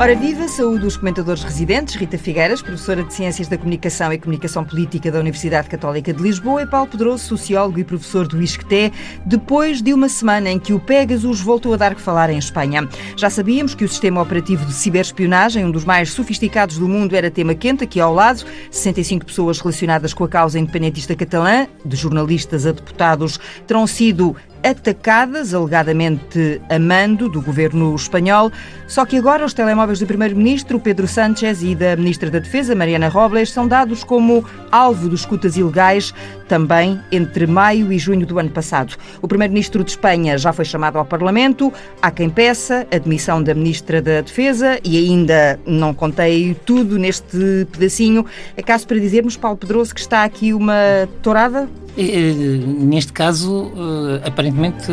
Ora 0.00 0.16
viva, 0.16 0.48
saúde 0.48 0.86
os 0.86 0.96
comentadores 0.96 1.44
residentes, 1.44 1.94
Rita 1.94 2.16
Figueiras, 2.16 2.62
professora 2.62 3.04
de 3.04 3.12
Ciências 3.12 3.48
da 3.48 3.58
Comunicação 3.58 4.10
e 4.10 4.18
Comunicação 4.18 4.64
Política 4.64 5.12
da 5.12 5.20
Universidade 5.20 5.68
Católica 5.68 6.10
de 6.10 6.22
Lisboa, 6.22 6.62
e 6.62 6.66
Paulo 6.66 6.86
Pedroso, 6.86 7.22
sociólogo 7.22 7.78
e 7.78 7.84
professor 7.84 8.26
do 8.26 8.40
ISCTE, 8.40 8.94
depois 9.26 9.82
de 9.82 9.92
uma 9.92 10.08
semana 10.08 10.48
em 10.48 10.58
que 10.58 10.72
o 10.72 10.80
Pegasus 10.80 11.42
voltou 11.42 11.74
a 11.74 11.76
dar 11.76 11.94
que 11.94 12.00
falar 12.00 12.30
em 12.30 12.38
Espanha. 12.38 12.88
Já 13.14 13.28
sabíamos 13.28 13.74
que 13.74 13.84
o 13.84 13.88
sistema 13.90 14.22
operativo 14.22 14.64
de 14.64 14.72
ciberespionagem, 14.72 15.66
um 15.66 15.70
dos 15.70 15.84
mais 15.84 16.10
sofisticados 16.12 16.78
do 16.78 16.88
mundo, 16.88 17.14
era 17.14 17.30
tema 17.30 17.54
quente 17.54 17.84
aqui 17.84 18.00
ao 18.00 18.14
lado. 18.14 18.42
65 18.70 19.26
pessoas 19.26 19.60
relacionadas 19.60 20.14
com 20.14 20.24
a 20.24 20.28
causa 20.30 20.58
independentista 20.58 21.14
catalã, 21.14 21.66
de 21.84 21.94
jornalistas 21.94 22.64
a 22.64 22.72
deputados, 22.72 23.38
terão 23.66 23.86
sido 23.86 24.34
atacadas, 24.62 25.54
alegadamente 25.54 26.60
a 26.68 26.78
mando 26.78 27.28
do 27.28 27.40
governo 27.40 27.94
espanhol. 27.94 28.50
Só 28.86 29.04
que 29.04 29.16
agora 29.16 29.44
os 29.44 29.54
telemóveis 29.54 30.00
do 30.00 30.06
primeiro-ministro 30.06 30.80
Pedro 30.80 31.06
Sánchez 31.06 31.62
e 31.62 31.74
da 31.74 31.96
ministra 31.96 32.30
da 32.30 32.38
Defesa 32.40 32.74
Mariana 32.74 33.08
Robles 33.08 33.50
são 33.50 33.68
dados 33.68 34.02
como 34.02 34.44
alvo 34.70 35.08
dos 35.08 35.20
escutas 35.20 35.56
ilegais 35.56 36.12
também 36.48 37.00
entre 37.12 37.46
maio 37.46 37.92
e 37.92 37.98
junho 37.98 38.26
do 38.26 38.38
ano 38.38 38.50
passado. 38.50 38.96
O 39.22 39.28
primeiro-ministro 39.28 39.84
de 39.84 39.92
Espanha 39.92 40.36
já 40.36 40.52
foi 40.52 40.64
chamado 40.64 40.98
ao 40.98 41.04
Parlamento. 41.04 41.72
Há 42.02 42.10
quem 42.10 42.28
peça 42.28 42.86
a 42.92 42.98
demissão 42.98 43.40
da 43.40 43.54
ministra 43.54 44.02
da 44.02 44.20
Defesa 44.20 44.80
e 44.82 44.98
ainda 44.98 45.60
não 45.64 45.94
contei 45.94 46.56
tudo 46.66 46.98
neste 46.98 47.66
pedacinho. 47.70 48.26
É 48.56 48.62
caso 48.62 48.86
para 48.86 48.98
dizermos, 48.98 49.36
Paulo 49.36 49.56
Pedroso, 49.56 49.94
que 49.94 50.00
está 50.00 50.24
aqui 50.24 50.52
uma 50.52 51.08
tourada 51.22 51.68
Neste 51.96 53.12
caso, 53.12 53.70
eh, 53.74 54.28
aparentemente, 54.28 54.86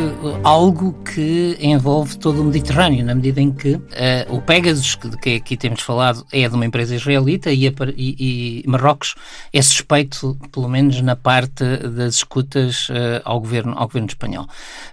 algo 0.44 0.94
que 1.04 1.58
envolve 1.60 2.18
todo 2.18 2.42
o 2.42 2.46
Mediterrâneo, 2.46 3.06
na 3.06 3.14
medida 3.14 3.40
em 3.40 3.52
que 3.52 3.76
uh, 3.76 3.82
o 4.30 4.42
Pegasus, 4.42 4.96
que, 4.96 5.10
que 5.18 5.36
aqui 5.36 5.58
temos 5.58 5.82
falado, 5.82 6.26
é 6.32 6.48
de 6.48 6.56
uma 6.56 6.66
empresa 6.66 6.96
israelita 6.96 7.52
e, 7.52 7.68
e, 7.68 8.64
e, 8.64 8.64
Marrocos 8.68 9.16
é 9.54 9.62
suspeito, 9.62 10.38
pelo 10.52 10.68
menos 10.68 11.00
na 11.02 11.16
parte 11.16 11.64
das 11.64 12.16
escutas 12.16 12.90
uh, 12.90 13.22
ao, 13.24 13.40
governo, 13.40 13.74
ao 13.78 13.88
governo 13.88 14.08
espanhol. 14.08 14.48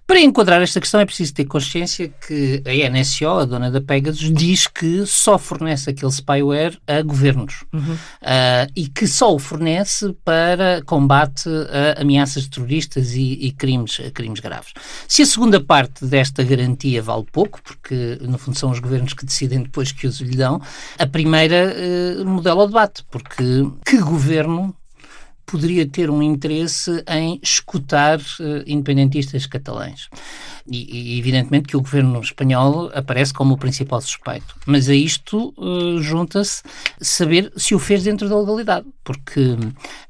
Para 0.06 0.20
enquadrar 0.20 0.60
esta 0.62 0.80
questão 0.80 1.00
é 1.00 1.06
preciso 1.06 1.32
ter 1.32 1.46
consciência 1.46 2.12
que 2.26 2.62
a 2.66 2.90
NSO, 2.90 3.40
a 3.40 3.44
dona 3.44 3.70
da 3.70 3.80
Pegasus, 3.80 4.30
diz 4.32 4.66
que 4.66 5.06
só 5.06 5.38
fornece 5.38 5.90
aquele 5.90 6.12
spyware 6.12 6.78
a 6.86 7.00
governos 7.02 7.64
uhum. 7.72 7.94
uh, 7.94 8.70
e 8.76 8.86
que 8.86 9.06
só 9.06 9.34
o 9.34 9.38
fornece 9.38 10.14
para 10.24 10.82
combate 10.84 11.48
a 11.48 11.93
ameaças 11.96 12.46
terroristas 12.46 13.14
e, 13.14 13.32
e, 13.40 13.52
crimes, 13.52 14.00
crimes 14.12 14.40
graves. 14.40 14.72
Se 15.08 15.22
a 15.22 15.26
segunda 15.26 15.60
parte 15.60 16.04
desta 16.04 16.42
garantia 16.42 17.02
vale 17.02 17.24
pouco, 17.30 17.60
porque 17.62 18.18
no 18.22 18.38
fundo 18.38 18.58
são 18.58 18.70
os 18.70 18.78
governos 18.78 19.14
que 19.14 19.24
decidem 19.24 19.62
depois 19.62 19.92
que 19.92 20.06
os 20.06 20.20
lhe 20.20 20.36
dão, 20.36 20.60
a 20.98 21.06
primeira 21.06 21.74
uh, 21.74 22.24
modela 22.24 22.64
o 22.64 22.66
debate, 22.66 23.04
porque 23.10 23.44
que 23.84 23.98
governo 23.98 24.74
poderia 25.46 25.86
ter 25.86 26.10
um 26.10 26.22
interesse 26.22 27.04
em 27.08 27.38
escutar 27.42 28.18
uh, 28.18 28.62
independentistas 28.66 29.46
catalães? 29.46 30.08
E, 30.66 31.14
e, 31.14 31.18
evidentemente 31.18 31.68
que 31.68 31.76
o 31.76 31.80
governo 31.80 32.20
espanhol 32.20 32.90
aparece 32.94 33.34
como 33.34 33.54
o 33.54 33.58
principal 33.58 34.00
suspeito. 34.00 34.56
Mas 34.66 34.88
a 34.88 34.94
isto 34.94 35.54
uh, 35.58 36.00
junta-se 36.00 36.62
saber 37.00 37.52
se 37.56 37.74
o 37.74 37.78
fez 37.78 38.02
dentro 38.02 38.28
da 38.28 38.38
legalidade, 38.38 38.86
porque 39.02 39.56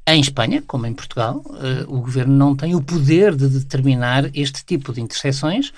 em 0.06 0.20
Espanha, 0.20 0.62
como 0.66 0.86
em 0.86 0.94
Portugal, 0.94 1.42
uh, 1.46 1.92
o 1.92 2.00
governo 2.00 2.36
não 2.36 2.54
tem 2.54 2.74
o 2.74 2.82
poder 2.82 3.34
de 3.34 3.48
determinar 3.48 4.30
este 4.34 4.64
tipo 4.64 4.92
de 4.92 5.00
interseções 5.00 5.72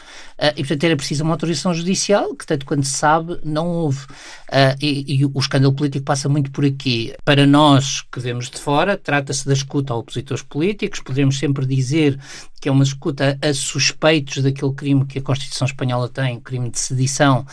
e, 0.57 0.63
portanto, 0.63 0.85
era 0.85 0.97
preciso 0.97 1.25
uma 1.25 1.33
autorização 1.35 1.73
judicial 1.73 2.35
que, 2.35 2.47
tanto 2.47 2.67
quanto 2.67 2.87
se 2.87 2.93
sabe, 2.93 3.39
não 3.45 3.69
houve. 3.69 4.05
Uh, 4.05 4.77
e, 4.81 5.21
e, 5.21 5.25
o 5.25 5.39
escândalo 5.39 5.75
político 5.75 6.05
passa 6.05 6.29
muito 6.29 6.51
por 6.51 6.65
aqui. 6.65 7.15
Para 7.25 7.47
nós 7.47 8.03
que 8.13 8.21
vemos 8.21 8.51
de 8.51 8.59
fora, 8.59 8.97
trata-se 8.97 9.47
da 9.47 9.53
escuta 9.53 9.93
a 9.93 9.97
opositores 9.97 10.43
políticos, 10.43 11.01
podemos 11.01 11.39
sempre 11.39 11.67
dizer 11.67 12.19
que 12.61 12.69
é 12.69 12.73
uma 12.73 12.85
escuta 12.85 13.39
a 13.43 13.55
suspeitos 13.55 14.43
daquele 14.43 14.73
crime 14.73 15.07
que 15.07 15.19
a 15.19 15.23
Constituição 15.23 15.67
Espanhola 15.67 16.09
tem, 16.09 16.41
crime 16.41 16.71
de 16.71 16.79
sedição 16.79 17.47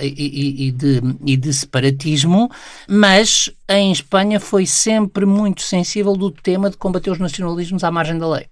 e, 0.00 0.68
e, 0.68 0.72
de, 0.72 1.00
e 1.24 1.36
de 1.36 1.52
separatismo, 1.52 2.50
mas 2.88 3.50
em 3.68 3.90
Espanha 3.90 4.38
foi 4.38 4.64
sempre 4.64 5.26
muito 5.26 5.62
sensível 5.62 6.14
do 6.14 6.30
tema 6.30 6.70
de 6.70 6.76
combater 6.76 7.10
os 7.10 7.18
nacionalismos 7.18 7.82
à 7.82 7.90
margem 7.90 8.18
da 8.18 8.28
lei. 8.28 8.46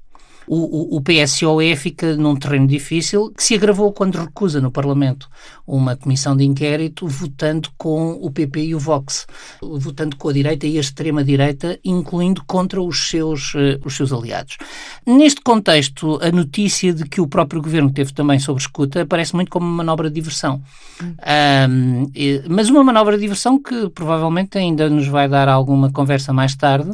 O, 0.46 0.96
o, 0.96 1.00
PSOE 1.00 1.74
fica 1.76 2.16
num 2.16 2.36
terreno 2.36 2.66
difícil 2.66 3.30
que 3.30 3.42
se 3.42 3.54
agravou 3.54 3.92
quando 3.92 4.16
recusa 4.16 4.60
no 4.60 4.70
Parlamento 4.70 5.28
uma 5.66 5.96
comissão 5.96 6.36
de 6.36 6.44
inquérito 6.44 7.06
votando 7.06 7.70
com 7.78 8.12
o 8.12 8.30
PP 8.30 8.64
e 8.66 8.74
o 8.74 8.78
Vox, 8.78 9.26
votando 9.62 10.16
com 10.16 10.28
a 10.28 10.32
direita 10.32 10.66
e 10.66 10.76
a 10.76 10.80
extrema-direita, 10.80 11.78
incluindo 11.84 12.44
contra 12.46 12.80
os 12.80 13.08
seus, 13.08 13.54
uh, 13.54 13.80
os 13.84 13.96
seus 13.96 14.12
aliados. 14.12 14.58
Neste 15.06 15.40
contexto, 15.40 16.18
a 16.22 16.30
notícia 16.30 16.92
de 16.92 17.04
que 17.04 17.20
o 17.20 17.26
próprio 17.26 17.62
governo 17.62 17.90
teve 17.90 18.12
também 18.12 18.38
sobre 18.38 18.60
escuta 18.60 19.06
parece 19.06 19.34
muito 19.34 19.50
como 19.50 19.66
uma 19.66 19.76
manobra 19.76 20.08
de 20.08 20.14
diversão. 20.14 20.62
Um, 21.00 22.06
mas 22.48 22.68
uma 22.68 22.84
manobra 22.84 23.16
de 23.16 23.22
diversão 23.22 23.60
que 23.60 23.88
provavelmente 23.90 24.58
ainda 24.58 24.88
nos 24.90 25.06
vai 25.06 25.28
dar 25.28 25.48
alguma 25.48 25.90
conversa 25.90 26.32
mais 26.32 26.54
tarde 26.54 26.90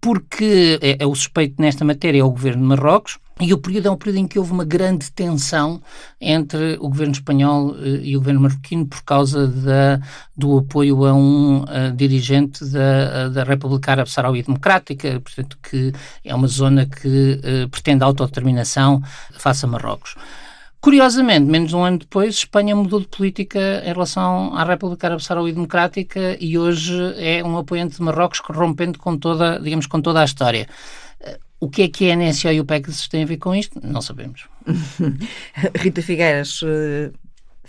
porque 0.00 0.78
é, 0.80 0.96
é 1.00 1.06
o 1.06 1.14
suspeito 1.14 1.60
nesta 1.60 1.84
matéria 1.84 2.20
é 2.20 2.24
o 2.24 2.30
governo 2.30 2.62
de 2.62 2.68
Marrocos, 2.68 3.18
e 3.40 3.52
o 3.52 3.58
período 3.58 3.88
é 3.88 3.90
um 3.90 3.96
período 3.96 4.18
em 4.18 4.28
que 4.28 4.38
houve 4.38 4.52
uma 4.52 4.64
grande 4.64 5.10
tensão 5.10 5.82
entre 6.20 6.76
o 6.78 6.88
governo 6.88 7.12
espanhol 7.12 7.70
uh, 7.70 7.84
e 7.84 8.16
o 8.16 8.20
governo 8.20 8.40
marroquino 8.42 8.86
por 8.86 9.02
causa 9.02 9.48
da, 9.48 10.00
do 10.36 10.58
apoio 10.58 11.04
a 11.04 11.12
um 11.12 11.62
uh, 11.62 11.92
dirigente 11.94 12.64
da, 12.66 13.28
da 13.30 13.42
República 13.42 13.92
Árabe 13.92 14.10
Saharaui 14.10 14.42
Democrática, 14.42 15.20
portanto, 15.20 15.58
que 15.62 15.92
é 16.24 16.34
uma 16.34 16.46
zona 16.46 16.86
que 16.86 17.40
pretende 17.70 18.04
autodeterminação 18.04 19.02
face 19.32 19.64
a 19.64 19.68
Marrocos. 19.68 20.14
Curiosamente, 20.82 21.46
menos 21.46 21.70
de 21.70 21.76
um 21.76 21.84
ano 21.84 21.98
depois, 21.98 22.34
Espanha 22.34 22.74
mudou 22.74 23.00
de 23.00 23.06
política 23.06 23.82
em 23.84 23.92
relação 23.92 24.52
à 24.56 24.64
República 24.64 25.06
Árabe 25.06 25.22
Saharaui 25.22 25.52
Democrática 25.52 26.36
e 26.40 26.58
hoje 26.58 26.92
é 27.18 27.42
um 27.44 27.56
apoiante 27.56 27.96
de 27.96 28.02
Marrocos 28.02 28.40
rompendo 28.40 28.98
com 28.98 29.16
toda, 29.16 29.60
digamos, 29.60 29.86
com 29.86 30.02
toda 30.02 30.20
a 30.20 30.24
história. 30.24 30.68
O 31.62 31.70
que 31.70 31.82
é 31.82 31.88
que 31.88 32.10
a 32.10 32.16
NSO 32.16 32.48
e 32.48 32.58
o 32.58 32.64
PECS 32.64 33.06
têm 33.06 33.22
a 33.22 33.26
ver 33.26 33.36
com 33.36 33.54
isto? 33.54 33.78
Não 33.80 34.02
sabemos. 34.02 34.48
Rita 35.78 36.02
Figueiras, 36.02 36.60
eh, 36.64 37.12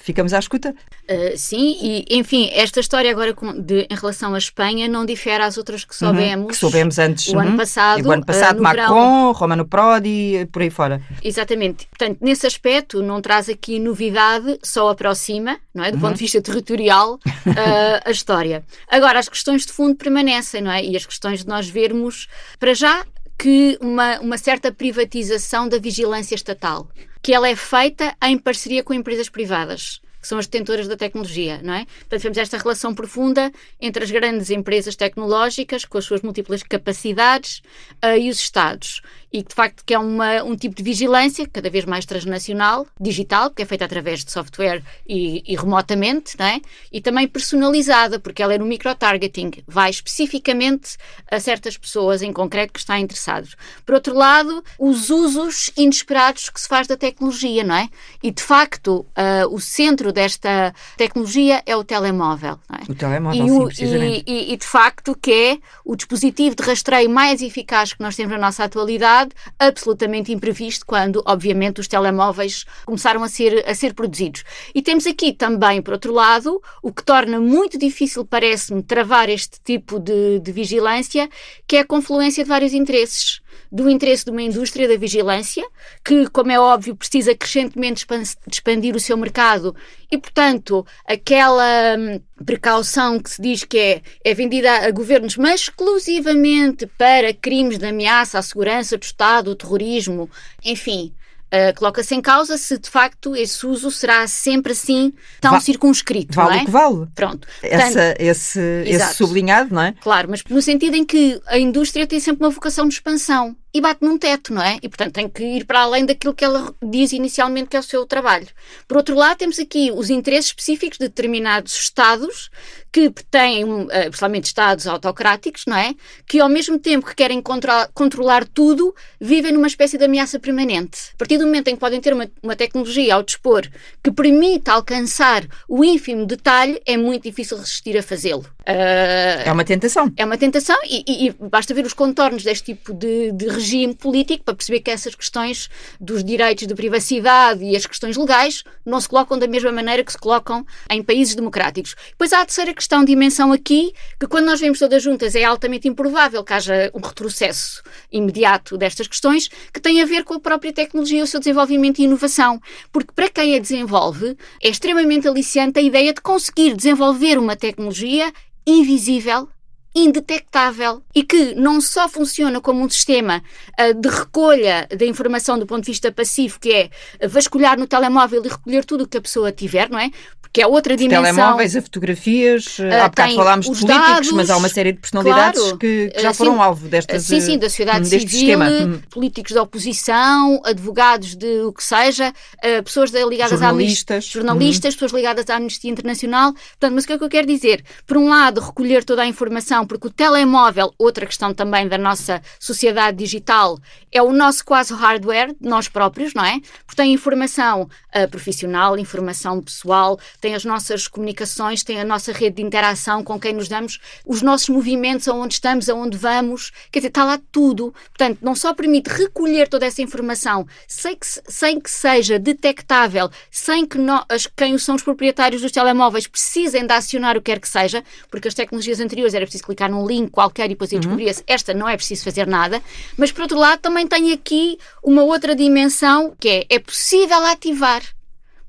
Ficamos 0.03 0.33
à 0.33 0.39
escuta? 0.39 0.75
Uh, 1.09 1.37
sim, 1.37 1.77
e 1.81 2.05
enfim, 2.09 2.49
esta 2.51 2.81
história 2.81 3.09
agora 3.09 3.33
com, 3.33 3.53
de, 3.53 3.87
em 3.89 3.95
relação 3.95 4.35
à 4.35 4.37
Espanha 4.37 4.85
não 4.85 5.05
difere 5.05 5.41
às 5.41 5.57
outras 5.57 5.85
que 5.85 5.95
soubemos. 5.95 6.43
Uhum, 6.43 6.47
que 6.47 6.57
soubemos 6.57 6.99
antes. 6.99 7.27
O 7.27 7.35
uhum. 7.35 7.39
ano 7.39 7.57
passado. 7.57 8.05
O 8.05 8.11
ano 8.11 8.25
passado, 8.25 8.59
uh, 8.59 8.61
Macron, 8.61 8.83
verão. 8.83 9.31
Romano 9.31 9.65
Prodi, 9.65 10.45
por 10.51 10.61
aí 10.61 10.69
fora. 10.69 11.01
Exatamente. 11.23 11.87
Portanto, 11.87 12.17
nesse 12.19 12.45
aspecto, 12.45 13.01
não 13.01 13.21
traz 13.21 13.47
aqui 13.47 13.79
novidade, 13.79 14.59
só 14.61 14.89
aproxima, 14.89 15.57
não 15.73 15.85
é? 15.85 15.89
Do 15.89 15.95
uhum. 15.95 16.01
ponto 16.01 16.15
de 16.15 16.19
vista 16.19 16.41
territorial, 16.41 17.13
uh, 17.13 17.21
a 18.03 18.11
história. 18.11 18.65
Agora, 18.89 19.19
as 19.19 19.29
questões 19.29 19.65
de 19.65 19.71
fundo 19.71 19.95
permanecem, 19.95 20.59
não 20.59 20.71
é? 20.71 20.83
E 20.83 20.97
as 20.97 21.05
questões 21.05 21.43
de 21.43 21.47
nós 21.47 21.69
vermos, 21.69 22.27
para 22.59 22.73
já, 22.73 23.05
que 23.37 23.77
uma, 23.79 24.19
uma 24.19 24.37
certa 24.37 24.69
privatização 24.69 25.69
da 25.69 25.77
vigilância 25.77 26.35
estatal 26.35 26.89
que 27.23 27.33
ela 27.33 27.47
é 27.47 27.55
feita 27.55 28.15
em 28.21 28.37
parceria 28.37 28.83
com 28.83 28.93
empresas 28.93 29.29
privadas 29.29 30.01
que 30.23 30.27
são 30.29 30.37
as 30.37 30.47
detentoras 30.47 30.87
da 30.87 30.95
tecnologia, 30.95 31.59
não 31.61 31.73
é? 31.73 31.85
Portanto, 31.85 32.21
temos 32.21 32.37
esta 32.37 32.57
relação 32.57 32.95
profunda 32.95 33.51
entre 33.79 34.05
as 34.05 34.09
grandes 34.09 34.49
empresas 34.49 34.95
tecnológicas, 34.95 35.83
com 35.83 35.97
as 35.97 36.05
suas 36.05 36.21
múltiplas 36.21 36.63
capacidades, 36.63 37.61
uh, 38.01 38.17
e 38.17 38.29
os 38.29 38.39
Estados 38.39 39.01
e 39.33 39.41
de 39.41 39.53
facto 39.53 39.83
que 39.83 39.95
é 39.95 39.99
uma, 39.99 40.43
um 40.43 40.55
tipo 40.55 40.75
de 40.75 40.83
vigilância 40.83 41.47
cada 41.51 41.67
vez 41.67 41.85
mais 41.85 42.05
transnacional, 42.05 42.85
digital, 43.01 43.49
que 43.49 43.63
é 43.63 43.65
feita 43.65 43.83
através 43.83 44.23
de 44.23 44.31
software 44.31 44.83
e, 45.07 45.43
e 45.51 45.55
remotamente, 45.55 46.37
não 46.37 46.45
é? 46.45 46.61
e 46.91 47.01
também 47.01 47.27
personalizada, 47.27 48.19
porque 48.19 48.43
ela 48.43 48.53
é 48.53 48.59
no 48.59 48.65
micro-targeting, 48.65 49.63
vai 49.67 49.89
especificamente 49.89 50.97
a 51.31 51.39
certas 51.39 51.75
pessoas 51.75 52.21
em 52.21 52.31
concreto 52.31 52.73
que 52.73 52.79
estão 52.79 52.95
interessados. 52.95 53.55
Por 53.83 53.95
outro 53.95 54.13
lado, 54.13 54.63
os 54.77 55.09
usos 55.09 55.71
inesperados 55.75 56.49
que 56.49 56.61
se 56.61 56.67
faz 56.67 56.85
da 56.85 56.95
tecnologia, 56.95 57.63
não 57.63 57.75
é? 57.75 57.89
E 58.21 58.29
de 58.29 58.43
facto, 58.43 58.99
uh, 59.17 59.51
o 59.51 59.59
centro 59.59 60.12
desta 60.13 60.73
tecnologia 60.95 61.61
é 61.65 61.75
o 61.75 61.83
telemóvel. 61.83 62.59
É? 62.71 62.91
O 62.91 62.95
telemóvel, 62.95 63.45
e, 63.45 63.49
sim, 63.49 63.65
precisamente. 63.65 64.23
E, 64.25 64.51
e, 64.51 64.53
e 64.53 64.57
de 64.57 64.65
facto 64.65 65.17
que 65.19 65.31
é 65.31 65.57
o 65.83 65.95
dispositivo 65.95 66.55
de 66.55 66.63
rastreio 66.63 67.09
mais 67.09 67.41
eficaz 67.41 67.93
que 67.93 68.01
nós 68.01 68.15
temos 68.15 68.31
na 68.31 68.39
nossa 68.39 68.63
atualidade 68.63 69.31
absolutamente 69.59 70.31
imprevisto 70.31 70.85
quando, 70.85 71.21
obviamente, 71.25 71.81
os 71.81 71.87
telemóveis 71.87 72.65
começaram 72.85 73.23
a 73.23 73.27
ser, 73.27 73.67
a 73.67 73.75
ser 73.75 73.93
produzidos. 73.93 74.43
E 74.73 74.81
temos 74.81 75.05
aqui 75.05 75.33
também, 75.33 75.81
por 75.81 75.93
outro 75.93 76.13
lado, 76.13 76.61
o 76.81 76.93
que 76.93 77.03
torna 77.03 77.39
muito 77.39 77.77
difícil, 77.77 78.25
parece-me, 78.25 78.83
travar 78.83 79.29
este 79.29 79.59
tipo 79.63 79.99
de, 79.99 80.39
de 80.39 80.51
vigilância, 80.51 81.29
que 81.67 81.77
é 81.77 81.79
a 81.79 81.85
confluência 81.85 82.43
de 82.43 82.49
vários 82.49 82.73
interesses. 82.73 83.41
Do 83.71 83.89
interesse 83.89 84.25
de 84.25 84.31
uma 84.31 84.41
indústria 84.41 84.87
da 84.87 84.97
vigilância, 84.97 85.63
que, 86.03 86.27
como 86.29 86.51
é 86.51 86.59
óbvio, 86.59 86.95
precisa 86.95 87.35
crescentemente 87.35 88.05
expandir 88.47 88.95
o 88.95 88.99
seu 88.99 89.17
mercado 89.17 89.75
e, 90.11 90.17
portanto, 90.17 90.85
aquela 91.05 91.95
hum, 91.97 92.19
precaução 92.45 93.19
que 93.19 93.29
se 93.29 93.41
diz 93.41 93.63
que 93.63 93.77
é, 93.77 94.01
é 94.23 94.33
vendida 94.33 94.85
a 94.85 94.91
governos, 94.91 95.37
mas 95.37 95.61
exclusivamente 95.61 96.85
para 96.85 97.33
crimes 97.33 97.77
de 97.77 97.85
ameaça 97.85 98.39
à 98.39 98.41
segurança 98.41 98.97
do 98.97 99.03
Estado, 99.03 99.51
o 99.51 99.55
terrorismo, 99.55 100.29
enfim. 100.63 101.13
Uh, 101.53 101.77
coloca-se 101.77 102.15
em 102.15 102.21
causa 102.21 102.57
se 102.57 102.79
de 102.79 102.89
facto 102.89 103.35
esse 103.35 103.63
uso 103.67 103.91
será 103.91 104.25
sempre 104.27 104.71
assim 104.71 105.13
tão 105.39 105.51
Va 105.51 105.59
circunscrito. 105.59 106.33
Vale 106.33 106.57
é? 106.57 106.61
o 106.63 106.65
que 106.65 106.71
vale. 106.71 107.07
Pronto. 107.13 107.47
Essa, 107.61 108.15
esse, 108.17 108.59
esse 108.87 109.13
sublinhado, 109.13 109.71
não 109.71 109.83
é? 109.83 109.93
Claro, 110.01 110.29
mas 110.31 110.43
no 110.49 110.63
sentido 110.63 110.95
em 110.95 111.05
que 111.05 111.39
a 111.45 111.59
indústria 111.59 112.07
tem 112.07 112.19
sempre 112.19 112.43
uma 112.43 112.49
vocação 112.49 112.87
de 112.87 112.95
expansão 112.95 113.55
e 113.73 113.81
bate 113.81 114.03
num 114.03 114.17
teto, 114.17 114.53
não 114.53 114.61
é? 114.61 114.77
E, 114.81 114.87
portanto, 114.87 115.13
tem 115.13 115.27
que 115.27 115.43
ir 115.43 115.65
para 115.65 115.81
além 115.81 116.05
daquilo 116.05 116.33
que 116.33 116.45
ela 116.45 116.73
diz 116.81 117.11
inicialmente 117.11 117.69
que 117.69 117.75
é 117.75 117.79
o 117.79 117.83
seu 117.83 118.05
trabalho. 118.05 118.47
Por 118.87 118.97
outro 118.97 119.15
lado, 119.15 119.37
temos 119.37 119.57
aqui 119.57 119.91
os 119.91 120.09
interesses 120.09 120.47
específicos 120.47 120.97
de 120.97 121.07
determinados 121.07 121.73
Estados 121.73 122.51
que 122.91 123.09
têm, 123.31 123.63
eh, 123.89 124.03
principalmente 124.03 124.45
Estados 124.45 124.85
autocráticos, 124.85 125.63
não 125.65 125.75
é? 125.75 125.95
Que, 126.27 126.39
ao 126.39 126.47
mesmo 126.47 126.77
tempo 126.77 127.07
que 127.07 127.15
querem 127.15 127.41
controlar, 127.41 127.89
controlar 127.93 128.47
tudo, 128.47 128.93
vivem 129.19 129.51
numa 129.51 129.65
espécie 129.65 129.97
de 129.97 130.05
ameaça 130.05 130.39
permanente. 130.39 131.09
A 131.15 131.17
partir 131.17 131.39
do 131.39 131.45
momento 131.45 131.69
em 131.69 131.73
que 131.73 131.79
podem 131.79 131.99
ter 131.99 132.13
uma, 132.13 132.29
uma 132.43 132.55
tecnologia 132.55 133.15
ao 133.15 133.23
dispor 133.23 133.67
que 134.03 134.11
permita 134.11 134.73
alcançar 134.73 135.43
o 135.67 135.83
ínfimo 135.83 136.27
detalhe, 136.27 136.79
é 136.85 136.95
muito 136.95 137.23
difícil 137.23 137.57
resistir 137.57 137.97
a 137.97 138.03
fazê-lo. 138.03 138.45
Uh, 138.61 139.43
é 139.45 139.51
uma 139.51 139.65
tentação. 139.65 140.11
É 140.15 140.23
uma 140.23 140.37
tentação 140.37 140.77
e, 140.85 141.03
e, 141.07 141.27
e, 141.27 141.31
basta 141.31 141.73
ver 141.73 141.85
os 141.85 141.93
contornos 141.93 142.43
deste 142.43 142.73
tipo 142.73 142.93
de, 142.93 143.31
de 143.31 143.49
regime 143.63 143.95
político 143.95 144.43
para 144.43 144.55
perceber 144.55 144.81
que 144.81 144.91
essas 144.91 145.15
questões 145.15 145.69
dos 145.99 146.23
direitos 146.23 146.67
de 146.67 146.75
privacidade 146.75 147.63
e 147.63 147.75
as 147.75 147.85
questões 147.85 148.17
legais 148.17 148.63
não 148.85 148.99
se 148.99 149.07
colocam 149.07 149.39
da 149.39 149.47
mesma 149.47 149.71
maneira 149.71 150.03
que 150.03 150.11
se 150.11 150.17
colocam 150.17 150.65
em 150.89 151.01
países 151.01 151.35
democráticos. 151.35 151.95
Depois 152.09 152.33
há 152.33 152.41
a 152.41 152.45
terceira 152.45 152.73
questão, 152.73 153.03
dimensão 153.03 153.51
aqui, 153.51 153.93
que 154.19 154.27
quando 154.27 154.45
nós 154.45 154.59
vemos 154.59 154.79
todas 154.79 155.01
juntas 155.01 155.35
é 155.35 155.43
altamente 155.43 155.87
improvável 155.87 156.43
que 156.43 156.53
haja 156.53 156.91
um 156.93 156.99
retrocesso 156.99 157.81
imediato 158.11 158.77
destas 158.77 159.07
questões, 159.07 159.49
que 159.73 159.79
tem 159.79 160.01
a 160.01 160.05
ver 160.05 160.23
com 160.23 160.33
a 160.33 160.39
própria 160.39 160.73
tecnologia, 160.73 161.23
o 161.23 161.27
seu 161.27 161.39
desenvolvimento 161.39 161.99
e 161.99 162.03
inovação. 162.03 162.61
Porque 162.91 163.13
para 163.13 163.29
quem 163.29 163.55
a 163.55 163.59
desenvolve, 163.59 164.37
é 164.61 164.69
extremamente 164.69 165.27
aliciante 165.27 165.79
a 165.79 165.81
ideia 165.81 166.13
de 166.13 166.21
conseguir 166.21 166.75
desenvolver 166.75 167.37
uma 167.37 167.55
tecnologia 167.55 168.31
invisível 168.65 169.47
indetectável 169.95 171.03
e 171.13 171.23
que 171.23 171.53
não 171.55 171.79
só 171.79 172.09
funciona 172.09 172.59
como 172.59 172.83
um 172.83 172.89
sistema 172.89 173.43
uh, 173.79 173.93
de 173.93 174.09
recolha 174.09 174.87
da 174.97 175.05
informação 175.05 175.57
do 175.57 175.65
ponto 175.65 175.81
de 175.83 175.91
vista 175.91 176.11
passivo, 176.11 176.59
que 176.59 176.71
é 176.71 177.27
vasculhar 177.27 177.77
no 177.77 177.87
telemóvel 177.87 178.43
e 178.43 178.49
recolher 178.49 178.85
tudo 178.85 179.03
o 179.03 179.07
que 179.07 179.17
a 179.17 179.21
pessoa 179.21 179.51
tiver, 179.51 179.89
não 179.89 179.99
é? 179.99 180.09
Que 180.53 180.61
é 180.61 180.67
outra 180.67 180.95
dimensão. 180.95 181.23
Telemóveis, 181.23 181.75
a 181.75 181.81
fotografias, 181.81 182.77
uh, 182.77 182.83
há 183.03 183.09
bocado 183.09 183.35
falámos 183.35 183.65
de 183.65 183.71
políticos, 183.71 184.07
dados, 184.07 184.31
mas 184.33 184.49
há 184.51 184.57
uma 184.57 184.69
série 184.69 184.91
de 184.91 184.99
personalidades 184.99 185.59
claro, 185.59 185.77
que, 185.79 186.11
que, 186.13 186.21
já 186.21 186.31
foram 186.31 186.53
sim, 186.53 186.61
alvo 186.61 186.87
destas 186.87 187.23
Sim, 187.23 187.41
sim, 187.41 187.57
da 187.57 187.67
sociedade 187.67 188.07
civil, 188.07 188.27
esquema. 188.27 189.01
políticos 189.09 189.51
da 189.51 189.63
oposição, 189.63 190.61
advogados 190.63 191.35
de 191.35 191.61
o 191.61 191.73
que 191.73 191.83
seja, 191.83 192.29
uh, 192.29 192.83
pessoas 192.83 193.09
ligadas 193.09 193.59
jornalistas. 193.59 194.27
à 194.27 194.29
jornalistas, 194.29 194.93
hum. 194.93 194.97
pessoas 194.97 195.11
ligadas 195.11 195.49
à 195.49 195.55
Amnistia 195.55 195.89
Internacional. 195.89 196.53
Portanto, 196.53 196.93
mas 196.93 197.03
o 197.05 197.07
que 197.07 197.13
é 197.13 197.17
que 197.17 197.23
eu 197.23 197.29
quero 197.29 197.47
dizer? 197.47 197.83
Por 198.05 198.17
um 198.17 198.29
lado, 198.29 198.61
recolher 198.61 199.03
toda 199.03 199.23
a 199.23 199.25
informação, 199.25 199.87
porque 199.87 200.05
o 200.05 200.11
telemóvel, 200.11 200.93
outra 200.99 201.25
questão 201.25 201.51
também 201.51 201.87
da 201.87 201.97
nossa 201.97 202.43
sociedade 202.59 203.17
digital, 203.17 203.79
é 204.11 204.21
o 204.21 204.31
nosso 204.31 204.63
quase 204.63 204.93
hardware, 204.93 205.55
nós 205.59 205.87
próprios, 205.87 206.35
não 206.35 206.45
é? 206.45 206.59
Porque 206.85 207.01
tem 207.01 207.11
informação 207.11 207.89
uh, 208.15 208.29
profissional, 208.29 208.99
informação 208.99 209.59
pessoal, 209.59 210.19
tem 210.43 210.55
as 210.55 210.65
nossas 210.65 211.07
comunicações, 211.07 211.85
tem 211.85 212.01
a 212.01 212.03
nossa 212.03 212.33
rede 212.33 212.57
de 212.57 212.61
interação 212.61 213.23
com 213.23 213.39
quem 213.39 213.53
nos 213.53 213.69
damos, 213.69 213.97
os 214.25 214.41
nossos 214.41 214.67
movimentos, 214.67 215.25
aonde 215.29 215.53
estamos, 215.53 215.87
aonde 215.87 216.17
vamos, 216.17 216.69
quer 216.91 216.99
dizer, 216.99 217.07
está 217.07 217.23
lá 217.23 217.39
tudo. 217.49 217.95
Portanto, 218.09 218.39
não 218.41 218.53
só 218.53 218.73
permite 218.73 219.07
recolher 219.07 219.69
toda 219.69 219.85
essa 219.85 220.01
informação 220.01 220.67
sem 220.85 221.15
que, 221.15 221.25
sem 221.25 221.79
que 221.79 221.89
seja 221.89 222.37
detectável, 222.37 223.31
sem 223.49 223.85
que 223.85 223.97
nós, 223.97 224.45
quem 224.53 224.77
são 224.77 224.95
os 224.95 225.01
proprietários 225.01 225.61
dos 225.61 225.71
telemóveis 225.71 226.27
precisem 226.27 226.85
de 226.85 226.91
acionar 226.91 227.37
o 227.37 227.41
que 227.41 227.49
quer 227.49 227.61
que 227.61 227.69
seja, 227.69 228.03
porque 228.29 228.49
as 228.49 228.53
tecnologias 228.53 228.99
anteriores 228.99 229.33
era 229.33 229.45
preciso 229.45 229.63
clicar 229.63 229.89
num 229.89 230.05
link 230.05 230.29
qualquer 230.29 230.65
e 230.65 230.69
depois 230.69 230.91
uhum. 230.91 230.99
descobria-se, 230.99 231.41
esta 231.47 231.73
não 231.73 231.87
é 231.87 231.95
preciso 231.95 232.25
fazer 232.25 232.45
nada, 232.45 232.83
mas 233.15 233.31
por 233.31 233.43
outro 233.43 233.57
lado 233.57 233.79
também 233.79 234.05
tem 234.05 234.33
aqui 234.33 234.77
uma 235.01 235.23
outra 235.23 235.55
dimensão 235.55 236.35
que 236.37 236.49
é, 236.49 236.65
é 236.69 236.79
possível 236.79 237.45
ativar 237.45 238.03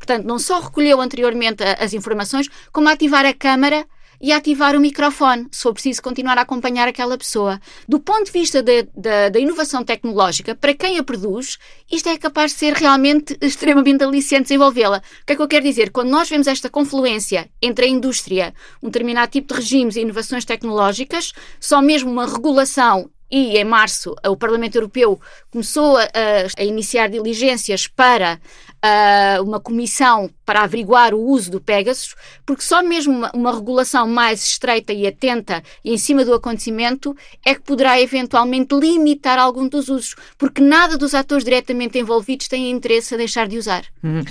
Portanto, 0.05 0.27
não 0.27 0.39
só 0.39 0.61
recolheu 0.61 1.01
anteriormente 1.01 1.65
as 1.65 1.95
informações, 1.95 2.51
como 2.71 2.91
ativar 2.91 3.25
a 3.25 3.33
câmara 3.33 3.87
e 4.21 4.33
ativar 4.33 4.77
o 4.77 4.81
microfone, 4.81 5.49
se 5.51 5.63
for 5.63 5.73
preciso 5.73 6.03
continuar 6.03 6.37
a 6.37 6.43
acompanhar 6.43 6.87
aquela 6.87 7.17
pessoa. 7.17 7.59
Do 7.89 7.99
ponto 7.99 8.27
de 8.27 8.31
vista 8.33 8.63
da 8.63 9.41
inovação 9.41 9.83
tecnológica, 9.83 10.55
para 10.55 10.75
quem 10.75 10.99
a 10.99 11.03
produz, 11.03 11.59
isto 11.91 12.09
é 12.11 12.19
capaz 12.19 12.53
de 12.53 12.59
ser 12.59 12.75
realmente 12.75 13.37
extremamente 13.41 14.05
aliciante 14.05 14.45
desenvolvê-la. 14.45 14.99
O 15.23 15.27
que 15.27 15.33
é 15.33 15.37
que 15.37 15.43
eu 15.43 15.49
quero 15.49 15.65
dizer? 15.65 15.91
Quando 15.91 16.11
nós 16.11 16.29
vemos 16.29 16.47
esta 16.47 16.69
confluência 16.69 17.49
entre 17.63 17.87
a 17.87 17.89
indústria, 17.89 18.55
um 18.83 18.89
determinado 18.89 19.33
tipo 19.33 19.55
de 19.55 19.61
regimes 19.61 19.97
e 19.97 20.01
inovações 20.01 20.45
tecnológicas, 20.45 21.33
só 21.59 21.81
mesmo 21.81 22.11
uma 22.11 22.27
regulação 22.27 23.11
e 23.35 23.59
em 23.59 23.65
março 23.65 24.15
o 24.25 24.37
Parlamento 24.37 24.77
Europeu 24.77 25.21
começou 25.51 25.97
a, 25.97 26.09
a, 26.57 26.63
iniciar 26.63 27.09
diligências 27.09 27.89
para 27.89 28.39
uh, 28.39 29.43
uma 29.43 29.59
comissão 29.59 30.31
para 30.45 30.63
averiguar 30.63 31.15
o 31.15 31.21
uso 31.21 31.51
do 31.51 31.61
Pegasus, 31.61 32.15
porque 32.45 32.63
só 32.63 32.83
mesmo 32.83 33.13
uma, 33.13 33.31
uma, 33.33 33.55
regulação 33.55 34.07
mais 34.07 34.45
estreita 34.45 34.93
e 34.93 35.07
atenta 35.07 35.63
em 35.85 35.97
cima 35.97 36.25
do 36.25 36.35
acontecimento 36.35 37.17
é 37.45 37.55
que 37.55 37.63
poderá 37.63 38.01
eventualmente 38.01 38.75
limitar 38.75 39.39
algum 39.39 39.69
dos 39.69 39.89
usos, 39.89 40.15
porque 40.37 40.61
nada 40.61 40.99
dos 40.99 41.15
atores 41.15 41.45
diretamente 41.45 41.99
envolvidos 41.99 42.49
tem 42.49 42.71
interesse 42.71 43.15
a 43.15 43.17
deixar 43.17 43.49
de 43.49 43.59
usar. 43.59 43.85
Hum. 44.03 44.23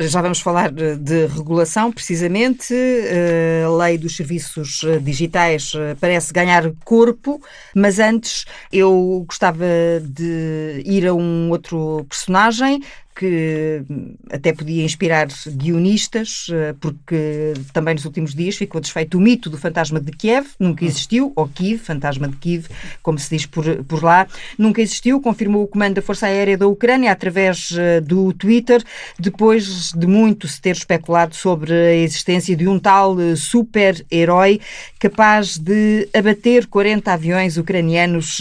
Já 0.00 0.20
vamos 0.20 0.40
falar 0.40 0.70
de, 0.70 0.96
de 0.96 1.26
regulação, 1.26 1.92
precisamente. 1.92 2.74
Uh, 2.74 3.66
a 3.66 3.84
lei 3.84 3.98
dos 3.98 4.16
serviços 4.16 4.82
eh, 4.84 4.98
digitais 4.98 5.72
parece 6.00 6.32
ganhar 6.32 6.70
corpo, 6.84 7.40
mas 7.74 7.98
antes 7.98 8.44
eu 8.72 9.24
gostava 9.26 9.64
de 10.02 10.82
ir 10.84 11.06
a 11.06 11.14
um 11.14 11.50
outro 11.50 12.04
personagem 12.08 12.82
que 13.14 13.82
até 14.30 14.52
podia 14.52 14.84
inspirar 14.84 15.28
guionistas, 15.46 16.46
eh, 16.50 16.74
porque 16.80 17.52
também 17.72 17.94
nos 17.94 18.04
últimos 18.04 18.34
dias 18.34 18.56
ficou 18.56 18.80
desfeito 18.80 19.18
o 19.18 19.20
mito 19.20 19.50
do 19.50 19.58
fantasma 19.58 20.00
de 20.00 20.10
Kiev, 20.12 20.46
nunca 20.58 20.84
existiu, 20.84 21.32
ou 21.36 21.46
Kiev, 21.46 21.78
fantasma 21.78 22.26
de 22.28 22.36
Kiev, 22.36 22.66
como 23.02 23.18
se 23.18 23.36
diz 23.36 23.46
por, 23.46 23.64
por 23.84 24.02
lá, 24.02 24.26
nunca 24.58 24.80
existiu, 24.80 25.20
confirmou 25.20 25.62
o 25.62 25.68
comando 25.68 25.94
da 25.94 26.02
Força 26.02 26.26
Aérea 26.26 26.56
da 26.56 26.66
Ucrânia 26.66 27.12
através 27.12 27.70
eh, 27.76 28.00
do 28.00 28.32
Twitter, 28.32 28.82
depois 29.18 29.92
de 29.92 30.06
muito 30.06 30.48
se 30.48 30.60
ter 30.60 30.76
especulado 30.76 31.34
sobre 31.34 31.72
a 31.72 31.94
existência 31.94 32.56
de 32.56 32.66
um 32.66 32.78
tal 32.78 33.20
eh, 33.20 33.36
super-herói 33.36 34.60
capaz 34.98 35.58
de 35.58 36.08
abater 36.14 36.66
40 36.66 37.12
aviões 37.12 37.56
ucranianos 37.56 38.40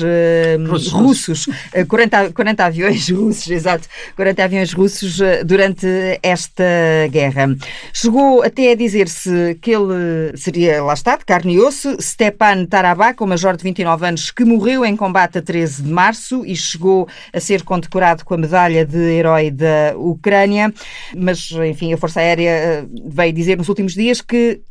russos, 0.68 0.92
russos. 0.92 1.50
40, 1.88 2.32
40 2.34 2.66
aviões 2.66 3.10
russos, 3.12 3.50
exato, 3.50 3.88
40 4.16 4.44
aviões 4.44 4.61
russos 4.74 5.20
eh, 5.20 5.44
durante 5.44 5.88
esta 6.22 6.64
guerra. 7.10 7.56
Chegou 7.92 8.44
até 8.44 8.72
a 8.72 8.76
dizer-se 8.76 9.58
que 9.62 9.72
ele 9.72 10.38
seria, 10.38 10.84
lá 10.84 10.94
está, 10.94 11.16
de 11.16 11.26
carne 11.26 11.56
e 11.56 11.60
osso, 11.60 12.00
Stepan 12.00 12.66
Tarabak, 12.66 13.24
um 13.24 13.28
major 13.28 13.58
de 13.58 13.64
29 13.64 14.06
anos 14.06 14.30
que 14.30 14.46
morreu 14.46 14.86
em 14.86 14.96
combate 14.96 15.40
a 15.40 15.42
13 15.42 15.82
de 15.82 15.90
março 15.90 16.46
e 16.46 16.56
chegou 16.56 17.08
a 17.34 17.40
ser 17.40 17.64
condecorado 17.64 18.24
com 18.24 18.36
a 18.36 18.38
medalha 18.38 18.86
de 18.86 18.98
herói 18.98 19.50
da 19.50 19.94
Ucrânia. 19.96 20.72
Mas, 21.18 21.50
enfim, 21.52 21.92
a 21.94 21.98
Força 21.98 22.20
Aérea 22.20 22.52
eh, 22.52 22.86
veio 23.06 23.34
dizer 23.34 23.58
nos 23.58 23.70
últimos 23.70 23.94
dias 23.94 24.22
que 24.22 24.62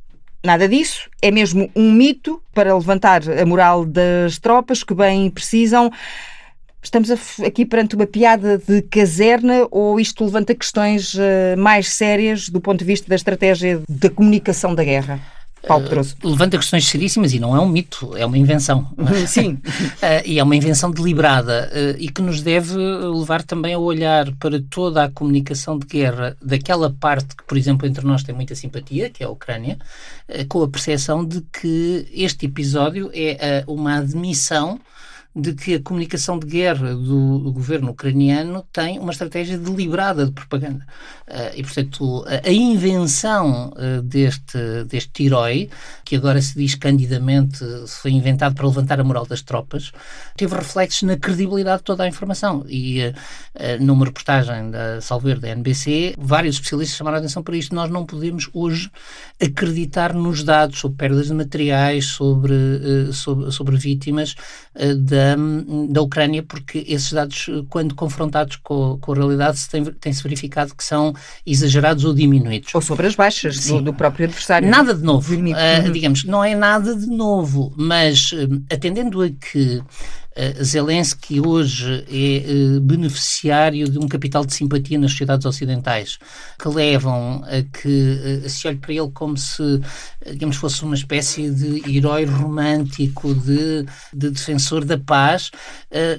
Nada 0.42 0.66
disso, 0.66 1.11
é 1.20 1.30
mesmo 1.30 1.70
um 1.76 1.92
mito 1.92 2.42
para 2.54 2.75
levantar 2.75 3.20
a 3.28 3.44
moral 3.44 3.85
das 3.85 4.38
tropas 4.38 4.82
que 4.82 4.94
bem 4.94 5.28
precisam. 5.28 5.90
Estamos 6.82 7.10
aqui 7.44 7.66
perante 7.66 7.94
uma 7.94 8.06
piada 8.06 8.58
de 8.58 8.82
caserna 8.82 9.66
ou 9.70 10.00
isto 10.00 10.25
levanta 10.25 10.54
questões 10.54 11.14
uh, 11.14 11.56
mais 11.58 11.88
sérias 11.90 12.49
do 12.49 12.60
ponto 12.60 12.78
de 12.78 12.84
vista 12.84 13.06
da 13.08 13.14
estratégia 13.14 13.82
da 13.88 14.08
comunicação 14.08 14.75
da 14.75 14.82
guerra? 14.82 15.20
Paulo 15.66 15.84
Pedroso. 15.84 16.16
Uh, 16.22 16.30
levanta 16.30 16.56
questões 16.56 16.87
seríssimas 16.87 17.32
e 17.32 17.40
não 17.40 17.54
é 17.54 17.60
um 17.60 17.68
mito, 17.68 18.16
é 18.16 18.25
uma 18.25 18.38
invenção. 18.38 18.90
Sim. 19.26 19.54
uh, 19.54 19.60
e 20.25 20.38
é 20.38 20.42
uma 20.42 20.56
invenção 20.56 20.90
deliberada 20.90 21.70
uh, 21.72 21.96
e 21.99 22.08
que 22.08 22.22
nos 22.22 22.40
deve 22.40 22.76
levar 22.76 23.42
também 23.42 23.75
a 23.75 23.78
olhar 23.78 24.32
para 24.37 24.60
toda 24.70 25.04
a 25.04 25.10
comunicação 25.10 25.78
de 25.78 25.87
guerra 25.87 26.37
daquela 26.42 26.90
parte 26.90 27.37
que, 27.37 27.44
por 27.44 27.58
exemplo, 27.58 27.87
entre 27.87 28.06
nós 28.06 28.22
tem 28.22 28.34
muita 28.34 28.54
simpatia, 28.54 29.10
que 29.10 29.22
é 29.22 29.26
a 29.26 29.30
Ucrânia, 29.30 29.78
com 30.49 30.62
a 30.62 30.68
percepção 30.68 31.25
de 31.25 31.42
que 31.52 32.06
este 32.12 32.46
episódio 32.46 33.10
é 33.12 33.64
uma 33.66 33.99
admissão 33.99 34.80
de 35.34 35.54
que 35.54 35.75
a 35.75 35.82
comunicação 35.82 36.38
de 36.38 36.46
guerra 36.46 36.92
do 36.92 37.52
governo 37.52 37.92
ucraniano 37.92 38.66
tem 38.72 38.99
uma 38.99 39.12
estratégia 39.12 39.56
deliberada 39.56 40.26
de 40.26 40.32
propaganda. 40.32 40.84
Uh, 41.28 41.54
e, 41.54 41.62
portanto, 41.62 42.25
a, 42.26 42.49
a 42.49 42.52
invenção 42.52 43.72
uh, 43.76 44.02
deste, 44.02 44.58
deste 44.88 45.26
herói, 45.26 45.70
que 46.04 46.16
agora 46.16 46.42
se 46.42 46.58
diz 46.58 46.75
candidamente 46.75 47.64
foi 47.87 48.10
inventado 48.10 48.56
para 48.56 48.66
levantar 48.66 48.99
a 48.99 49.04
moral 49.04 49.25
das 49.25 49.40
tropas, 49.40 49.92
teve 50.37 50.52
reflexos 50.56 51.02
na 51.02 51.16
credibilidade 51.16 51.78
de 51.78 51.84
toda 51.84 52.02
a 52.02 52.08
informação. 52.08 52.64
E 52.68 53.00
uh, 53.06 53.14
numa 53.80 54.06
reportagem 54.06 54.68
da 54.72 55.00
Salver 55.00 55.38
da 55.38 55.49
NBC, 55.50 56.16
vários 56.18 56.56
especialistas 56.56 56.96
chamaram 56.96 57.18
a 57.18 57.20
atenção 57.20 57.42
para 57.44 57.56
isto. 57.56 57.72
Nós 57.72 57.88
não 57.88 58.04
podemos 58.04 58.50
hoje 58.52 58.90
acreditar 59.40 60.12
nos 60.12 60.42
dados 60.42 60.80
sobre 60.80 60.99
perdas 60.99 61.28
de 61.28 61.34
materiais, 61.34 62.06
sobre, 62.06 63.12
sobre, 63.12 63.52
sobre 63.52 63.76
vítimas 63.76 64.34
da, 64.75 65.20
da 65.89 66.03
Ucrânia, 66.03 66.43
porque 66.43 66.85
esses 66.87 67.12
dados, 67.12 67.49
quando 67.69 67.95
confrontados 67.95 68.57
com, 68.57 68.99
com 69.00 69.12
a 69.12 69.15
realidade, 69.15 69.69
tem-se 69.69 69.93
tem 69.93 70.12
verificado 70.12 70.75
que 70.75 70.85
são 70.85 71.15
exagerados 71.47 72.05
ou 72.05 72.15
diminuídos. 72.15 72.75
Ou 72.75 72.81
sobre 72.81 73.07
as 73.07 73.15
baixas 73.15 73.67
do, 73.67 73.81
do, 73.81 73.95
próprio 73.95 74.27
adversário. 74.27 74.69
Nada 74.69 74.95
de 74.95 75.03
novo. 75.03 75.35
Uh, 75.35 75.93
digamos, 75.93 76.25
não 76.25 76.45
é 76.45 76.55
nada 76.55 76.95
de 76.95 77.07
novo, 77.07 77.73
mas 77.77 78.33
uh, 78.33 78.62
atendendo 78.71 79.23
a 79.23 79.31
que 79.31 79.83
Zelensky 80.62 81.40
hoje 81.40 82.04
é 82.09 82.76
uh, 82.76 82.80
beneficiário 82.80 83.88
de 83.88 83.99
um 83.99 84.09
capital 84.09 84.44
de 84.44 84.54
simpatia 84.54 84.99
nas 84.99 85.12
sociedades 85.12 85.47
ocidentais 85.47 86.18
que 86.59 86.68
levam 86.68 87.42
a 87.44 87.62
que 87.78 88.42
uh, 88.44 88.49
se 88.49 88.66
olhe 88.68 88.78
para 88.78 88.92
ele 88.92 89.11
como 89.12 89.37
se, 89.37 89.80
digamos, 90.26 90.56
fosse 90.56 90.82
uma 90.82 90.94
espécie 90.94 91.50
de 91.50 91.97
herói 91.97 92.25
romântico, 92.25 93.35
de, 93.35 93.85
de 94.12 94.30
defensor 94.30 94.85
da 94.85 94.99
paz. 94.99 95.50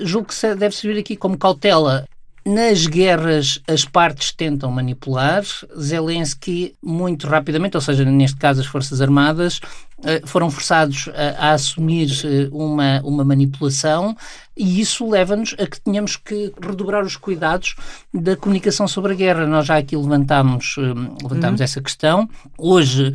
julgo 0.01 0.27
que 0.27 0.55
deve 0.55 0.75
servir 0.75 0.99
aqui 0.99 1.15
como 1.15 1.37
cautela 1.37 2.05
nas 2.45 2.87
guerras, 2.87 3.59
as 3.67 3.85
partes 3.85 4.31
tentam 4.31 4.71
manipular. 4.71 5.43
Zelensky, 5.79 6.73
muito 6.81 7.27
rapidamente, 7.27 7.77
ou 7.77 7.81
seja, 7.81 8.03
neste 8.03 8.37
caso, 8.37 8.61
as 8.61 8.65
Forças 8.65 8.99
Armadas, 8.99 9.59
eh, 9.63 9.90
foram 10.25 10.50
forçados 10.50 11.10
a, 11.10 11.50
a 11.50 11.53
assumir 11.53 12.10
eh, 12.25 12.50
uma, 12.51 13.01
uma 13.03 13.24
manipulação 13.24 14.15
e 14.58 14.81
isso 14.81 15.10
leva-nos 15.10 15.55
a 15.58 15.65
que 15.65 15.79
tenhamos 15.79 16.17
que 16.17 16.53
redobrar 16.62 17.05
os 17.05 17.15
cuidados 17.15 17.75
da 18.13 18.36
comunicação 18.36 18.88
sobre 18.88 19.13
a 19.13 19.15
guerra. 19.15 19.48
Nós 19.48 19.65
já 19.65 19.77
aqui 19.77 19.96
levantámos, 19.96 20.75
eh, 20.77 20.81
levantámos 21.24 21.60
uhum. 21.60 21.63
essa 21.63 21.81
questão. 21.81 22.29
Hoje, 22.58 23.13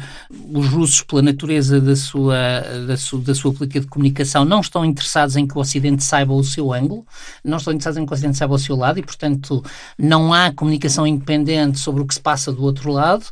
os 0.52 0.66
russos, 0.69 1.02
pela 1.02 1.23
natureza 1.23 1.81
da 1.81 1.95
sua, 1.95 2.37
da, 2.87 2.97
su, 2.97 3.19
da 3.19 3.35
sua 3.35 3.52
política 3.52 3.81
de 3.81 3.87
comunicação, 3.87 4.45
não 4.45 4.61
estão 4.61 4.85
interessados 4.85 5.37
em 5.37 5.47
que 5.47 5.57
o 5.57 5.61
Ocidente 5.61 6.02
saiba 6.02 6.33
o 6.33 6.43
seu 6.43 6.73
ângulo, 6.73 7.07
não 7.45 7.59
estão 7.59 7.73
interessados 7.73 7.99
em 7.99 8.07
que 8.07 8.12
o 8.12 8.14
Ocidente 8.14 8.38
saiba 8.38 8.55
o 8.55 8.59
seu 8.59 8.75
lado 8.75 8.99
e, 8.99 9.02
portanto, 9.02 9.62
não 9.99 10.33
há 10.33 10.52
comunicação 10.52 11.07
independente 11.07 11.78
sobre 11.78 12.02
o 12.02 12.07
que 12.07 12.14
se 12.14 12.21
passa 12.21 12.50
do 12.50 12.62
outro 12.62 12.90
lado, 12.90 13.26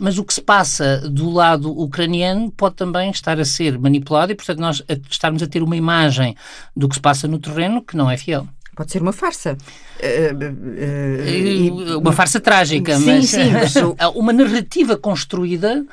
mas 0.00 0.18
o 0.18 0.24
que 0.24 0.34
se 0.34 0.40
passa 0.40 0.98
do 1.10 1.30
lado 1.30 1.70
ucraniano 1.70 2.50
pode 2.50 2.73
pode 2.74 2.76
também 2.76 3.10
estar 3.10 3.38
a 3.40 3.44
ser 3.44 3.78
manipulado 3.78 4.32
e, 4.32 4.34
portanto, 4.34 4.58
nós 4.58 4.82
estarmos 5.08 5.42
a 5.42 5.46
ter 5.46 5.62
uma 5.62 5.76
imagem 5.76 6.36
do 6.76 6.88
que 6.88 6.96
se 6.96 7.00
passa 7.00 7.28
no 7.28 7.38
terreno 7.38 7.80
que 7.80 7.96
não 7.96 8.10
é 8.10 8.16
fiel. 8.16 8.46
Pode 8.74 8.92
ser 8.92 9.02
uma 9.02 9.12
farsa. 9.12 9.56
Uh, 10.00 11.94
uh, 11.94 11.98
uma 11.98 12.12
farsa 12.12 12.40
trágica, 12.40 12.96
sim, 12.96 13.04
mas, 13.04 13.30
sim, 13.30 13.50
mas 13.52 13.74
uma 14.14 14.32
narrativa 14.32 14.96
construída 14.96 15.84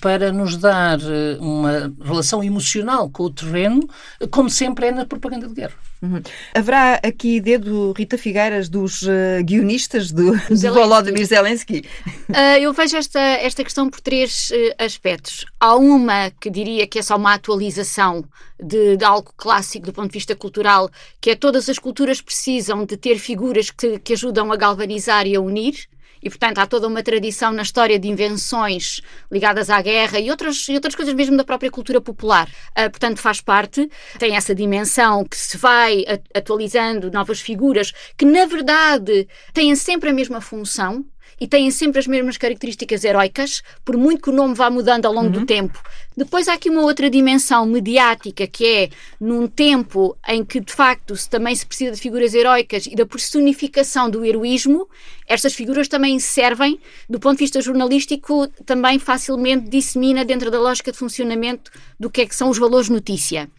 para 0.00 0.30
nos 0.30 0.58
dar 0.58 0.98
uma 1.40 1.90
relação 2.02 2.44
emocional 2.44 3.08
com 3.08 3.24
o 3.24 3.30
terreno, 3.30 3.88
como 4.30 4.50
sempre 4.50 4.88
é 4.88 4.92
na 4.92 5.06
propaganda 5.06 5.48
de 5.48 5.54
guerra. 5.54 5.74
Uhum. 6.04 6.20
Haverá 6.54 7.00
aqui 7.02 7.40
dedo, 7.40 7.94
Rita 7.96 8.18
Figueiras, 8.18 8.68
dos 8.68 9.02
uh, 9.02 9.42
guionistas 9.42 10.12
do, 10.12 10.32
do 10.32 10.72
Volodymyr 10.74 11.24
Zelensky? 11.24 11.84
Uh, 12.28 12.58
eu 12.60 12.72
vejo 12.74 12.96
esta, 12.96 13.20
esta 13.20 13.64
questão 13.64 13.88
por 13.88 14.00
três 14.02 14.50
uh, 14.50 14.84
aspectos. 14.84 15.46
Há 15.58 15.74
uma 15.76 16.30
que 16.30 16.50
diria 16.50 16.86
que 16.86 16.98
é 16.98 17.02
só 17.02 17.16
uma 17.16 17.32
atualização 17.32 18.22
de, 18.62 18.96
de, 18.96 19.04
algo 19.04 19.32
clássico 19.36 19.86
do 19.86 19.92
ponto 19.92 20.08
de 20.08 20.14
vista 20.14 20.34
cultural, 20.34 20.90
que 21.20 21.30
é 21.30 21.34
todas 21.34 21.68
as 21.68 21.78
culturas 21.78 22.20
precisam 22.20 22.84
de 22.84 22.96
ter 22.96 23.18
figuras 23.18 23.70
que, 23.70 23.98
que 23.98 24.12
ajudam 24.12 24.52
a 24.52 24.56
galvanizar 24.56 25.26
e 25.26 25.34
a 25.34 25.40
unir. 25.40 25.86
E, 26.22 26.30
portanto, 26.30 26.58
há 26.58 26.66
toda 26.66 26.88
uma 26.88 27.02
tradição 27.02 27.52
na 27.52 27.60
história 27.60 27.98
de 27.98 28.08
invenções 28.08 29.02
ligadas 29.30 29.68
à 29.68 29.82
guerra 29.82 30.18
e 30.18 30.30
outras, 30.30 30.66
e 30.70 30.74
outras 30.74 30.94
coisas 30.94 31.12
mesmo 31.12 31.36
da 31.36 31.44
própria 31.44 31.70
cultura 31.70 32.00
popular. 32.00 32.48
Uh, 32.70 32.90
portanto, 32.90 33.18
faz 33.18 33.42
parte, 33.42 33.90
tem 34.18 34.34
essa 34.34 34.54
dimensão 34.54 35.22
que 35.26 35.36
se 35.36 35.58
vai 35.58 36.02
atualizando 36.34 37.10
novas 37.10 37.42
figuras 37.42 37.92
que, 38.16 38.24
na 38.24 38.46
verdade, 38.46 39.28
têm 39.52 39.76
sempre 39.76 40.08
a 40.08 40.14
mesma 40.14 40.40
função, 40.40 41.04
e 41.40 41.46
têm 41.46 41.70
sempre 41.70 41.98
as 41.98 42.06
mesmas 42.06 42.36
características 42.36 43.04
heroicas, 43.04 43.62
por 43.84 43.96
muito 43.96 44.22
que 44.22 44.30
o 44.30 44.32
nome 44.32 44.54
vá 44.54 44.70
mudando 44.70 45.06
ao 45.06 45.12
longo 45.12 45.26
uhum. 45.26 45.40
do 45.40 45.46
tempo. 45.46 45.80
Depois 46.16 46.46
há 46.46 46.54
aqui 46.54 46.70
uma 46.70 46.82
outra 46.82 47.10
dimensão 47.10 47.66
mediática, 47.66 48.46
que 48.46 48.66
é 48.66 48.88
num 49.20 49.48
tempo 49.48 50.16
em 50.28 50.44
que, 50.44 50.60
de 50.60 50.72
facto, 50.72 51.16
se, 51.16 51.28
também 51.28 51.54
se 51.54 51.66
precisa 51.66 51.92
de 51.92 52.00
figuras 52.00 52.34
heroicas 52.34 52.86
e 52.86 52.94
da 52.94 53.04
personificação 53.04 54.08
do 54.08 54.24
heroísmo, 54.24 54.88
estas 55.26 55.54
figuras 55.54 55.88
também 55.88 56.18
servem, 56.20 56.78
do 57.08 57.18
ponto 57.18 57.38
de 57.38 57.44
vista 57.44 57.60
jornalístico, 57.60 58.46
também 58.64 58.98
facilmente 58.98 59.68
dissemina 59.68 60.24
dentro 60.24 60.50
da 60.50 60.60
lógica 60.60 60.92
de 60.92 60.98
funcionamento 60.98 61.70
do 61.98 62.10
que 62.10 62.20
é 62.20 62.26
que 62.26 62.34
são 62.34 62.50
os 62.50 62.58
valores 62.58 62.88
notícia. 62.88 63.50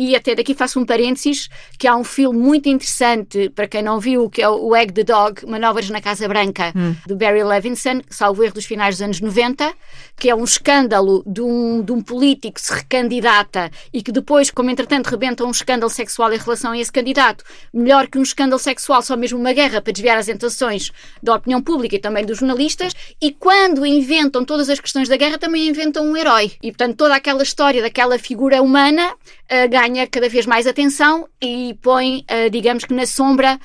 E 0.00 0.16
até 0.16 0.34
daqui 0.34 0.54
faço 0.54 0.80
um 0.80 0.86
parênteses, 0.86 1.50
que 1.78 1.86
há 1.86 1.94
um 1.94 2.02
filme 2.02 2.38
muito 2.38 2.70
interessante, 2.70 3.50
para 3.50 3.68
quem 3.68 3.82
não 3.82 4.00
viu, 4.00 4.30
que 4.30 4.40
é 4.40 4.48
o 4.48 4.74
Egg 4.74 4.94
the 4.94 5.04
Dog, 5.04 5.44
Manobras 5.46 5.90
na 5.90 6.00
Casa 6.00 6.26
Branca, 6.26 6.72
hum. 6.74 6.96
de 7.06 7.14
Barry 7.14 7.44
Levinson, 7.44 8.00
salvo 8.08 8.42
erro 8.42 8.54
dos 8.54 8.64
finais 8.64 8.94
dos 8.94 9.02
anos 9.02 9.20
90, 9.20 9.74
que 10.18 10.30
é 10.30 10.34
um 10.34 10.42
escândalo 10.42 11.22
de 11.26 11.42
um, 11.42 11.82
de 11.82 11.92
um 11.92 12.00
político 12.00 12.54
que 12.54 12.62
se 12.62 12.72
recandidata 12.72 13.70
e 13.92 14.02
que 14.02 14.10
depois, 14.10 14.50
como 14.50 14.70
entretanto 14.70 15.08
rebenta 15.08 15.44
um 15.44 15.50
escândalo 15.50 15.90
sexual 15.90 16.32
em 16.32 16.38
relação 16.38 16.72
a 16.72 16.78
esse 16.78 16.90
candidato, 16.90 17.44
melhor 17.70 18.06
que 18.06 18.16
um 18.16 18.22
escândalo 18.22 18.58
sexual, 18.58 19.02
só 19.02 19.18
mesmo 19.18 19.38
uma 19.38 19.52
guerra 19.52 19.82
para 19.82 19.92
desviar 19.92 20.16
as 20.16 20.30
atenções 20.30 20.90
da 21.22 21.34
opinião 21.34 21.60
pública 21.60 21.96
e 21.96 21.98
também 21.98 22.24
dos 22.24 22.38
jornalistas, 22.38 22.94
e 23.20 23.32
quando 23.32 23.84
inventam 23.84 24.46
todas 24.46 24.70
as 24.70 24.80
questões 24.80 25.10
da 25.10 25.18
guerra, 25.18 25.36
também 25.36 25.68
inventam 25.68 26.06
um 26.06 26.16
herói. 26.16 26.52
E, 26.62 26.72
portanto, 26.72 26.96
toda 26.96 27.14
aquela 27.14 27.42
história 27.42 27.82
daquela 27.82 28.18
figura 28.18 28.62
humana 28.62 29.12
uh, 29.12 29.68
ganha 29.68 29.89
cada 30.10 30.28
vez 30.28 30.46
mais 30.46 30.66
atenção 30.66 31.28
e 31.40 31.76
põe, 31.82 32.24
uh, 32.30 32.50
digamos 32.50 32.84
que 32.84 32.94
na 32.94 33.06
sombra, 33.06 33.58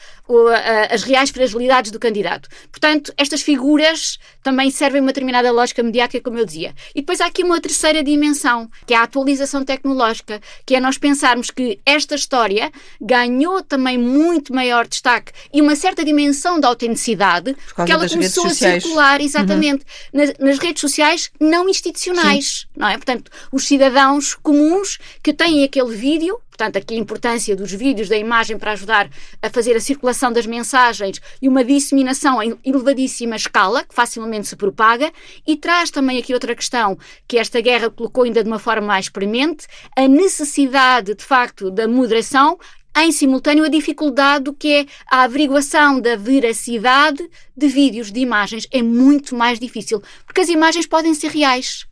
as 0.89 1.03
reais 1.03 1.29
fragilidades 1.29 1.91
do 1.91 1.99
candidato. 1.99 2.49
Portanto, 2.71 3.13
estas 3.17 3.41
figuras 3.41 4.17
também 4.41 4.71
servem 4.71 5.01
uma 5.01 5.07
determinada 5.07 5.51
lógica 5.51 5.83
mediática, 5.83 6.21
como 6.21 6.39
eu 6.39 6.45
dizia. 6.45 6.73
E 6.93 7.01
depois 7.01 7.21
há 7.21 7.27
aqui 7.27 7.43
uma 7.43 7.59
terceira 7.61 8.03
dimensão, 8.03 8.69
que 8.85 8.93
é 8.93 8.97
a 8.97 9.03
atualização 9.03 9.63
tecnológica, 9.63 10.41
que 10.65 10.75
é 10.75 10.79
nós 10.79 10.97
pensarmos 10.97 11.51
que 11.51 11.79
esta 11.85 12.15
história 12.15 12.71
ganhou 12.99 13.61
também 13.61 13.97
muito 13.97 14.53
maior 14.53 14.87
destaque 14.87 15.31
e 15.53 15.61
uma 15.61 15.75
certa 15.75 16.03
dimensão 16.03 16.59
de 16.59 16.65
autenticidade, 16.65 17.55
porque 17.75 17.91
ela 17.91 18.07
começou 18.07 18.47
a 18.47 18.49
circular, 18.49 19.21
exatamente, 19.21 19.85
uhum. 20.13 20.19
nas, 20.19 20.33
nas, 20.39 20.59
redes 20.59 20.81
sociais 20.81 21.31
não 21.39 21.69
institucionais, 21.69 22.61
Sim. 22.61 22.67
não 22.75 22.87
é? 22.87 22.93
Portanto, 22.93 23.31
os 23.51 23.67
cidadãos 23.67 24.33
comuns 24.35 24.97
que 25.21 25.33
têm 25.33 25.63
aquele 25.63 25.95
vídeo 25.95 26.39
Portanto, 26.55 26.77
aqui 26.77 26.95
a 26.95 26.97
importância 26.97 27.53
dos 27.53 27.73
vídeos, 27.73 28.07
da 28.07 28.17
imagem 28.17 28.57
para 28.57 28.71
ajudar 28.71 29.09
a 29.41 29.49
fazer 29.49 29.75
a 29.75 29.79
circulação 29.81 30.31
das 30.31 30.45
mensagens 30.45 31.19
e 31.41 31.49
uma 31.49 31.65
disseminação 31.65 32.41
em 32.41 32.57
elevadíssima 32.63 33.35
escala, 33.35 33.83
que 33.83 33.93
facilmente 33.93 34.47
se 34.47 34.55
propaga, 34.55 35.11
e 35.45 35.57
traz 35.57 35.91
também 35.91 36.17
aqui 36.17 36.33
outra 36.33 36.55
questão 36.55 36.97
que 37.27 37.37
esta 37.37 37.59
guerra 37.59 37.89
colocou 37.89 38.23
ainda 38.23 38.41
de 38.41 38.47
uma 38.47 38.57
forma 38.57 38.87
mais 38.87 39.09
premente, 39.09 39.67
a 39.97 40.07
necessidade, 40.07 41.13
de 41.13 41.23
facto, 41.25 41.69
da 41.69 41.89
moderação 41.89 42.57
em 42.97 43.11
simultâneo 43.11 43.65
a 43.65 43.69
dificuldade 43.69 44.45
do 44.45 44.53
que 44.53 44.71
é 44.71 44.85
a 45.11 45.23
averiguação 45.23 45.99
da 45.99 46.15
veracidade 46.15 47.21
de 47.55 47.67
vídeos, 47.67 48.13
de 48.13 48.21
imagens. 48.21 48.65
É 48.71 48.81
muito 48.81 49.35
mais 49.35 49.59
difícil, 49.59 50.01
porque 50.25 50.39
as 50.39 50.47
imagens 50.47 50.87
podem 50.87 51.13
ser 51.13 51.31
reais. 51.31 51.85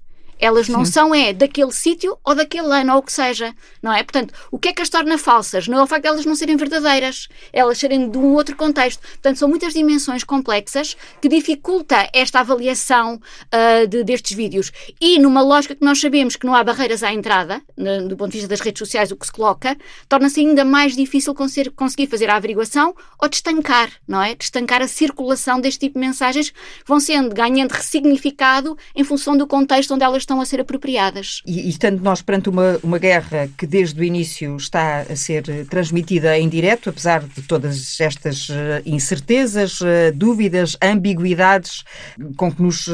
Elas 0.44 0.68
não 0.68 0.84
Sim. 0.84 0.92
são 0.92 1.16
é 1.16 1.32
daquele 1.32 1.72
sítio 1.72 2.18
ou 2.22 2.36
daquele 2.36 2.68
ano 2.68 2.92
ou 2.92 3.00
o 3.00 3.02
que 3.02 3.14
seja, 3.14 3.56
não 3.82 3.94
é? 3.94 4.04
Portanto, 4.04 4.34
o 4.52 4.60
que 4.60 4.68
é 4.68 4.74
que 4.74 4.82
as 4.82 4.90
torna 4.90 5.18
falsas? 5.18 5.70
Não 5.70 5.80
é 5.80 5.84
o 5.84 5.88
facto 5.88 6.02
de 6.02 6.10
elas 6.10 6.26
não 6.26 6.36
serem 6.36 6.58
verdadeiras, 6.58 7.30
elas 7.54 7.78
serem 7.78 8.10
de 8.10 8.18
um 8.18 8.34
outro 8.34 8.54
contexto. 8.58 9.00
Portanto, 9.00 9.38
são 9.38 9.48
muitas 9.48 9.74
dimensões 9.74 10.26
complexas 10.26 10.98
que 11.22 11.30
dificulta 11.30 12.10
esta 12.14 12.42
avaliação 12.42 13.16
uh, 13.16 13.88
de, 13.88 14.04
destes 14.04 14.36
vídeos. 14.36 14.70
E 15.00 15.18
numa 15.18 15.42
lógica 15.42 15.76
que 15.76 15.86
nós 15.86 16.02
sabemos 16.02 16.36
que 16.36 16.46
não 16.46 16.54
há 16.54 16.62
barreiras 16.62 17.04
à 17.04 17.14
entrada, 17.14 17.62
no, 17.78 18.10
do 18.10 18.18
ponto 18.18 18.32
de 18.32 18.40
vista 18.40 18.50
das 18.50 18.60
redes 18.60 18.80
sociais, 18.80 19.12
o 19.12 19.16
que 19.16 19.26
se 19.26 19.32
coloca, 19.32 19.78
torna-se 20.10 20.42
ainda 20.42 20.66
mais 20.66 20.94
difícil 20.94 21.34
conseguir 21.34 22.08
fazer 22.08 22.30
a 22.30 22.36
averiguação 22.36 22.94
ou 23.22 23.30
destancar, 23.30 23.90
não 24.06 24.22
é? 24.22 24.36
Destancar 24.36 24.82
a 24.82 24.90
circulação 24.90 25.62
deste 25.62 25.80
tipo 25.80 25.94
de 25.94 26.06
mensagens 26.06 26.50
que 26.50 26.58
vão 26.86 27.00
sendo, 27.00 27.34
ganhando 27.34 27.72
ressignificado 27.72 28.78
em 28.94 29.06
função 29.06 29.38
do 29.38 29.48
contexto 29.48 29.94
onde 29.94 30.04
elas 30.04 30.24
estão 30.24 30.33
estão 30.34 30.42
a 30.42 30.46
ser 30.46 30.62
apropriadas. 30.62 31.42
E, 31.46 31.68
e 31.68 31.70
estando 31.70 32.02
nós 32.02 32.22
perante 32.22 32.50
uma, 32.50 32.80
uma 32.84 32.98
guerra 32.98 33.50
que 33.58 33.68
desde 33.68 34.00
o 34.00 34.04
início 34.04 34.56
está 34.58 35.02
a 35.02 35.16
ser 35.16 35.44
transmitida 35.70 36.38
em 36.38 36.50
direto, 36.50 36.90
apesar 36.90 37.22
de 37.22 37.42
todas 37.44 38.00
estas 38.00 38.48
eh, 38.50 38.82
incertezas, 38.86 39.80
eh, 39.82 40.12
dúvidas, 40.12 40.76
ambiguidades 40.82 41.84
com 42.36 42.52
que 42.52 42.62
nos 42.62 42.90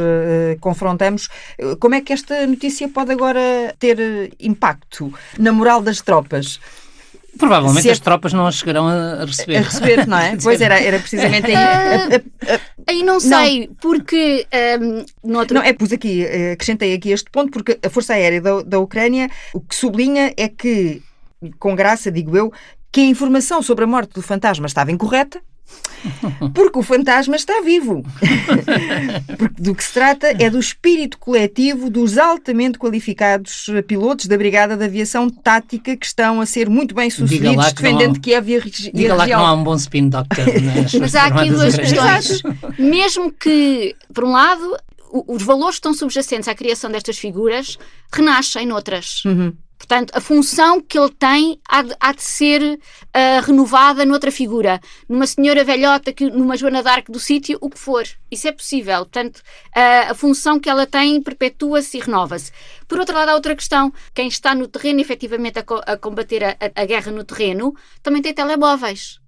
confrontamos, 0.59 1.29
como 1.79 1.95
é 1.95 2.01
que 2.01 2.13
esta 2.13 2.45
notícia 2.47 2.87
pode 2.87 3.11
agora 3.11 3.73
ter 3.77 4.31
impacto 4.39 5.13
na 5.37 5.51
moral 5.51 5.81
das 5.81 6.01
tropas? 6.01 6.59
Provavelmente 7.37 7.87
é... 7.87 7.91
as 7.91 7.99
tropas 7.99 8.33
não 8.33 8.47
as 8.47 8.55
chegarão 8.55 8.87
a 8.87 9.23
receber. 9.25 9.57
A 9.57 9.61
receber, 9.61 10.07
não 10.07 10.17
é? 10.17 10.35
pois 10.41 10.59
era, 10.59 10.79
era 10.79 10.99
precisamente 10.99 11.51
aí. 11.51 11.55
Uh, 11.55 12.59
aí 12.89 13.03
não 13.03 13.19
sei, 13.19 13.67
não. 13.67 13.75
porque. 13.75 14.47
Um, 14.81 15.29
noutro... 15.31 15.55
Não, 15.55 15.63
é, 15.63 15.73
pus 15.73 15.91
aqui, 15.91 16.25
eh, 16.25 16.53
acrescentei 16.53 16.93
aqui 16.93 17.11
este 17.11 17.29
ponto, 17.29 17.51
porque 17.51 17.79
a 17.83 17.89
Força 17.89 18.13
Aérea 18.13 18.41
da, 18.41 18.61
da 18.61 18.79
Ucrânia 18.79 19.29
o 19.53 19.61
que 19.61 19.75
sublinha 19.75 20.33
é 20.35 20.47
que, 20.47 21.01
com 21.59 21.75
graça, 21.75 22.11
digo 22.11 22.35
eu, 22.35 22.51
que 22.91 23.01
a 23.01 23.05
informação 23.05 23.61
sobre 23.61 23.83
a 23.83 23.87
morte 23.87 24.13
do 24.13 24.21
fantasma 24.21 24.65
estava 24.65 24.91
incorreta, 24.91 25.41
porque 26.53 26.79
o 26.79 26.83
fantasma 26.83 27.35
está 27.35 27.61
vivo. 27.61 28.03
Porque 29.37 29.61
do 29.61 29.75
que 29.75 29.83
se 29.83 29.93
trata 29.93 30.27
é 30.39 30.49
do 30.49 30.59
espírito 30.59 31.17
coletivo 31.17 31.89
dos 31.89 32.17
altamente 32.17 32.77
qualificados 32.77 33.65
pilotos 33.87 34.25
da 34.27 34.37
Brigada 34.37 34.75
de 34.75 34.83
Aviação 34.83 35.29
Tática 35.29 35.95
que 35.95 36.05
estão 36.05 36.41
a 36.41 36.45
ser 36.45 36.69
muito 36.69 36.95
bem 36.95 37.09
sucedidos 37.09 37.73
defendendo 37.73 38.13
que 38.15 38.31
Kiev 38.31 38.49
e 38.49 38.55
a, 38.55 38.59
região. 38.59 38.91
Diga 38.93 39.15
lá 39.15 39.25
que 39.25 39.33
não 39.33 39.45
há 39.45 39.53
um 39.53 39.63
bom 39.63 39.75
spin 39.75 40.09
doctor. 40.09 40.45
Mas 40.99 41.15
há 41.15 41.25
aqui 41.25 41.49
duas 41.49 41.75
questões. 41.75 42.41
Mesmo 42.77 43.31
que, 43.31 43.95
por 44.13 44.23
um 44.23 44.31
lado, 44.31 44.77
os 45.11 45.43
valores 45.43 45.75
que 45.75 45.79
estão 45.79 45.93
subjacentes 45.93 46.47
à 46.47 46.55
criação 46.55 46.91
destas 46.91 47.17
figuras 47.17 47.77
renascem 48.11 48.65
noutras. 48.65 49.23
Uhum. 49.25 49.53
Portanto, 49.79 50.11
a 50.13 50.19
função 50.19 50.81
que 50.81 50.99
ele 50.99 51.09
tem 51.09 51.59
há 51.67 51.81
de, 51.81 51.95
há 51.99 52.11
de 52.11 52.21
ser 52.21 52.61
uh, 52.61 53.41
renovada 53.45 54.05
noutra 54.05 54.29
figura. 54.29 54.79
Numa 55.07 55.25
senhora 55.25 55.63
velhota, 55.63 56.11
que, 56.11 56.29
numa 56.29 56.57
Joana 56.57 56.83
d'Arc 56.83 57.09
do 57.09 57.19
sítio, 57.19 57.57
o 57.61 57.69
que 57.69 57.79
for. 57.79 58.03
Isso 58.29 58.47
é 58.49 58.51
possível. 58.51 58.97
Portanto, 58.97 59.37
uh, 59.37 60.11
a 60.11 60.13
função 60.13 60.59
que 60.59 60.69
ela 60.69 60.85
tem 60.85 61.21
perpetua-se 61.21 61.97
e 61.97 62.01
renova-se. 62.01 62.51
Por 62.89 62.99
outro 62.99 63.15
lado, 63.15 63.29
há 63.29 63.33
outra 63.33 63.55
questão. 63.55 63.91
Quem 64.13 64.27
está 64.27 64.53
no 64.53 64.67
terreno, 64.67 64.99
efetivamente, 64.99 65.59
a, 65.59 65.63
co 65.63 65.81
a 65.85 65.95
combater 65.95 66.43
a, 66.43 66.57
a 66.75 66.85
guerra 66.85 67.11
no 67.13 67.23
terreno, 67.23 67.73
também 68.03 68.21
tem 68.21 68.33
telemóveis 68.33 69.18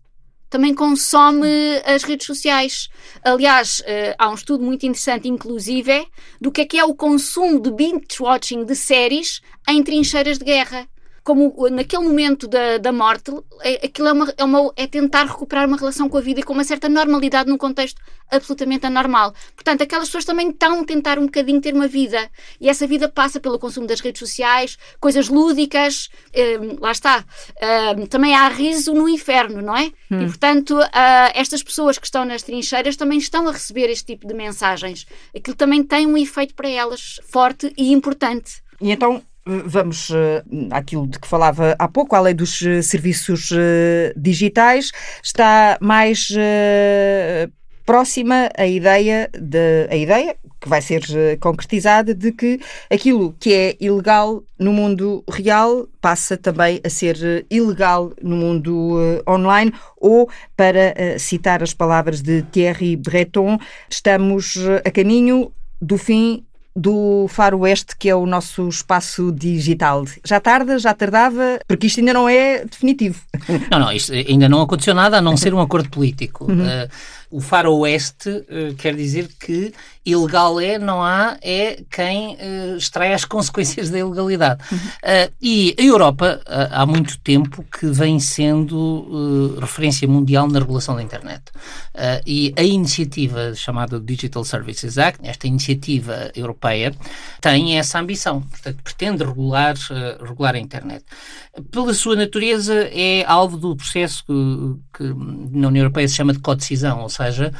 também 0.51 0.75
consome 0.75 1.47
as 1.85 2.03
redes 2.03 2.27
sociais. 2.27 2.89
Aliás, 3.23 3.81
eh, 3.85 4.13
há 4.19 4.29
um 4.29 4.35
estudo 4.35 4.63
muito 4.63 4.85
interessante, 4.85 5.29
inclusive, 5.29 6.05
do 6.41 6.51
que 6.51 6.61
é 6.61 6.65
que 6.65 6.77
é 6.77 6.83
o 6.83 6.93
consumo 6.93 7.57
de 7.59 7.71
binge-watching 7.71 8.65
de 8.65 8.75
séries 8.75 9.39
em 9.67 9.81
trincheiras 9.81 10.37
de 10.37 10.43
guerra 10.43 10.90
como 11.23 11.69
naquele 11.69 12.03
momento 12.03 12.47
da, 12.47 12.77
da 12.77 12.91
morte, 12.91 13.31
é, 13.61 13.85
aquilo 13.85 14.07
é, 14.07 14.13
uma, 14.13 14.33
é, 14.37 14.43
uma, 14.43 14.73
é 14.75 14.87
tentar 14.87 15.25
recuperar 15.25 15.67
uma 15.67 15.77
relação 15.77 16.09
com 16.09 16.17
a 16.17 16.21
vida 16.21 16.39
e 16.39 16.43
com 16.43 16.53
uma 16.53 16.63
certa 16.63 16.89
normalidade 16.89 17.49
num 17.49 17.57
contexto 17.57 18.01
absolutamente 18.29 18.85
anormal. 18.85 19.33
Portanto, 19.53 19.83
aquelas 19.83 20.07
pessoas 20.07 20.25
também 20.25 20.49
estão 20.49 20.81
a 20.81 20.85
tentar 20.85 21.19
um 21.19 21.25
bocadinho 21.25 21.61
ter 21.61 21.73
uma 21.73 21.87
vida. 21.87 22.29
E 22.59 22.69
essa 22.69 22.87
vida 22.87 23.07
passa 23.07 23.39
pelo 23.39 23.59
consumo 23.59 23.85
das 23.85 23.99
redes 23.99 24.19
sociais, 24.19 24.77
coisas 24.99 25.29
lúdicas, 25.29 26.09
um, 26.61 26.79
lá 26.79 26.91
está. 26.91 27.25
Um, 27.97 28.05
também 28.07 28.33
há 28.33 28.47
riso 28.47 28.93
no 28.93 29.07
inferno, 29.07 29.61
não 29.61 29.75
é? 29.75 29.91
Hum. 30.09 30.21
E, 30.21 30.25
portanto, 30.25 30.71
uh, 30.71 31.31
estas 31.35 31.61
pessoas 31.61 31.97
que 31.97 32.05
estão 32.05 32.25
nas 32.25 32.41
trincheiras 32.41 32.95
também 32.95 33.19
estão 33.19 33.47
a 33.47 33.51
receber 33.51 33.89
este 33.89 34.05
tipo 34.05 34.27
de 34.27 34.33
mensagens. 34.33 35.05
Aquilo 35.35 35.55
também 35.55 35.83
tem 35.83 36.07
um 36.07 36.17
efeito 36.17 36.55
para 36.55 36.69
elas 36.69 37.19
forte 37.29 37.71
e 37.77 37.91
importante. 37.91 38.63
E 38.79 38.91
então, 38.91 39.21
Vamos 39.43 40.11
uh, 40.11 40.43
àquilo 40.69 41.07
de 41.07 41.19
que 41.19 41.27
falava 41.27 41.75
há 41.79 41.87
pouco, 41.87 42.15
a 42.15 42.19
lei 42.19 42.33
dos 42.33 42.61
uh, 42.61 42.83
serviços 42.83 43.49
uh, 43.49 44.13
digitais, 44.15 44.91
está 45.23 45.79
mais 45.81 46.29
próxima 47.83 48.49
a 48.55 48.67
ideia, 48.67 49.29
de, 49.33 49.87
a 49.89 49.95
ideia 49.95 50.35
que 50.59 50.69
vai 50.69 50.79
ser 50.79 51.01
concretizada 51.39 52.13
de 52.13 52.31
que 52.31 52.59
aquilo 52.87 53.35
que 53.39 53.51
é 53.51 53.77
ilegal 53.79 54.43
no 54.59 54.71
mundo 54.71 55.23
real 55.27 55.87
passa 55.99 56.37
também 56.37 56.79
a 56.85 56.89
ser 56.89 57.47
ilegal 57.49 58.13
no 58.21 58.35
mundo 58.35 59.23
online. 59.27 59.73
Ou, 59.97 60.29
para 60.55 61.17
citar 61.17 61.63
as 61.63 61.73
palavras 61.73 62.21
de 62.21 62.43
Thierry 62.43 62.95
Breton, 62.95 63.57
estamos 63.89 64.55
a 64.85 64.91
caminho 64.91 65.51
do 65.81 65.97
fim 65.97 66.45
do 66.75 67.27
Faroeste, 67.27 67.95
que 67.97 68.09
é 68.09 68.15
o 68.15 68.25
nosso 68.25 68.67
espaço 68.69 69.31
digital. 69.31 70.05
Já 70.23 70.39
tarda, 70.39 70.79
já 70.79 70.93
tardava, 70.93 71.59
porque 71.67 71.87
isto 71.87 71.99
ainda 71.99 72.13
não 72.13 72.29
é 72.29 72.65
definitivo. 72.65 73.21
Não, 73.69 73.79
não, 73.79 73.91
isto 73.91 74.13
ainda 74.13 74.47
não 74.47 74.61
aconteceu 74.61 74.93
nada 74.93 75.17
a 75.17 75.21
não 75.21 75.35
ser 75.35 75.53
um 75.53 75.59
acordo 75.59 75.89
político. 75.89 76.45
Uhum. 76.51 76.63
Uh, 76.63 76.89
o 77.29 77.39
faroeste 77.41 78.29
uh, 78.29 78.75
quer 78.77 78.95
dizer 78.95 79.29
que 79.39 79.73
ilegal 80.05 80.59
é, 80.59 80.79
não 80.79 81.03
há, 81.03 81.37
é 81.41 81.83
quem 81.89 82.35
uh, 82.35 82.77
extrai 82.77 83.13
as 83.13 83.23
consequências 83.25 83.89
da 83.89 83.99
ilegalidade. 83.99 84.63
Uhum. 84.71 84.77
Uh, 84.77 85.33
e 85.41 85.75
a 85.77 85.81
Europa, 85.81 86.41
há 86.71 86.85
muito 86.85 87.19
tempo 87.19 87.63
que 87.63 87.87
vem 87.87 88.19
sendo 88.19 89.57
referência 89.59 90.07
mundial 90.07 90.47
na 90.47 90.59
regulação 90.59 90.95
da 90.95 91.03
internet. 91.03 91.43
e 92.25 92.53
a 92.57 92.63
iniciativa 92.63 93.53
chamada 93.53 93.99
Digital 93.99 94.43
Services 94.43 94.97
Act, 94.97 95.19
esta 95.23 95.47
iniciativa 95.47 96.31
europeia, 96.35 96.93
tem 97.39 97.77
essa 97.77 97.99
ambição. 97.99 98.41
Portanto, 98.41 98.81
pretende 98.83 99.23
regular, 99.23 99.75
regular 100.19 100.55
a 100.55 100.59
internet. 100.59 101.03
Pela 101.69 101.93
sua 101.93 102.15
natureza, 102.15 102.73
é 102.91 103.23
alvo 103.25 103.57
do 103.57 103.75
processo 103.75 104.23
que, 104.25 104.97
que 104.97 105.03
na 105.57 105.67
União 105.67 105.83
Europeia 105.83 106.07
se 106.07 106.15
chama 106.15 106.33
de 106.33 106.39
co-decisão, 106.39 107.01
ou 107.01 107.09
seja, 107.09 107.51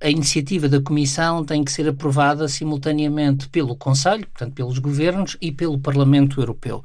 a 0.00 0.08
iniciativa 0.08 0.68
da 0.68 0.80
Comissão 0.80 1.43
tem 1.44 1.62
que 1.62 1.70
ser 1.70 1.88
aprovada 1.88 2.48
simultaneamente 2.48 3.48
pelo 3.48 3.76
Conselho, 3.76 4.26
portanto, 4.26 4.54
pelos 4.54 4.78
governos 4.78 5.36
e 5.40 5.52
pelo 5.52 5.78
Parlamento 5.78 6.40
Europeu. 6.40 6.78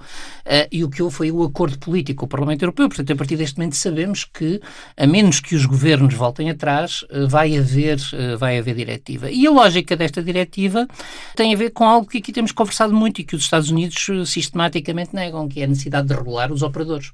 Uh, 0.46 0.68
e 0.72 0.84
o 0.84 0.90
que 0.90 1.02
houve 1.02 1.16
foi 1.16 1.32
o 1.32 1.44
acordo 1.44 1.80
político 1.80 2.20
com 2.20 2.26
o 2.26 2.30
Parlamento 2.30 2.62
Europeu, 2.64 2.88
portanto, 2.88 3.12
a 3.12 3.16
partir 3.16 3.38
deste 3.38 3.58
momento 3.58 3.76
sabemos 3.76 4.24
que, 4.24 4.62
a 4.98 5.08
menos 5.08 5.40
que 5.40 5.56
os 5.56 5.66
governos 5.66 6.14
voltem 6.14 6.50
atrás, 6.50 7.04
uh, 7.04 7.28
vai, 7.28 7.58
haver, 7.58 7.98
uh, 7.98 8.38
vai 8.38 8.58
haver 8.58 8.76
diretiva. 8.76 9.32
E 9.32 9.48
a 9.48 9.52
lógica 9.52 9.96
desta 9.96 10.22
diretiva 10.22 10.88
tem 11.36 11.54
a 11.54 11.58
ver 11.58 11.72
com 11.72 11.86
algo 11.86 12.08
que 12.08 12.18
aqui 12.18 12.32
temos 12.32 12.52
conversado 12.52 12.94
muito 12.94 13.22
e 13.22 13.24
que 13.24 13.36
os 13.36 13.44
Estados 13.44 13.70
Unidos 13.70 14.08
sistematicamente 14.26 15.16
negam, 15.16 15.48
que 15.48 15.62
é 15.62 15.64
a 15.64 15.68
necessidade 15.68 16.08
de 16.08 16.14
regular 16.14 16.52
os 16.52 16.62
operadores. 16.62 17.12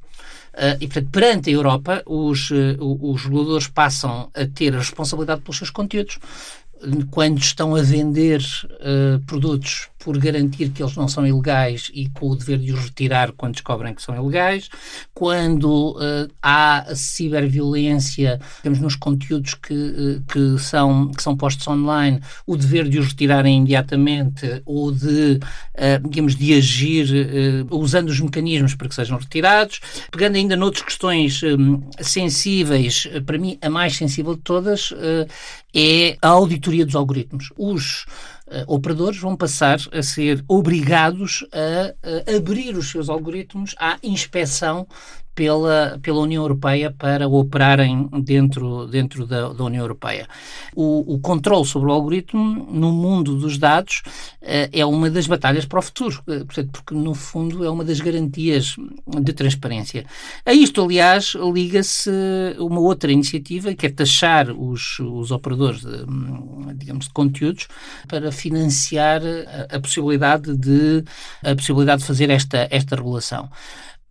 Uh, 0.55 0.79
e, 0.79 0.87
portanto, 0.87 1.09
perante 1.11 1.49
a 1.49 1.53
Europa, 1.53 2.01
os, 2.05 2.49
uh, 2.49 2.55
os 2.79 3.23
reguladores 3.23 3.67
passam 3.67 4.29
a 4.33 4.45
ter 4.45 4.73
a 4.73 4.77
responsabilidade 4.77 5.41
pelos 5.41 5.57
seus 5.57 5.69
conteúdos 5.69 6.17
quando 7.11 7.39
estão 7.39 7.75
a 7.75 7.81
vender 7.81 8.41
uh, 8.41 9.19
produtos 9.25 9.89
por 10.05 10.19
garantir 10.19 10.69
que 10.69 10.83
eles 10.83 10.95
não 10.95 11.07
são 11.07 11.25
ilegais 11.25 11.89
e 11.91 12.07
com 12.09 12.29
o 12.29 12.35
dever 12.35 12.59
de 12.59 12.71
os 12.71 12.79
retirar 12.79 13.31
quando 13.31 13.53
descobrem 13.53 13.91
que 13.91 14.03
são 14.03 14.15
ilegais, 14.15 14.69
quando 15.15 15.97
uh, 15.97 16.31
há 16.39 16.85
ciberviolência, 16.93 18.39
temos 18.61 18.77
nos 18.77 18.95
conteúdos 18.95 19.55
que, 19.55 19.73
uh, 19.73 20.21
que, 20.31 20.59
são, 20.59 21.07
que 21.07 21.23
são 21.23 21.35
postos 21.35 21.67
online, 21.67 22.21
o 22.45 22.55
dever 22.55 22.87
de 22.87 22.99
os 22.99 23.07
retirarem 23.07 23.57
imediatamente 23.57 24.61
ou 24.63 24.91
de, 24.91 25.39
digamos, 26.03 26.35
de 26.35 26.53
agir 26.53 27.07
usando 27.71 28.09
os 28.09 28.19
mecanismos 28.19 28.75
para 28.75 28.87
que 28.87 28.93
sejam 28.93 29.17
retirados. 29.17 29.79
Pegando 30.11 30.35
ainda 30.35 30.55
noutras 30.55 30.83
questões 30.83 31.41
sensíveis, 31.99 33.07
para 33.25 33.39
mim 33.39 33.57
a 33.59 33.69
mais 33.69 33.95
sensível 33.95 34.35
de 34.35 34.41
todas 34.41 34.93
é 35.75 36.17
a 36.21 36.29
auditoria 36.29 36.85
dos 36.85 36.95
algoritmos. 36.95 37.51
Os 37.57 38.03
uh, 38.03 38.34
operadores 38.67 39.19
vão 39.19 39.35
passar 39.35 39.79
a 39.91 40.03
ser 40.03 40.43
obrigados 40.47 41.45
a, 41.51 42.31
a 42.31 42.37
abrir 42.37 42.75
os 42.77 42.89
seus 42.89 43.09
algoritmos 43.09 43.75
à 43.79 43.97
inspeção 44.03 44.87
pela, 45.35 45.99
pela 46.01 46.19
União 46.19 46.41
Europeia 46.41 46.89
para 46.89 47.27
operarem 47.27 48.09
dentro, 48.23 48.87
dentro 48.87 49.27
da, 49.27 49.51
da 49.51 49.63
União 49.65 49.83
Europeia. 49.83 50.27
O, 50.73 51.15
o 51.15 51.19
controle 51.19 51.65
sobre 51.65 51.89
o 51.89 51.91
algoritmo 51.91 52.67
no 52.71 52.91
mundo 52.91 53.35
dos 53.35 53.57
dados 53.57 54.01
uh, 54.41 54.69
é 54.71 54.85
uma 54.85 55.09
das 55.09 55.27
batalhas 55.27 55.65
para 55.65 55.79
o 55.79 55.81
futuro, 55.81 56.23
portanto, 56.25 56.69
porque 56.71 56.95
no 56.95 57.13
fundo 57.13 57.65
é 57.65 57.69
uma 57.69 57.83
das 57.83 57.99
garantias 57.99 58.77
de 59.05 59.33
transparência. 59.33 60.05
A 60.45 60.53
isto, 60.53 60.81
aliás, 60.81 61.33
liga-se 61.53 62.09
uma 62.57 62.79
outra 62.79 63.11
iniciativa 63.11 63.73
que 63.73 63.85
é 63.85 63.89
taxar 63.89 64.49
os, 64.49 64.99
os 64.99 65.31
operadores 65.31 65.81
de, 65.81 66.05
digamos, 66.75 67.07
de 67.07 67.13
conteúdos 67.13 67.67
para 68.07 68.31
financiar 68.31 69.21
a, 69.21 69.75
a 69.75 69.79
possibilidade 69.79 70.55
de 70.55 71.03
a 71.43 71.53
possibilidade 71.55 72.01
de 72.01 72.07
fazer 72.07 72.29
esta, 72.29 72.67
esta 72.71 72.95
regulação. 72.95 73.49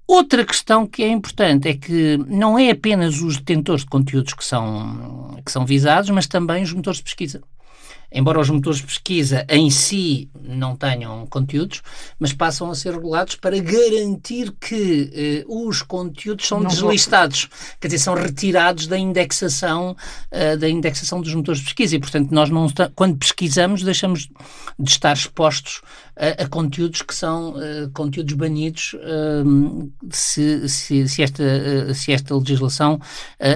Outra 0.07 0.45
questão 0.45 0.87
que 0.87 1.03
é 1.03 1.09
importante 1.09 1.69
é 1.69 1.75
que 1.75 2.19
não 2.29 2.59
é 2.59 2.71
apenas 2.71 3.21
os 3.21 3.39
detentores 3.39 3.83
de 3.83 3.91
conteúdos 3.91 4.35
que 4.35 4.45
são, 4.45 5.41
que 5.45 5.51
são 5.51 5.65
visados, 5.65 6.11
mas 6.11 6.27
também 6.27 6.63
os 6.63 6.73
motores 6.73 6.99
de 6.99 7.05
pesquisa. 7.05 7.43
Embora 8.15 8.41
os 8.41 8.49
motores 8.49 8.79
de 8.79 8.87
pesquisa 8.87 9.45
em 9.49 9.69
si 9.69 10.31
não 10.41 10.77
tenham 10.77 11.27
conteúdos, 11.27 11.83
mas 12.19 12.33
passam 12.33 12.71
a 12.71 12.75
ser 12.75 12.93
regulados 12.95 13.35
para 13.35 13.59
garantir 13.59 14.53
que 14.53 15.45
uh, 15.47 15.69
os 15.69 15.83
conteúdos 15.83 16.47
são 16.47 16.61
não 16.61 16.69
deslistados, 16.69 17.49
vou... 17.51 17.59
quer 17.81 17.89
dizer, 17.89 17.99
são 17.99 18.15
retirados 18.15 18.87
da 18.87 18.97
indexação, 18.97 19.97
uh, 20.31 20.57
da 20.57 20.69
indexação 20.69 21.21
dos 21.21 21.35
motores 21.35 21.61
de 21.61 21.65
pesquisa 21.65 21.97
e, 21.97 21.99
portanto, 21.99 22.31
nós 22.31 22.51
não 22.51 22.69
quando 22.95 23.17
pesquisamos 23.17 23.83
deixamos 23.83 24.29
de 24.79 24.91
estar 24.91 25.13
expostos 25.13 25.81
a, 26.17 26.45
a 26.45 26.49
conteúdos 26.49 27.03
que 27.03 27.15
são 27.15 27.51
uh, 27.51 27.91
conteúdos 27.93 28.35
banidos 28.35 28.95
uh, 28.95 29.93
se, 30.11 30.69
se, 30.69 31.09
se, 31.09 31.23
esta, 31.23 31.95
se 31.95 32.13
esta 32.13 32.37
legislação 32.37 33.01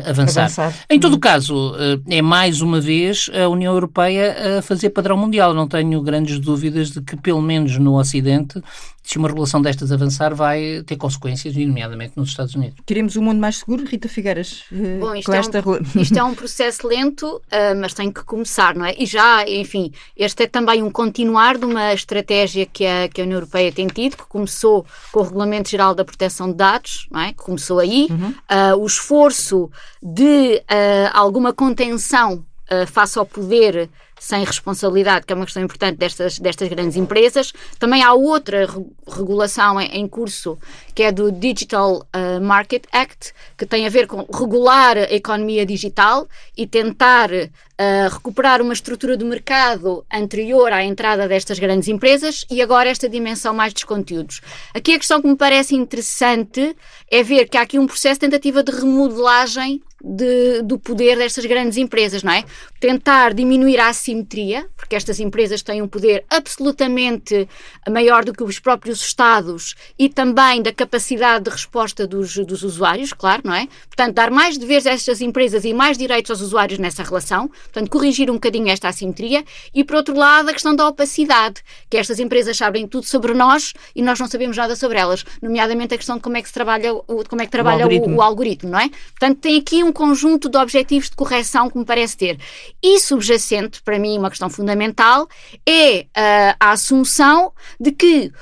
avançar. 0.06 0.44
avançar. 0.44 0.74
Em 0.90 0.98
todo 0.98 1.14
o 1.14 1.20
caso, 1.20 1.74
é 2.08 2.20
mais 2.20 2.60
uma 2.60 2.80
vez 2.80 3.30
a 3.32 3.48
União 3.48 3.72
Europeia 3.72 4.36
a 4.58 4.62
fazer 4.62 4.90
padrão 4.90 5.16
mundial. 5.16 5.52
Não 5.52 5.68
tenho 5.68 6.00
grandes 6.02 6.38
dúvidas 6.38 6.90
de 6.90 7.00
que, 7.00 7.16
pelo 7.16 7.42
menos 7.42 7.76
no 7.78 7.98
Ocidente, 7.98 8.62
se 9.02 9.18
uma 9.18 9.28
regulação 9.28 9.62
destas 9.62 9.90
avançar, 9.90 10.34
vai 10.34 10.82
ter 10.86 10.96
consequências, 10.96 11.56
nomeadamente 11.56 12.12
nos 12.16 12.28
Estados 12.28 12.54
Unidos. 12.54 12.78
Queremos 12.84 13.16
um 13.16 13.22
mundo 13.22 13.40
mais 13.40 13.56
seguro, 13.56 13.84
Rita 13.84 14.08
Figueiras? 14.08 14.64
Bom, 15.00 15.14
isto, 15.14 15.32
é, 15.32 15.38
esta... 15.38 15.62
um, 15.66 16.00
isto 16.00 16.18
é 16.18 16.22
um 16.22 16.34
processo 16.36 16.86
lento, 16.86 17.40
mas 17.80 17.94
tem 17.94 18.12
que 18.12 18.22
começar, 18.24 18.74
não 18.74 18.84
é? 18.84 18.94
E 18.98 19.06
já, 19.06 19.48
enfim, 19.48 19.92
este 20.14 20.42
é 20.42 20.46
também 20.46 20.82
um 20.82 20.90
continuar 20.90 21.56
de 21.56 21.64
uma 21.64 21.94
estratégia 21.94 22.66
que 22.66 22.84
a, 22.84 23.08
que 23.08 23.20
a 23.20 23.24
União 23.24 23.38
Europeia 23.38 23.72
tem 23.72 23.86
tido, 23.86 24.16
que 24.16 24.26
começou 24.26 24.84
com 25.10 25.20
o 25.20 25.22
Regulamento 25.22 25.70
Geral 25.70 25.94
da 25.94 26.04
Proteção 26.04 26.48
de 26.50 26.54
Dados, 26.54 27.06
não 27.10 27.20
é? 27.20 27.28
que 27.32 27.42
começou 27.42 27.78
aí, 27.78 28.08
uhum. 28.10 28.30
uh, 28.30 28.76
o 28.78 28.86
esforço 28.86 29.70
de 30.02 30.56
uh, 30.56 31.10
alguma 31.12 31.52
contenção 31.52 32.44
uh, 32.70 32.86
face 32.86 33.18
ao 33.18 33.26
poder 33.26 33.88
sem 34.20 34.44
responsabilidade, 34.44 35.26
que 35.26 35.32
é 35.32 35.36
uma 35.36 35.44
questão 35.44 35.62
importante 35.62 35.96
destas, 35.96 36.38
destas 36.38 36.68
grandes 36.68 36.96
empresas. 36.96 37.52
Também 37.78 38.02
há 38.02 38.12
outra 38.12 38.66
regulação 39.06 39.80
em, 39.80 40.00
em 40.00 40.08
curso, 40.08 40.58
que 40.94 41.02
é 41.02 41.12
do 41.12 41.30
Digital 41.30 42.06
uh, 42.14 42.40
Market 42.40 42.84
Act, 42.92 43.32
que 43.56 43.66
tem 43.66 43.86
a 43.86 43.90
ver 43.90 44.06
com 44.06 44.26
regular 44.32 44.96
a 44.96 45.12
economia 45.12 45.64
digital 45.64 46.28
e 46.56 46.66
tentar 46.66 47.30
uh, 47.30 48.08
recuperar 48.10 48.60
uma 48.60 48.72
estrutura 48.72 49.16
do 49.16 49.24
mercado 49.24 50.04
anterior 50.12 50.72
à 50.72 50.82
entrada 50.84 51.28
destas 51.28 51.58
grandes 51.58 51.88
empresas 51.88 52.44
e 52.50 52.60
agora 52.60 52.88
esta 52.88 53.08
dimensão 53.08 53.54
mais 53.54 53.72
dos 53.72 53.84
conteúdos. 53.84 54.40
Aqui 54.74 54.94
a 54.94 54.98
questão 54.98 55.22
que 55.22 55.28
me 55.28 55.36
parece 55.36 55.74
interessante 55.74 56.76
é 57.10 57.22
ver 57.22 57.48
que 57.48 57.56
há 57.56 57.62
aqui 57.62 57.78
um 57.78 57.86
processo 57.86 58.20
de 58.20 58.26
tentativa 58.26 58.62
de 58.62 58.72
remodelagem 58.72 59.82
de, 60.02 60.62
do 60.62 60.78
poder 60.78 61.16
destas 61.16 61.44
grandes 61.44 61.76
empresas, 61.76 62.22
não 62.22 62.32
é? 62.32 62.44
Tentar 62.78 63.34
diminuir 63.34 63.80
a 63.80 63.88
assimetria, 63.88 64.66
porque 64.76 64.94
estas 64.94 65.18
empresas 65.18 65.62
têm 65.62 65.82
um 65.82 65.88
poder 65.88 66.24
absolutamente 66.30 67.48
maior 67.90 68.24
do 68.24 68.32
que 68.32 68.42
os 68.42 68.58
próprios 68.58 69.00
Estados 69.00 69.74
e 69.98 70.08
também 70.08 70.62
da 70.62 70.72
capacidade 70.72 71.44
de 71.44 71.50
resposta 71.50 72.06
dos, 72.06 72.36
dos 72.36 72.62
usuários, 72.62 73.12
claro, 73.12 73.42
não 73.44 73.54
é? 73.54 73.66
Portanto, 73.86 74.14
dar 74.14 74.30
mais 74.30 74.56
deveres 74.56 74.86
a 74.86 74.90
estas 74.90 75.20
empresas 75.20 75.64
e 75.64 75.74
mais 75.74 75.98
direitos 75.98 76.30
aos 76.30 76.40
usuários 76.40 76.78
nessa 76.78 77.02
relação, 77.02 77.48
portanto, 77.48 77.90
corrigir 77.90 78.30
um 78.30 78.34
bocadinho 78.34 78.68
esta 78.68 78.88
assimetria 78.88 79.44
e, 79.74 79.82
por 79.82 79.96
outro 79.96 80.16
lado, 80.16 80.48
a 80.48 80.52
questão 80.52 80.74
da 80.76 80.86
opacidade, 80.86 81.62
que 81.90 81.96
estas 81.96 82.20
empresas 82.20 82.56
sabem 82.56 82.86
tudo 82.86 83.06
sobre 83.06 83.34
nós 83.34 83.72
e 83.94 84.02
nós 84.02 84.20
não 84.20 84.28
sabemos 84.28 84.56
nada 84.56 84.76
sobre 84.76 84.98
elas, 84.98 85.24
nomeadamente 85.42 85.94
a 85.94 85.96
questão 85.96 86.16
de 86.16 86.22
como 86.22 86.36
é 86.36 86.42
que 86.42 86.48
se 86.48 86.54
trabalha, 86.54 86.94
como 87.28 87.42
é 87.42 87.46
que 87.46 87.50
trabalha 87.50 87.80
o 87.80 87.82
algoritmo, 87.82 88.14
o, 88.14 88.18
o 88.18 88.22
algoritmo 88.22 88.68
não 88.68 88.78
é? 88.78 88.88
Portanto, 88.88 89.38
tem 89.40 89.58
aqui 89.58 89.82
um 89.82 89.87
um 89.88 89.92
conjunto 89.92 90.48
de 90.48 90.58
objetivos 90.58 91.10
de 91.10 91.16
correção 91.16 91.70
que 91.70 91.78
me 91.78 91.84
parece 91.84 92.16
ter. 92.16 92.38
E 92.82 93.00
subjacente, 93.00 93.82
para 93.82 93.98
mim, 93.98 94.18
uma 94.18 94.30
questão 94.30 94.50
fundamental, 94.50 95.28
é 95.66 96.00
uh, 96.00 96.56
a 96.60 96.70
assunção 96.72 97.52
de 97.80 97.92
que 97.92 98.32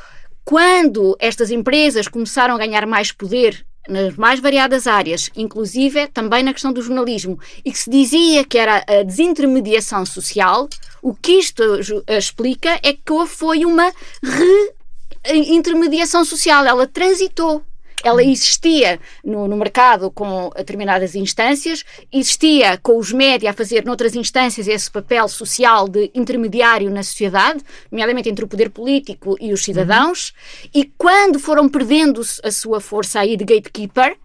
quando 0.45 1.17
estas 1.19 1.51
empresas 1.51 2.09
começaram 2.09 2.55
a 2.55 2.59
ganhar 2.59 2.87
mais 2.87 3.11
poder 3.11 3.65
nas 3.89 4.17
mais 4.17 4.41
variadas 4.41 4.87
áreas, 4.87 5.31
inclusive 5.37 6.09
também 6.09 6.43
na 6.43 6.53
questão 6.53 6.73
do 6.73 6.83
jornalismo, 6.83 7.39
e 7.65 7.71
que 7.71 7.79
se 7.79 7.89
dizia 7.89 8.45
que 8.45 8.59
era 8.59 8.85
a 8.87 9.03
desintermediação 9.05 10.05
social, 10.05 10.69
o 11.01 11.15
que 11.15 11.33
isto 11.33 11.63
explica 12.09 12.81
é 12.83 12.93
que 12.93 13.27
foi 13.29 13.65
uma 13.65 13.93
reintermediação 15.25 16.25
social, 16.25 16.65
ela 16.65 16.87
transitou 16.87 17.63
ela 18.05 18.23
existia 18.23 19.01
no, 19.25 19.49
no, 19.49 19.57
mercado 19.57 20.11
com 20.11 20.51
determinadas 20.57 21.15
instâncias, 21.15 21.85
existia 22.13 22.79
com 22.79 22.99
os 22.99 23.13
média 23.13 23.51
a 23.51 23.55
fazer 23.55 23.85
noutras 23.85 24.15
instâncias 24.15 24.69
esse 24.69 24.91
papel 24.91 25.27
social 25.29 25.89
de 25.89 26.11
intermediário 26.15 26.91
na 26.91 27.03
sociedade, 27.03 27.65
nomeadamente 27.91 28.29
entre 28.29 28.45
o 28.45 28.49
poder 28.49 28.71
político 28.71 29.37
e 29.41 29.53
os 29.53 29.65
cidadãos, 29.65 30.31
uhum. 30.31 30.71
e 30.75 30.85
quando 30.97 31.39
foram 31.39 31.69
perdendo 31.69 32.21
a 32.45 32.51
sua 32.51 32.81
força 32.81 33.21
aí 33.21 33.37
de 33.37 33.45
gatekeeper, 33.45 34.17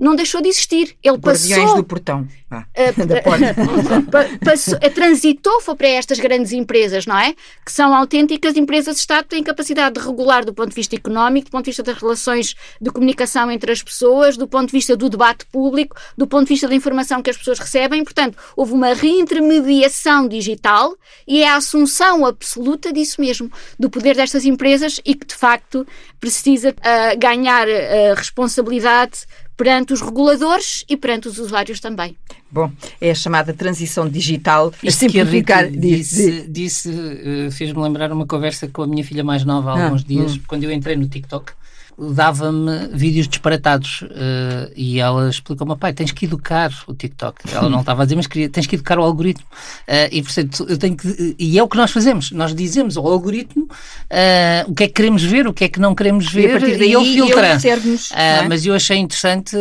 não 0.00 0.16
deixou 0.16 0.40
de 0.40 0.48
existir. 0.48 0.96
Ele 1.02 1.18
Guardiões 1.18 1.62
passou. 1.62 1.76
do 1.76 1.84
portão. 1.84 2.26
Ah, 2.50 2.64
uh, 2.74 4.40
passou, 4.42 4.78
transitou 4.94 5.60
foi 5.60 5.76
para 5.76 5.88
estas 5.88 6.18
grandes 6.18 6.52
empresas, 6.52 7.04
não 7.04 7.18
é? 7.18 7.34
Que 7.64 7.70
são 7.70 7.94
autênticas 7.94 8.56
empresas 8.56 8.94
de 8.94 9.00
Estado, 9.00 9.26
têm 9.26 9.42
capacidade 9.42 10.00
de 10.00 10.04
regular 10.04 10.44
do 10.44 10.54
ponto 10.54 10.70
de 10.70 10.74
vista 10.74 10.96
económico, 10.96 11.48
do 11.48 11.50
ponto 11.52 11.66
de 11.66 11.70
vista 11.70 11.82
das 11.82 11.98
relações 11.98 12.56
de 12.80 12.90
comunicação 12.90 13.50
entre 13.50 13.70
as 13.70 13.82
pessoas, 13.82 14.38
do 14.38 14.48
ponto 14.48 14.66
de 14.66 14.72
vista 14.72 14.96
do 14.96 15.10
debate 15.10 15.44
público, 15.46 15.94
do 16.16 16.26
ponto 16.26 16.44
de 16.44 16.54
vista 16.54 16.66
da 16.66 16.74
informação 16.74 17.22
que 17.22 17.30
as 17.30 17.36
pessoas 17.36 17.58
recebem. 17.58 18.02
Portanto, 18.02 18.38
houve 18.56 18.72
uma 18.72 18.94
reintermediação 18.94 20.26
digital 20.26 20.96
e 21.28 21.42
é 21.42 21.48
a 21.50 21.56
assunção 21.56 22.24
absoluta 22.24 22.90
disso 22.90 23.20
mesmo, 23.20 23.52
do 23.78 23.90
poder 23.90 24.16
destas 24.16 24.46
empresas 24.46 24.98
e 25.04 25.14
que, 25.14 25.26
de 25.26 25.34
facto, 25.34 25.86
precisa 26.18 26.70
uh, 26.70 27.18
ganhar 27.18 27.68
uh, 27.68 28.14
responsabilidade 28.16 29.26
perante 29.60 29.92
os 29.92 30.00
reguladores 30.00 30.86
e 30.88 30.96
perante 30.96 31.28
os 31.28 31.36
usuários 31.36 31.80
também. 31.80 32.16
Bom, 32.50 32.72
é 32.98 33.10
a 33.10 33.14
chamada 33.14 33.52
transição 33.52 34.08
digital. 34.08 34.72
a 34.84 34.90
simplificar. 34.90 35.68
Disse, 35.70 36.46
disse 36.48 36.88
uh, 36.88 37.52
fez-me 37.52 37.78
lembrar 37.78 38.10
uma 38.10 38.26
conversa 38.26 38.68
com 38.68 38.82
a 38.82 38.86
minha 38.86 39.04
filha 39.04 39.22
mais 39.22 39.44
nova 39.44 39.72
há 39.72 39.74
ah, 39.74 39.84
alguns 39.84 40.02
dias, 40.02 40.36
hum. 40.36 40.40
quando 40.48 40.64
eu 40.64 40.72
entrei 40.72 40.96
no 40.96 41.06
TikTok 41.06 41.52
dava-me 42.00 42.88
vídeos 42.92 43.28
disparatados 43.28 44.02
uh, 44.02 44.72
e 44.74 44.98
ela 44.98 45.28
explicou-me, 45.28 45.76
pai, 45.76 45.92
tens 45.92 46.12
que 46.12 46.24
educar 46.24 46.72
o 46.86 46.94
TikTok. 46.94 47.52
Ela 47.52 47.68
não 47.68 47.80
estava 47.80 48.02
a 48.02 48.04
dizer, 48.06 48.16
mas 48.16 48.26
queria, 48.26 48.48
tens 48.48 48.66
que 48.66 48.76
educar 48.76 48.98
o 48.98 49.02
algoritmo. 49.02 49.44
Uh, 49.86 50.08
e, 50.10 50.22
portanto, 50.22 50.66
eu 50.68 50.78
tenho 50.78 50.96
que... 50.96 51.36
E 51.38 51.58
é 51.58 51.62
o 51.62 51.68
que 51.68 51.76
nós 51.76 51.90
fazemos. 51.90 52.30
Nós 52.30 52.54
dizemos 52.54 52.96
ao 52.96 53.06
algoritmo 53.06 53.64
uh, 53.64 54.70
o 54.70 54.74
que 54.74 54.84
é 54.84 54.86
que 54.86 54.94
queremos 54.94 55.22
ver, 55.22 55.46
o 55.46 55.52
que 55.52 55.64
é 55.64 55.68
que 55.68 55.78
não 55.78 55.94
queremos 55.94 56.32
ver 56.32 56.42
e, 56.42 56.46
a 56.46 56.58
partir 56.58 56.78
daí, 56.78 56.90
e 56.90 56.94
ele 56.94 57.12
filtra. 57.12 57.58
é? 58.14 58.48
Mas 58.48 58.64
eu 58.64 58.74
achei 58.74 58.96
interessante 58.96 59.56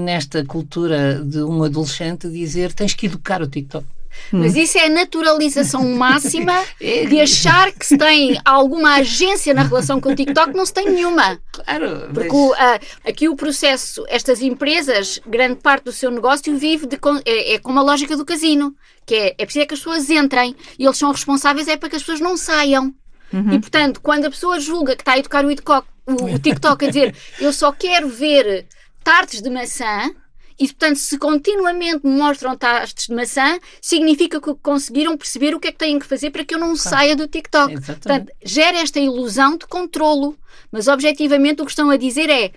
nesta 0.00 0.44
cultura 0.44 1.22
de 1.24 1.42
um 1.42 1.64
adolescente 1.64 2.28
dizer, 2.28 2.72
tens 2.72 2.94
que 2.94 3.06
educar 3.06 3.42
o 3.42 3.46
TikTok. 3.48 3.84
Mas 4.30 4.56
isso 4.56 4.78
é 4.78 4.86
a 4.86 4.88
naturalização 4.88 5.84
máxima 5.96 6.52
é. 6.80 7.06
de 7.06 7.20
achar 7.20 7.72
que 7.72 7.84
se 7.84 7.96
tem 7.96 8.40
alguma 8.44 8.96
agência 8.96 9.52
na 9.54 9.62
relação 9.62 10.00
com 10.00 10.10
o 10.10 10.14
TikTok, 10.14 10.54
não 10.54 10.66
se 10.66 10.72
tem 10.72 10.90
nenhuma. 10.90 11.38
Claro. 11.64 12.10
Porque 12.12 12.28
mas... 12.28 12.36
o, 12.36 12.52
uh, 12.52 13.08
aqui 13.08 13.28
o 13.28 13.36
processo, 13.36 14.04
estas 14.08 14.40
empresas, 14.42 15.20
grande 15.26 15.56
parte 15.56 15.84
do 15.84 15.92
seu 15.92 16.10
negócio 16.10 16.56
vive 16.56 16.86
de, 16.86 16.98
é, 17.24 17.54
é 17.54 17.58
como 17.58 17.78
a 17.78 17.82
lógica 17.82 18.16
do 18.16 18.24
casino, 18.24 18.74
que 19.06 19.14
é, 19.14 19.34
é 19.38 19.44
preciso 19.44 19.66
que 19.66 19.74
as 19.74 19.80
pessoas 19.80 20.10
entrem 20.10 20.54
e 20.78 20.84
eles 20.84 20.98
são 20.98 21.10
responsáveis 21.10 21.68
é 21.68 21.76
para 21.76 21.88
que 21.88 21.96
as 21.96 22.02
pessoas 22.02 22.20
não 22.20 22.36
saiam. 22.36 22.94
Uhum. 23.32 23.52
E 23.52 23.58
portanto, 23.58 24.00
quando 24.00 24.26
a 24.26 24.30
pessoa 24.30 24.60
julga 24.60 24.94
que 24.94 25.02
está 25.02 25.12
a 25.12 25.18
educar 25.18 25.44
o 25.44 25.48
TikTok, 25.48 25.88
o, 26.06 26.24
o 26.34 26.38
TikTok 26.38 26.84
a 26.84 26.88
dizer 26.88 27.16
eu 27.40 27.52
só 27.52 27.72
quero 27.72 28.08
ver 28.08 28.66
tartes 29.02 29.40
de 29.40 29.50
maçã, 29.50 30.10
e, 30.58 30.66
portanto, 30.66 30.96
se 30.96 31.18
continuamente 31.18 32.06
mostram 32.06 32.56
tastes 32.56 33.06
de 33.06 33.14
maçã, 33.14 33.58
significa 33.80 34.40
que 34.40 34.54
conseguiram 34.54 35.16
perceber 35.16 35.54
o 35.54 35.60
que 35.60 35.68
é 35.68 35.72
que 35.72 35.78
têm 35.78 35.98
que 35.98 36.06
fazer 36.06 36.30
para 36.30 36.44
que 36.44 36.54
eu 36.54 36.58
não 36.58 36.74
claro. 36.74 36.78
saia 36.78 37.16
do 37.16 37.28
TikTok. 37.28 37.72
Exatamente. 37.72 38.00
Portanto, 38.00 38.32
gera 38.44 38.78
esta 38.78 39.00
ilusão 39.00 39.56
de 39.56 39.66
controlo. 39.66 40.36
Mas, 40.70 40.88
objetivamente, 40.88 41.62
o 41.62 41.64
que 41.64 41.72
estão 41.72 41.90
a 41.90 41.96
dizer 41.96 42.30
é 42.30 42.52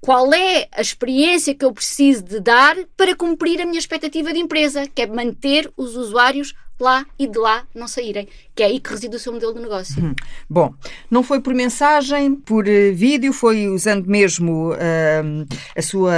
qual 0.00 0.34
é 0.34 0.66
a 0.72 0.80
experiência 0.80 1.54
que 1.54 1.64
eu 1.64 1.72
preciso 1.72 2.24
de 2.24 2.40
dar 2.40 2.76
para 2.96 3.14
cumprir 3.14 3.60
a 3.60 3.64
minha 3.64 3.78
expectativa 3.78 4.32
de 4.32 4.40
empresa, 4.40 4.86
que 4.92 5.02
é 5.02 5.06
manter 5.06 5.72
os 5.76 5.94
usuários 5.94 6.54
lá 6.82 7.06
e 7.16 7.28
de 7.28 7.38
lá 7.38 7.64
não 7.72 7.86
saírem, 7.86 8.28
que 8.54 8.62
é 8.64 8.66
aí 8.66 8.80
que 8.80 8.90
reside 8.90 9.14
o 9.14 9.18
seu 9.18 9.32
modelo 9.32 9.54
de 9.54 9.60
negócio. 9.60 10.04
Hum. 10.04 10.14
Bom, 10.50 10.74
não 11.08 11.22
foi 11.22 11.40
por 11.40 11.54
mensagem, 11.54 12.34
por 12.34 12.66
uh, 12.66 12.94
vídeo, 12.94 13.32
foi 13.32 13.68
usando 13.68 14.06
mesmo 14.06 14.72
uh, 14.72 15.46
a 15.76 15.82
sua 15.82 16.12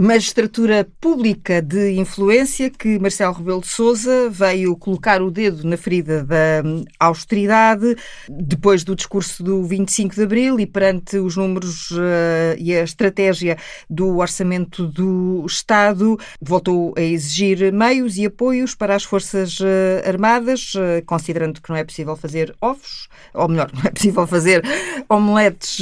magistratura 0.00 0.88
pública 0.98 1.60
de 1.60 1.90
influência 1.92 2.70
que 2.70 2.98
Marcelo 2.98 3.34
Rebelo 3.34 3.60
de 3.60 3.66
Sousa 3.66 4.30
veio 4.30 4.74
colocar 4.74 5.20
o 5.20 5.30
dedo 5.30 5.68
na 5.68 5.76
ferida 5.76 6.24
da 6.24 6.62
austeridade 6.98 7.94
depois 8.26 8.82
do 8.82 8.96
discurso 8.96 9.42
do 9.44 9.62
25 9.62 10.14
de 10.14 10.22
Abril 10.22 10.58
e 10.58 10.64
perante 10.64 11.18
os 11.18 11.36
números 11.36 11.90
uh, 11.90 12.56
e 12.56 12.74
a 12.74 12.82
estratégia 12.82 13.58
do 13.90 14.16
orçamento 14.16 14.86
do 14.86 15.44
Estado, 15.46 16.18
voltou 16.40 16.94
a 16.96 17.02
exigir 17.02 17.70
meios 17.70 18.16
e 18.16 18.24
apoios 18.24 18.74
para 18.74 18.94
as 18.94 19.04
Forças 19.04 19.60
uh, 19.60 20.08
Armadas, 20.08 20.72
uh, 20.76 21.04
considerando 21.04 21.60
que 21.60 21.68
não 21.68 21.76
é 21.76 21.84
possível 21.84 22.16
fazer 22.16 22.56
ovos, 22.58 23.06
ou 23.34 23.48
melhor, 23.48 23.70
não 23.76 23.82
é 23.84 23.90
possível 23.90 24.26
fazer 24.26 24.64
omeletes 25.10 25.78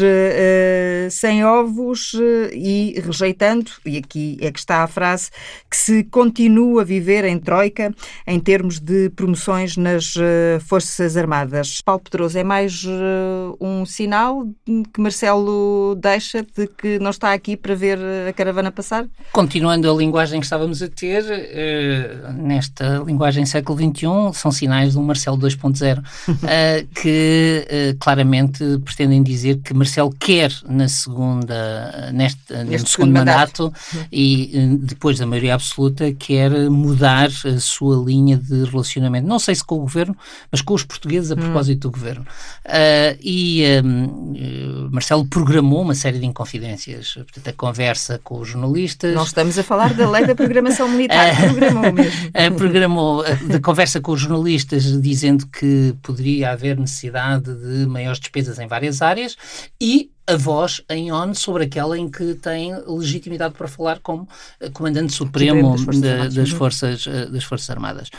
sem 1.12 1.44
ovos 1.44 2.14
e 2.52 3.00
rejeitando, 3.00 3.70
e 3.86 4.07
aqui 4.08 4.38
é 4.40 4.50
que 4.50 4.58
está 4.58 4.82
a 4.82 4.86
frase, 4.86 5.30
que 5.70 5.76
se 5.76 6.02
continua 6.04 6.80
a 6.80 6.84
viver 6.84 7.24
em 7.24 7.38
troika 7.38 7.94
em 8.26 8.40
termos 8.40 8.80
de 8.80 9.10
promoções 9.10 9.76
nas 9.76 10.16
uh, 10.16 10.58
Forças 10.66 11.16
Armadas. 11.16 11.82
Paulo 11.84 12.00
Pedroso, 12.00 12.38
é 12.38 12.42
mais 12.42 12.84
uh, 12.84 13.56
um 13.60 13.84
sinal 13.84 14.46
que 14.64 15.00
Marcelo 15.00 15.94
deixa 16.00 16.42
de 16.42 16.66
que 16.66 16.98
não 16.98 17.10
está 17.10 17.34
aqui 17.34 17.56
para 17.56 17.74
ver 17.74 17.98
a 18.28 18.32
caravana 18.32 18.72
passar? 18.72 19.06
Continuando 19.32 19.90
a 19.90 19.94
linguagem 19.94 20.40
que 20.40 20.46
estávamos 20.46 20.82
a 20.82 20.88
ter, 20.88 21.22
uh, 21.22 22.32
nesta 22.32 23.02
linguagem 23.04 23.44
século 23.44 23.78
XXI, 23.78 24.06
são 24.32 24.50
sinais 24.50 24.92
de 24.92 24.98
um 24.98 25.02
Marcelo 25.02 25.36
2.0, 25.36 26.02
que 27.02 27.96
claramente 28.00 28.64
pretendem 28.84 29.22
dizer 29.22 29.58
que 29.58 29.74
Marcelo 29.74 30.14
quer 30.18 30.50
na 30.66 30.88
segunda, 30.88 32.10
neste, 32.12 32.54
neste 32.64 32.90
segundo 32.90 33.12
mandato, 33.12 33.64
mandato 33.64 33.87
e 34.12 34.78
depois 34.80 35.18
da 35.18 35.26
maioria 35.26 35.54
absoluta 35.54 36.12
quer 36.12 36.50
mudar 36.70 37.28
a 37.28 37.60
sua 37.60 37.96
linha 38.04 38.36
de 38.36 38.64
relacionamento. 38.64 39.26
Não 39.26 39.38
sei 39.38 39.54
se 39.54 39.64
com 39.64 39.76
o 39.76 39.80
governo, 39.80 40.16
mas 40.50 40.60
com 40.60 40.74
os 40.74 40.84
portugueses 40.84 41.30
a 41.30 41.34
hum. 41.34 41.38
propósito 41.38 41.88
hum. 41.88 41.90
do 41.90 41.98
governo. 41.98 42.26
Uh, 42.66 43.18
e 43.22 43.64
um, 43.84 44.88
Marcelo 44.90 45.26
programou 45.26 45.82
uma 45.82 45.94
série 45.94 46.18
de 46.18 46.26
inconfidências. 46.26 47.14
Portanto, 47.14 47.48
a 47.48 47.52
conversa 47.52 48.20
com 48.22 48.40
os 48.40 48.48
jornalistas. 48.48 49.14
Não 49.14 49.24
estamos 49.24 49.58
a 49.58 49.62
falar 49.62 49.94
da 49.94 50.10
lei 50.10 50.26
da 50.26 50.34
programação 50.34 50.88
militar, 50.88 51.36
programou 51.48 51.92
mesmo. 51.92 52.28
Uh, 52.28 52.54
programou 52.56 53.24
da 53.46 53.60
conversa 53.60 54.00
com 54.00 54.12
os 54.12 54.20
jornalistas 54.20 55.00
dizendo 55.00 55.46
que 55.46 55.94
poderia 56.02 56.50
haver 56.50 56.78
necessidade 56.78 57.54
de 57.54 57.86
maiores 57.86 58.20
despesas 58.20 58.58
em 58.58 58.66
várias 58.66 59.02
áreas 59.02 59.36
e 59.80 60.10
a 60.28 60.36
voz 60.36 60.82
em 60.90 61.10
ONU 61.10 61.34
sobre 61.34 61.64
aquela 61.64 61.98
em 61.98 62.06
que 62.06 62.34
tem 62.34 62.74
legitimidade 62.86 63.54
para 63.54 63.66
falar 63.66 63.98
como 64.00 64.28
eh, 64.60 64.68
Comandante 64.68 65.14
Supremo 65.14 65.70
das 65.70 65.80
Forças, 65.80 66.02
de, 66.02 66.36
das, 66.36 66.50
forças 66.50 67.06
eh, 67.06 67.26
das 67.26 67.44
Forças 67.44 67.70
Armadas. 67.70 68.10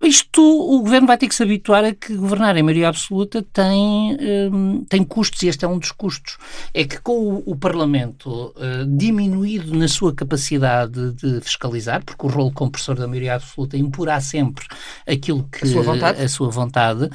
Isto, 0.00 0.40
o 0.40 0.80
Governo 0.80 1.08
vai 1.08 1.18
ter 1.18 1.26
que 1.26 1.34
se 1.34 1.42
habituar 1.42 1.84
a 1.84 1.92
que 1.92 2.14
governar 2.14 2.56
em 2.56 2.62
maioria 2.62 2.88
absoluta 2.88 3.44
tem, 3.52 4.16
um, 4.52 4.84
tem 4.88 5.02
custos, 5.02 5.42
e 5.42 5.48
este 5.48 5.64
é 5.64 5.68
um 5.68 5.78
dos 5.78 5.90
custos. 5.90 6.38
É 6.72 6.84
que 6.84 7.00
com 7.00 7.18
o, 7.18 7.42
o 7.44 7.56
Parlamento 7.56 8.54
uh, 8.56 8.86
diminuído 8.96 9.76
na 9.76 9.88
sua 9.88 10.14
capacidade 10.14 11.14
de 11.14 11.40
fiscalizar, 11.40 12.04
porque 12.04 12.24
o 12.24 12.28
rolo 12.28 12.52
compressor 12.52 12.94
da 12.94 13.08
maioria 13.08 13.34
absoluta 13.34 13.76
imporá 13.76 14.20
sempre 14.20 14.64
aquilo 15.04 15.42
que... 15.50 15.64
A 15.64 15.68
sua 15.68 15.82
vontade. 15.82 16.22
A 16.22 16.28
sua 16.28 16.48
vontade 16.48 17.10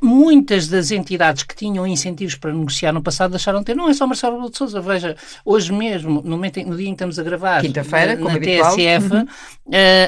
muitas 0.00 0.68
das 0.68 0.90
entidades 0.90 1.42
que 1.42 1.54
tinham 1.54 1.86
incentivos 1.86 2.36
para 2.36 2.52
negociar 2.52 2.92
no 2.92 3.02
passado 3.02 3.32
deixaram 3.32 3.58
de 3.58 3.66
ter 3.66 3.81
não 3.82 3.90
é 3.90 3.94
só 3.94 4.06
Marcelo 4.06 4.34
Rebelo 4.34 4.50
de 4.50 4.58
Sousa, 4.58 4.80
veja, 4.80 5.16
hoje 5.44 5.72
mesmo, 5.72 6.22
no, 6.22 6.30
momento, 6.30 6.60
no 6.64 6.76
dia 6.76 6.86
em 6.86 6.90
que 6.90 6.94
estamos 6.94 7.18
a 7.18 7.22
gravar, 7.22 7.60
quinta-feira, 7.60 8.16
na, 8.16 8.32
na 8.32 8.38
TSF, 8.38 9.12
uhum. 9.12 9.22
uh, 9.22 9.28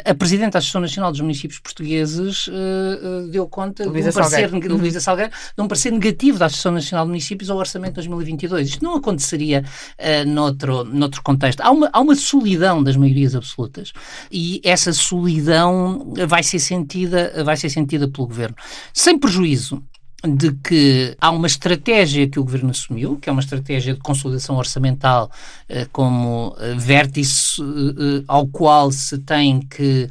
a 0.05 0.15
Presidente 0.15 0.53
da 0.53 0.59
Associação 0.59 0.81
Nacional 0.81 1.11
dos 1.11 1.21
Municípios 1.21 1.59
Portugueses 1.59 2.47
uh, 2.47 2.53
uh, 2.53 3.29
deu 3.29 3.49
conta 3.49 3.85
Luísa 3.85 4.11
de 4.11 4.17
um 4.17 4.21
parecer, 4.21 4.49
Salgueiro. 4.49 4.77
Luísa 4.77 5.01
Salgueiro, 5.01 5.33
de 5.57 5.63
um 5.63 5.69
parecer 5.69 5.91
negativo 5.91 6.39
da 6.39 6.47
Associação 6.47 6.73
Nacional 6.73 7.05
de 7.05 7.11
Municípios 7.11 7.51
ao 7.51 7.59
Orçamento 7.59 8.01
de 8.01 8.09
2022. 8.09 8.69
Isto 8.69 8.85
não 8.85 8.95
aconteceria 8.95 9.65
uh, 9.99 10.29
noutro, 10.29 10.85
noutro 10.85 11.23
contexto. 11.23 11.61
Há 11.61 11.71
uma, 11.71 11.91
há 11.93 12.01
uma 12.01 12.15
solidão 12.15 12.83
das 12.83 12.97
maiorias 12.97 13.35
absolutas 13.35 13.93
e 14.31 14.61
essa 14.65 14.93
solidão 14.93 16.13
vai 16.27 16.43
ser 16.43 16.59
sentida, 16.59 17.43
vai 17.45 17.57
ser 17.57 17.69
sentida 17.69 18.09
pelo 18.09 18.27
Governo. 18.27 18.57
Sem 18.93 19.19
prejuízo 19.19 19.83
de 20.27 20.53
que 20.53 21.17
há 21.21 21.31
uma 21.31 21.47
estratégia 21.47 22.29
que 22.29 22.39
o 22.39 22.45
governo 22.45 22.71
assumiu, 22.71 23.17
que 23.17 23.29
é 23.29 23.33
uma 23.33 23.43
estratégia 23.43 23.95
de 23.95 24.01
consolidação 24.01 24.57
orçamental 24.57 25.31
eh, 25.69 25.87
como 25.93 26.57
eh, 26.59 26.75
vértice 26.77 27.61
eh, 27.63 28.25
ao 28.27 28.47
qual 28.47 28.91
se 28.91 29.19
tem 29.19 29.61
que 29.61 30.09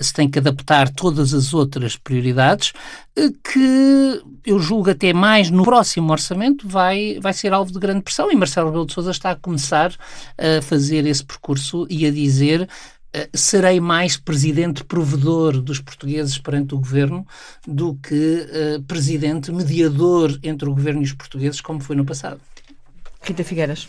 se 0.00 0.12
tem 0.12 0.28
que 0.28 0.38
adaptar 0.38 0.88
todas 0.90 1.32
as 1.32 1.54
outras 1.54 1.96
prioridades, 1.96 2.72
que 3.14 4.22
eu 4.44 4.58
julgo 4.58 4.90
até 4.90 5.12
mais 5.12 5.50
no 5.50 5.64
próximo 5.64 6.12
orçamento 6.12 6.66
vai, 6.68 7.18
vai 7.20 7.32
ser 7.32 7.52
alvo 7.52 7.72
de 7.72 7.78
grande 7.78 8.02
pressão. 8.02 8.30
E 8.30 8.36
Marcelo 8.36 8.68
Rebelo 8.68 8.86
de 8.86 8.92
Sousa 8.92 9.10
está 9.10 9.30
a 9.30 9.36
começar 9.36 9.92
a 10.38 10.62
fazer 10.62 11.06
esse 11.06 11.24
percurso 11.24 11.86
e 11.88 12.06
a 12.06 12.10
dizer 12.10 12.68
serei 13.34 13.80
mais 13.80 14.16
presidente 14.16 14.84
provedor 14.84 15.60
dos 15.60 15.80
portugueses 15.80 16.38
perante 16.38 16.74
o 16.74 16.78
governo 16.78 17.26
do 17.66 17.94
que 17.94 18.46
uh, 18.76 18.82
presidente 18.84 19.50
mediador 19.50 20.38
entre 20.42 20.68
o 20.68 20.74
governo 20.74 21.00
e 21.00 21.04
os 21.04 21.12
portugueses, 21.12 21.60
como 21.60 21.80
foi 21.80 21.96
no 21.96 22.04
passado. 22.04 22.40
Rita 23.22 23.44
Figueiras. 23.44 23.88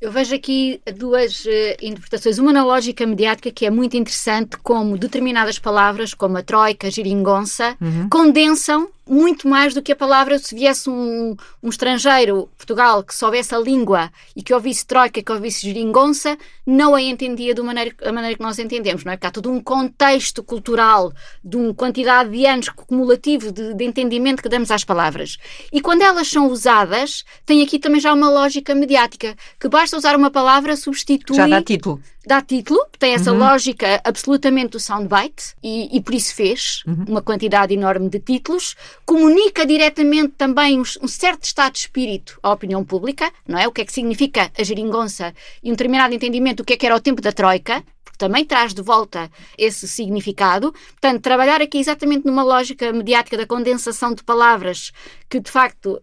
Eu 0.00 0.10
vejo 0.10 0.34
aqui 0.34 0.80
duas 0.96 1.44
uh, 1.44 1.48
interpretações. 1.80 2.38
Uma 2.38 2.52
na 2.52 2.64
lógica 2.64 3.06
mediática, 3.06 3.50
que 3.52 3.64
é 3.64 3.70
muito 3.70 3.96
interessante, 3.96 4.56
como 4.56 4.98
determinadas 4.98 5.58
palavras, 5.58 6.12
como 6.12 6.36
a 6.36 6.42
troika, 6.42 6.88
a 6.88 6.90
geringonça, 6.90 7.76
uhum. 7.80 8.08
condensam 8.08 8.88
muito 9.08 9.48
mais 9.48 9.74
do 9.74 9.82
que 9.82 9.92
a 9.92 9.96
palavra 9.96 10.38
se 10.38 10.54
viesse 10.54 10.88
um, 10.88 11.36
um, 11.62 11.68
estrangeiro, 11.68 12.48
Portugal, 12.56 13.02
que 13.02 13.14
soubesse 13.14 13.54
a 13.54 13.58
língua 13.58 14.10
e 14.34 14.42
que 14.42 14.54
ouvisse 14.54 14.86
troika, 14.86 15.22
que 15.22 15.32
ouvisse 15.32 15.62
geringonça, 15.62 16.36
não 16.66 16.94
a 16.94 17.02
entendia 17.02 17.54
da 17.54 17.62
maneira, 17.62 17.94
a 18.04 18.12
maneira 18.12 18.36
que 18.36 18.42
nós 18.42 18.58
entendemos, 18.58 19.04
não 19.04 19.12
é? 19.12 19.16
Porque 19.16 19.26
há 19.26 19.30
todo 19.30 19.50
um 19.50 19.60
contexto 19.60 20.42
cultural, 20.42 21.12
de 21.44 21.56
uma 21.56 21.74
quantidade 21.74 22.30
de 22.30 22.46
anos 22.46 22.68
cumulativo 22.68 23.50
de, 23.50 23.74
de 23.74 23.84
entendimento 23.84 24.42
que 24.42 24.48
damos 24.48 24.70
às 24.70 24.84
palavras. 24.84 25.36
E 25.72 25.80
quando 25.80 26.02
elas 26.02 26.28
são 26.28 26.48
usadas, 26.48 27.24
tem 27.44 27.62
aqui 27.62 27.78
também 27.78 28.00
já 28.00 28.12
uma 28.12 28.30
lógica 28.30 28.74
mediática, 28.74 29.36
que 29.58 29.68
basta 29.68 29.96
usar 29.96 30.16
uma 30.16 30.30
palavra, 30.30 30.76
substitui... 30.76 31.36
Já 31.36 31.46
dá 31.46 31.62
título 31.62 32.00
dá 32.26 32.40
título, 32.40 32.80
tem 32.98 33.14
essa 33.14 33.32
uhum. 33.32 33.38
lógica 33.38 34.00
absolutamente 34.04 34.70
do 34.72 34.80
soundbite 34.80 35.54
e, 35.62 35.96
e 35.96 36.00
por 36.00 36.14
isso 36.14 36.34
fez 36.34 36.82
uhum. 36.86 37.04
uma 37.08 37.22
quantidade 37.22 37.74
enorme 37.74 38.08
de 38.08 38.20
títulos, 38.20 38.76
comunica 39.04 39.66
diretamente 39.66 40.34
também 40.36 40.80
um, 40.80 41.08
certo 41.08 41.44
estado 41.44 41.72
de 41.72 41.80
espírito 41.80 42.38
à 42.42 42.52
opinião 42.52 42.84
pública, 42.84 43.30
não 43.46 43.58
é? 43.58 43.66
O 43.66 43.72
que 43.72 43.82
é 43.82 43.84
que 43.84 43.92
significa 43.92 44.50
a 44.56 44.62
geringonça 44.62 45.34
e 45.62 45.68
um 45.68 45.72
determinado 45.72 46.14
entendimento 46.14 46.58
do 46.58 46.64
que 46.64 46.74
é 46.74 46.76
que 46.76 46.86
era 46.86 46.96
o 46.96 47.00
tempo 47.00 47.20
da 47.20 47.32
Troika, 47.32 47.82
porque 48.04 48.18
também 48.18 48.44
traz 48.44 48.74
de 48.74 48.82
volta 48.82 49.30
esse 49.56 49.88
significado. 49.88 50.72
Portanto, 50.72 51.22
trabalhar 51.22 51.62
aqui 51.62 51.78
exatamente 51.78 52.26
numa 52.26 52.42
lógica 52.42 52.92
mediática 52.92 53.36
da 53.36 53.46
condensação 53.46 54.14
de 54.14 54.22
palavras 54.22 54.92
que 55.28 55.40
de 55.40 55.50
facto 55.50 55.94
uh, 55.94 56.00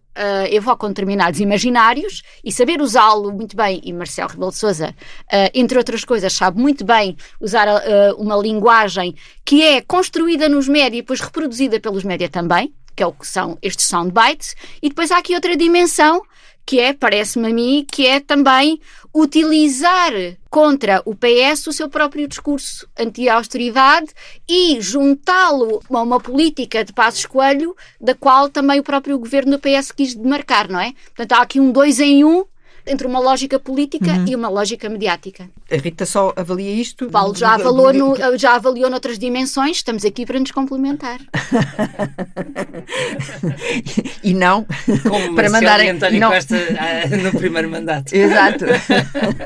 evocam 0.49 0.89
determinados 0.89 1.39
imaginários 1.39 2.23
e 2.43 2.52
saber 2.52 2.82
usá-lo 2.82 3.32
muito 3.32 3.56
bem. 3.56 3.80
E 3.84 3.93
Marcelo 3.93 4.30
Rebelo 4.30 4.52
de 4.52 4.58
Souza, 4.58 4.89
uh, 4.89 5.49
entre 5.54 5.78
outras 5.78 6.04
coisas, 6.04 6.34
sabe 6.34 6.60
muito 6.60 6.84
bem 6.84 7.15
usar 7.39 7.67
uh, 7.67 8.15
uma 8.17 8.36
linguagem 8.36 9.15
que 9.45 9.62
é 9.62 9.82
construída 9.82 10.49
nos 10.49 10.67
média 10.67 10.97
e 10.97 11.02
depois 11.02 11.21
reproduzida 11.21 11.80
pelos 11.80 12.04
média 12.04 12.28
também, 12.28 12.73
que 12.99 13.03
é 13.03 13.07
o 13.07 13.13
que 13.13 13.25
são 13.25 13.57
estes 13.62 13.85
soundbites. 13.85 14.57
E 14.83 14.89
depois 14.89 15.09
há 15.09 15.19
aqui 15.19 15.33
outra 15.33 15.55
dimensão 15.55 16.21
que 16.65 16.81
é, 16.81 16.91
parece-me 16.91 17.47
a 17.47 17.53
mim, 17.53 17.85
que 17.89 18.05
é 18.05 18.19
também 18.19 18.79
utilizar 19.15 20.12
contra 20.49 21.01
o 21.05 21.15
PS 21.15 21.65
o 21.67 21.73
seu 21.73 21.89
próprio 21.89 22.27
discurso 22.27 22.88
anti-austeridade 22.99 24.09
e 24.47 24.79
juntá-lo 24.81 25.81
a 25.89 26.01
uma 26.01 26.19
política 26.19 26.83
de 26.83 26.91
Passos 26.91 27.25
Coelho, 27.25 27.73
da 28.01 28.13
qual 28.13 28.49
também 28.49 28.81
o 28.81 28.83
próprio 28.83 29.17
governo 29.17 29.53
do 29.53 29.59
PS 29.59 29.93
quis 29.93 30.13
demarcar, 30.13 30.69
não 30.69 30.79
é? 30.81 30.93
Portanto, 31.15 31.39
há 31.39 31.41
aqui 31.41 31.59
um 31.59 31.71
dois 31.71 32.01
em 32.01 32.25
um 32.25 32.45
entre 32.85 33.07
uma 33.07 33.19
lógica 33.19 33.59
política 33.59 34.11
uhum. 34.11 34.25
e 34.27 34.35
uma 34.35 34.49
lógica 34.49 34.89
mediática. 34.89 35.49
A 35.71 35.75
Rita 35.75 36.05
só 36.05 36.33
avalia 36.35 36.71
isto. 36.71 37.09
Paulo 37.09 37.35
já 37.35 37.53
avaliou, 37.53 37.93
no, 37.93 38.37
já 38.37 38.55
avaliou 38.55 38.89
noutras 38.89 39.19
dimensões, 39.19 39.77
estamos 39.77 40.03
aqui 40.03 40.25
para 40.25 40.39
nos 40.39 40.51
complementar. 40.51 41.19
e 44.23 44.33
não 44.33 44.65
Como 45.07 45.35
para 45.35 45.49
mandar 45.49 45.79
António 45.81 46.19
não... 46.19 46.31
Costa 46.31 46.55
ah, 46.55 47.15
no 47.15 47.31
primeiro 47.37 47.69
mandato. 47.69 48.13
Exato. 48.13 48.65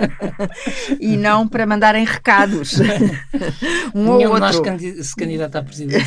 e 1.00 1.18
não 1.18 1.48
para 1.48 1.66
mandarem 1.66 2.06
recados. 2.06 2.76
Um 3.94 4.18
Nenhum 4.18 4.30
ou 4.30 4.40
outro. 4.40 4.40
nós 4.40 4.56
se 5.08 5.16
candidata 5.16 5.60
a 5.60 5.64
presidente. 5.64 6.06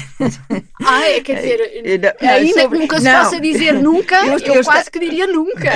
Ah, 0.87 1.09
é, 1.09 1.21
quer 1.21 1.37
dizer, 1.37 2.13
não, 2.21 2.29
ainda 2.31 2.61
sobre... 2.63 2.79
que 2.79 2.83
nunca 2.83 2.99
se 2.99 3.05
não. 3.05 3.25
possa 3.25 3.41
dizer 3.41 3.73
nunca, 3.81 4.17
eu, 4.27 4.33
eu, 4.39 4.55
eu 4.55 4.65
quase 4.65 4.79
está... 4.81 4.91
que 4.91 4.99
diria 5.01 5.27
nunca. 5.27 5.71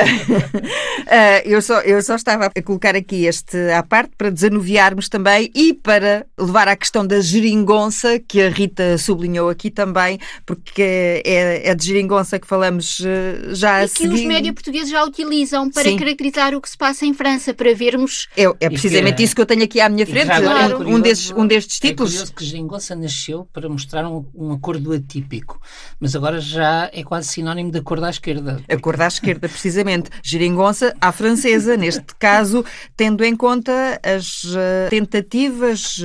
Uh, 0.64 1.42
eu 1.44 1.60
só, 1.62 1.80
eu 1.80 2.02
só 2.02 2.14
estava 2.16 2.46
a 2.54 2.62
colocar 2.62 2.94
aqui 2.96 3.24
este 3.26 3.56
à 3.70 3.82
parte 3.82 4.12
para 4.16 4.30
desanuviarmos 4.30 5.08
também 5.08 5.50
e 5.54 5.74
para 5.74 6.26
levar 6.38 6.68
à 6.68 6.76
questão 6.76 7.06
da 7.06 7.20
geringonça, 7.20 8.18
que 8.18 8.40
a 8.40 8.48
Rita 8.48 8.98
sublinhou 8.98 9.48
aqui 9.48 9.70
também, 9.70 10.18
porque 10.46 11.22
é, 11.24 11.68
é 11.70 11.74
de 11.74 11.86
geringonça 11.86 12.38
que 12.38 12.46
falamos 12.46 13.00
eh, 13.04 13.54
já 13.54 13.82
e 13.82 13.84
a 13.84 13.88
que 13.88 13.94
seguir. 14.02 14.14
os 14.14 14.24
média 14.24 14.52
portugueses 14.52 14.90
já 14.90 15.04
utilizam 15.04 15.70
para 15.70 15.84
Sim. 15.84 15.96
caracterizar 15.98 16.54
o 16.54 16.60
que 16.60 16.68
se 16.70 16.76
passa 16.76 17.04
em 17.06 17.14
França, 17.14 17.52
para 17.54 17.74
vermos 17.74 18.28
É, 18.36 18.44
é 18.60 18.68
precisamente 18.70 19.16
que- 19.16 19.22
isso 19.24 19.34
que 19.34 19.40
eu 19.40 19.46
tenho 19.46 19.64
aqui 19.64 19.80
à 19.80 19.88
minha 19.88 20.06
frente, 20.06 20.30
é 20.30 20.38
um, 20.38 20.76
curioso- 20.76 21.02
destes, 21.02 21.30
um 21.32 21.46
destes 21.46 21.78
É 21.82 21.88
títulos. 21.88 22.10
curioso 22.12 22.34
que 22.34 22.44
Geringonça 22.44 22.94
nasceu 22.94 23.48
para 23.52 23.68
mostrar 23.68 24.06
um, 24.08 24.24
um 24.34 24.52
acordo 24.52 24.99
atípico, 25.00 25.60
mas 25.98 26.14
agora 26.14 26.40
já 26.40 26.90
é 26.92 27.02
quase 27.02 27.28
sinónimo 27.28 27.70
de 27.70 27.78
acordo 27.78 28.06
à 28.06 28.10
esquerda. 28.10 28.62
A 28.68 28.76
cor 28.78 28.96
da 28.96 29.06
esquerda, 29.06 29.48
precisamente. 29.48 30.10
Geringonça 30.22 30.94
à 31.00 31.12
francesa, 31.12 31.76
neste 31.76 32.14
caso, 32.18 32.64
tendo 32.96 33.24
em 33.24 33.34
conta 33.34 34.00
as 34.02 34.44
eh, 34.56 34.88
tentativas 34.88 35.96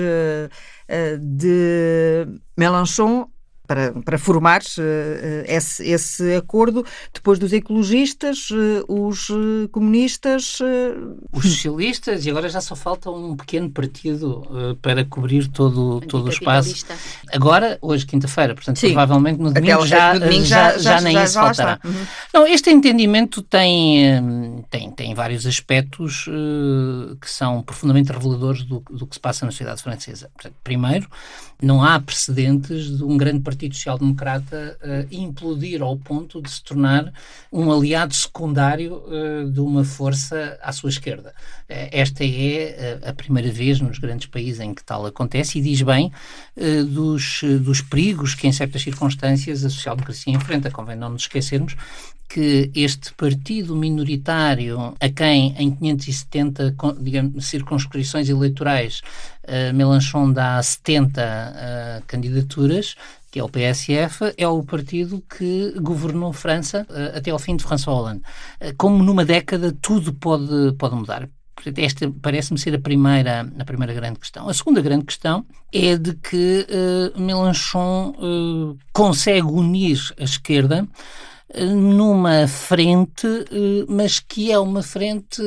eh, 0.88 1.18
de 1.18 2.28
Mélenchon 2.58 3.28
para, 3.68 3.92
para 4.04 4.18
formar 4.18 4.62
eh, 4.78 5.44
eh, 5.48 5.56
esse, 5.56 5.84
esse 5.88 6.36
acordo, 6.36 6.86
depois 7.14 7.38
dos 7.40 7.52
ecologistas, 7.54 8.50
eh, 8.52 8.84
os 8.88 9.28
comunistas. 9.72 10.60
Os 11.32 11.44
socialistas, 11.44 12.26
e 12.26 12.30
agora 12.30 12.50
já 12.50 12.62
só 12.62 12.76
falta 12.76 13.10
um 13.10 13.36
pequeno 13.36 13.70
partido 13.70 14.76
para 14.82 15.04
cobrir 15.06 15.48
todo, 15.48 16.02
todo 16.02 16.26
o 16.28 16.30
espaço. 16.30 16.86
Agora, 17.34 17.78
hoje, 17.82 18.06
quinta-feira, 18.06 18.54
portanto, 18.56 18.78
Sim. 18.80 18.88
provavelmente 18.88 19.40
no 19.40 19.52
domingo, 19.54 19.86
já, 19.86 20.14
no 20.14 20.20
domingo 20.20 20.46
já, 20.46 20.78
já, 20.78 21.02
nem 21.02 21.14
já- 21.14 21.24
isso 21.24 21.34
já 21.34 21.42
lá 21.42 21.54
faltará. 21.54 21.74
está. 21.76 21.88
Uhum. 21.90 22.06
Não, 22.34 22.48
este 22.48 22.70
entendimento 22.70 23.42
tem, 23.42 24.20
hum, 24.22 24.64
tem, 24.70 24.92
tem 24.92 25.14
vários 25.14 25.46
aspectos 25.46 26.26
eh, 26.28 27.16
que 27.20 27.30
são 27.30 27.62
profundamente 27.62 28.12
reveladores 28.12 28.64
do, 28.64 28.84
do 28.90 29.08
que 29.08 29.16
se 29.16 29.20
passa 29.20 29.46
na 29.46 29.52
sociedade 29.52 29.82
francesa. 29.82 30.30
Portanto, 30.34 30.56
primeiro, 30.64 31.08
não 31.62 31.84
há 31.84 32.00
precedentes 32.00 32.98
de 32.98 33.04
um 33.04 33.18
grande 33.18 33.40
partido 33.42 33.55
social-democrata 33.64 34.78
eh, 34.82 35.08
implodir 35.12 35.82
ao 35.82 35.98
ponto 35.98 36.42
de 36.42 36.50
se 36.50 36.64
tornar 36.64 37.12
um 37.52 37.72
aliado 37.72 38.14
secundário 38.14 39.04
eh, 39.08 39.46
de 39.46 39.60
uma 39.60 39.84
força 39.84 40.58
à 40.62 40.72
sua 40.72 40.90
esquerda. 40.90 41.34
Eh, 41.70 41.90
esta 41.92 42.24
é 42.24 43.00
a 43.06 43.14
primeira 43.14 43.52
vez 43.52 43.80
nos 43.80 43.98
grandes 44.00 44.28
países 44.28 44.60
em 44.60 44.74
que 44.74 44.84
tal 44.84 45.06
acontece 45.06 45.60
e 45.60 45.62
diz 45.62 45.82
bem 45.82 46.12
dos, 46.90 47.42
dos 47.62 47.82
perigos 47.82 48.36
que, 48.36 48.48
em 48.48 48.52
certas 48.52 48.82
circunstâncias, 48.82 49.64
a 49.64 49.70
social-democracia 49.70 50.34
enfrenta. 50.34 50.72
Convém 50.72 50.96
não 50.96 51.10
nos 51.10 51.24
esquecermos 51.24 51.76
que 52.28 52.72
este 52.76 53.14
partido 53.14 53.76
minoritário, 53.76 54.94
a 55.00 55.10
quem 55.10 55.56
em 55.58 55.72
570 55.72 56.74
con- 56.78 56.96
digamos, 57.00 57.46
circunscrições 57.46 58.30
eleitorais 58.30 59.02
uh, 59.44 59.74
Mélenchon 59.74 60.32
dá 60.32 60.62
70 60.62 61.22
uh, 61.22 62.04
candidaturas, 62.06 62.96
que 63.32 63.40
é 63.40 63.44
o 63.44 63.50
PSF, 63.50 64.34
é 64.38 64.48
o 64.48 64.64
partido 64.64 65.24
que 65.30 65.74
governou 65.80 66.34
França 66.34 66.86
uh, 66.90 67.18
até 67.18 67.32
ao 67.32 67.40
fim 67.40 67.56
de 67.56 67.64
François 67.64 67.98
Hollande. 67.98 68.22
Como 68.78 69.04
numa 69.04 69.24
década 69.26 69.76
tudo 69.82 70.14
pode, 70.14 70.74
pode 70.78 70.96
mudar. 70.96 71.30
Esta 71.78 72.12
parece-me 72.22 72.60
ser 72.60 72.76
a 72.76 72.80
primeira, 72.80 73.50
a 73.58 73.66
primeira 73.66 73.94
grande 73.94 74.20
questão. 74.20 74.48
A 74.50 74.54
segunda 74.54 74.82
grande 74.82 75.06
questão 75.06 75.46
é 75.74 75.98
de 75.98 76.14
que 76.14 76.68
Mélenchon 77.18 78.14
uh, 78.20 78.78
consegue 78.94 79.48
unir 79.48 79.98
a 80.20 80.24
esquerda 80.26 80.88
numa 81.54 82.48
frente, 82.48 83.28
eh, 83.28 83.86
mas 83.88 84.20
que 84.20 84.52
é 84.52 84.60
uma 84.60 84.82
frente 84.82 85.42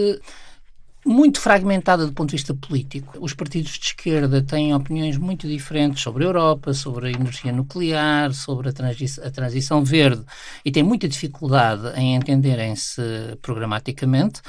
muito 1.04 1.40
fragmentada 1.40 2.06
do 2.06 2.12
ponto 2.12 2.30
de 2.30 2.36
vista 2.36 2.54
político. 2.54 3.16
Os 3.20 3.32
partidos 3.32 3.72
de 3.72 3.86
esquerda 3.86 4.42
têm 4.42 4.74
opiniões 4.74 5.16
muito 5.16 5.48
diferentes 5.48 6.02
sobre 6.02 6.24
a 6.24 6.26
Europa, 6.26 6.74
sobre 6.74 7.08
a 7.08 7.10
energia 7.10 7.52
nuclear, 7.52 8.32
sobre 8.34 8.68
a, 8.68 8.72
transi 8.72 9.06
a 9.22 9.30
transição 9.30 9.82
verde 9.82 10.22
e 10.64 10.70
têm 10.70 10.82
muita 10.82 11.08
dificuldade 11.08 11.98
em 11.98 12.14
entenderem-se 12.14 13.00
programaticamente. 13.40 14.42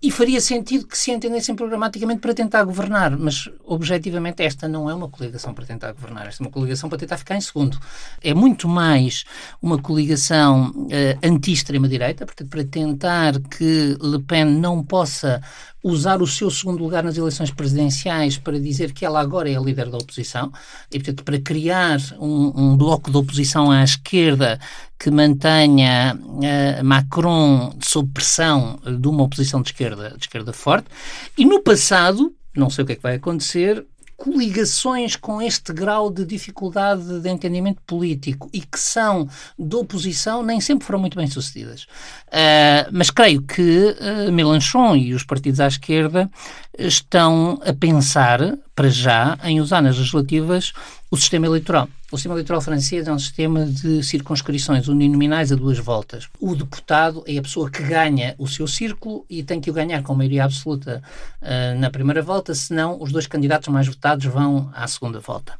E 0.00 0.12
faria 0.12 0.40
sentido 0.40 0.86
que 0.86 0.96
se 0.96 1.10
entendessem 1.10 1.56
programaticamente 1.56 2.20
para 2.20 2.32
tentar 2.32 2.62
governar, 2.62 3.18
mas 3.18 3.50
objetivamente 3.64 4.44
esta 4.44 4.68
não 4.68 4.88
é 4.88 4.94
uma 4.94 5.08
coligação 5.08 5.52
para 5.52 5.66
tentar 5.66 5.90
governar, 5.90 6.28
esta 6.28 6.40
é 6.40 6.46
uma 6.46 6.52
coligação 6.52 6.88
para 6.88 6.98
tentar 6.98 7.16
ficar 7.16 7.34
em 7.34 7.40
segundo. 7.40 7.76
É 8.22 8.32
muito 8.32 8.68
mais 8.68 9.24
uma 9.60 9.76
coligação 9.76 10.70
uh, 10.70 11.18
anti-extrema-direita, 11.20 12.24
portanto, 12.24 12.48
para 12.48 12.64
tentar 12.64 13.40
que 13.40 13.96
Le 14.00 14.22
Pen 14.22 14.44
não 14.44 14.84
possa 14.84 15.42
usar 15.82 16.20
o 16.20 16.26
seu 16.26 16.50
segundo 16.50 16.82
lugar 16.82 17.04
nas 17.04 17.16
eleições 17.16 17.50
presidenciais 17.50 18.36
para 18.36 18.58
dizer 18.58 18.92
que 18.92 19.04
ela 19.04 19.20
agora 19.20 19.50
é 19.50 19.56
a 19.56 19.60
líder 19.60 19.88
da 19.88 19.98
oposição 19.98 20.52
e, 20.90 20.98
portanto, 20.98 21.24
para 21.24 21.38
criar 21.40 21.98
um, 22.18 22.52
um 22.54 22.76
bloco 22.76 23.10
de 23.10 23.16
oposição 23.16 23.70
à 23.70 23.84
esquerda 23.84 24.58
que 24.98 25.10
mantenha 25.10 26.18
uh, 26.20 26.84
Macron 26.84 27.76
sob 27.80 28.10
pressão 28.12 28.78
de 28.84 29.06
uma 29.08 29.22
oposição 29.22 29.62
de 29.62 29.68
esquerda, 29.70 30.10
de 30.10 30.24
esquerda 30.24 30.52
forte. 30.52 30.88
E 31.36 31.44
no 31.44 31.62
passado, 31.62 32.34
não 32.56 32.68
sei 32.68 32.82
o 32.82 32.86
que 32.86 32.94
é 32.94 32.96
que 32.96 33.02
vai 33.02 33.14
acontecer, 33.14 33.86
coligações 34.18 35.14
com 35.14 35.40
este 35.40 35.72
grau 35.72 36.10
de 36.10 36.26
dificuldade 36.26 37.20
de 37.20 37.30
entendimento 37.30 37.80
político 37.86 38.50
e 38.52 38.60
que 38.60 38.78
são 38.78 39.28
de 39.56 39.76
oposição 39.76 40.42
nem 40.42 40.60
sempre 40.60 40.84
foram 40.84 40.98
muito 40.98 41.16
bem 41.16 41.28
sucedidas. 41.28 41.84
Uh, 42.26 42.90
mas 42.90 43.10
creio 43.10 43.40
que 43.42 43.96
uh, 43.96 44.32
Mélenchon 44.32 44.96
e 44.96 45.14
os 45.14 45.22
partidos 45.22 45.60
à 45.60 45.68
esquerda 45.68 46.28
estão 46.76 47.60
a 47.64 47.72
pensar, 47.72 48.58
para 48.74 48.88
já, 48.88 49.38
em 49.44 49.60
usar 49.60 49.80
nas 49.80 49.96
legislativas 49.96 50.72
o 51.10 51.16
sistema 51.16 51.46
eleitoral. 51.46 51.88
O 52.10 52.16
sistema 52.16 52.34
eleitoral 52.34 52.60
francês 52.60 53.06
é 53.06 53.12
um 53.12 53.18
sistema 53.18 53.64
de 53.64 54.02
circunscrições 54.02 54.88
uninominais 54.88 55.50
a 55.52 55.56
duas 55.56 55.78
voltas. 55.78 56.28
O 56.40 56.54
deputado 56.54 57.22
é 57.26 57.36
a 57.38 57.42
pessoa 57.42 57.70
que 57.70 57.82
ganha 57.82 58.34
o 58.38 58.46
seu 58.46 58.66
círculo 58.66 59.24
e 59.28 59.42
tem 59.42 59.60
que 59.60 59.70
o 59.70 59.72
ganhar 59.74 60.02
com 60.02 60.14
maioria 60.14 60.44
absoluta 60.44 61.02
uh, 61.42 61.78
na 61.78 61.90
primeira 61.90 62.22
volta, 62.22 62.54
senão 62.54 63.00
os 63.00 63.12
dois 63.12 63.26
candidatos 63.26 63.68
mais 63.68 63.86
votados 63.86 64.24
vão 64.26 64.70
à 64.74 64.86
segunda 64.86 65.20
volta. 65.20 65.54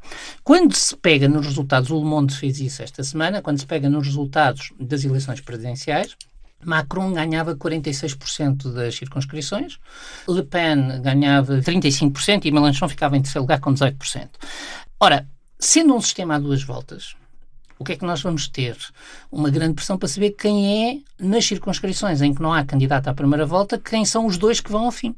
Quando 0.45 0.75
se 0.75 0.97
pega 0.97 1.29
nos 1.29 1.47
resultados, 1.47 1.91
o 1.91 1.99
Le 1.99 2.05
Monde 2.05 2.35
fez 2.35 2.61
isso 2.61 2.83
esta 2.83 3.03
semana, 3.03 3.43
quando 3.43 3.59
se 3.59 3.67
pega 3.67 3.89
nos 3.89 4.07
resultados 4.07 4.73
das 4.79 5.05
eleições 5.05 5.41
presidenciais, 5.41 6.17
Macron 6.65 7.13
ganhava 7.13 7.55
46% 7.55 8.73
das 8.73 8.97
circunscrições, 8.97 9.79
Le 10.29 10.43
Pen 10.43 11.01
ganhava 11.01 11.59
35% 11.59 12.47
e 12.47 12.51
Mélenchon 12.51 12.89
ficava 12.89 13.17
em 13.17 13.23
terceiro 13.23 13.43
lugar 13.43 13.61
com 13.61 13.73
18%. 13.73 14.29
Ora, 15.01 15.29
sendo 15.59 15.95
um 15.95 16.01
sistema 16.01 16.37
a 16.37 16.39
duas 16.39 16.63
voltas, 16.63 17.15
o 17.79 17.85
que 17.85 17.93
é 17.93 17.97
que 17.97 18.05
nós 18.05 18.21
vamos 18.21 18.49
ter? 18.49 18.77
Uma 19.31 19.51
grande 19.51 19.75
pressão 19.75 19.97
para 19.97 20.09
saber 20.09 20.31
quem 20.33 20.89
é, 20.89 20.99
nas 21.25 21.47
circunscrições 21.47 22.21
em 22.21 22.35
que 22.35 22.43
não 22.43 22.53
há 22.53 22.65
candidato 22.65 23.09
à 23.09 23.15
primeira 23.15 23.47
volta, 23.47 23.79
quem 23.79 24.05
são 24.05 24.27
os 24.27 24.37
dois 24.37 24.61
que 24.61 24.73
vão 24.73 24.87
ao 24.87 24.93
fim. 24.93 25.15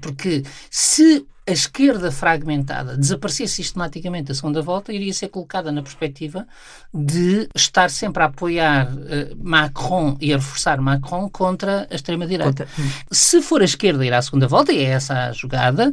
Porque 0.00 0.44
se 0.70 1.26
a 1.46 1.52
esquerda 1.52 2.10
fragmentada 2.10 2.96
desaparecesse 2.96 3.54
sistematicamente 3.54 4.32
a 4.32 4.34
segunda 4.34 4.62
volta, 4.62 4.92
iria 4.92 5.12
ser 5.12 5.28
colocada 5.28 5.70
na 5.70 5.82
perspectiva 5.82 6.46
de 6.92 7.48
estar 7.54 7.90
sempre 7.90 8.22
a 8.22 8.26
apoiar 8.26 8.90
uh, 8.90 9.36
Macron 9.42 10.16
e 10.20 10.32
a 10.32 10.36
reforçar 10.36 10.80
Macron 10.80 11.28
contra 11.28 11.86
a 11.90 11.94
extrema-direita. 11.94 12.66
Se 13.10 13.42
for 13.42 13.60
a 13.60 13.64
esquerda 13.64 14.06
ir 14.06 14.14
à 14.14 14.22
segunda 14.22 14.48
volta, 14.48 14.72
e 14.72 14.78
é 14.78 14.84
essa 14.84 15.26
a 15.26 15.32
jogada, 15.32 15.92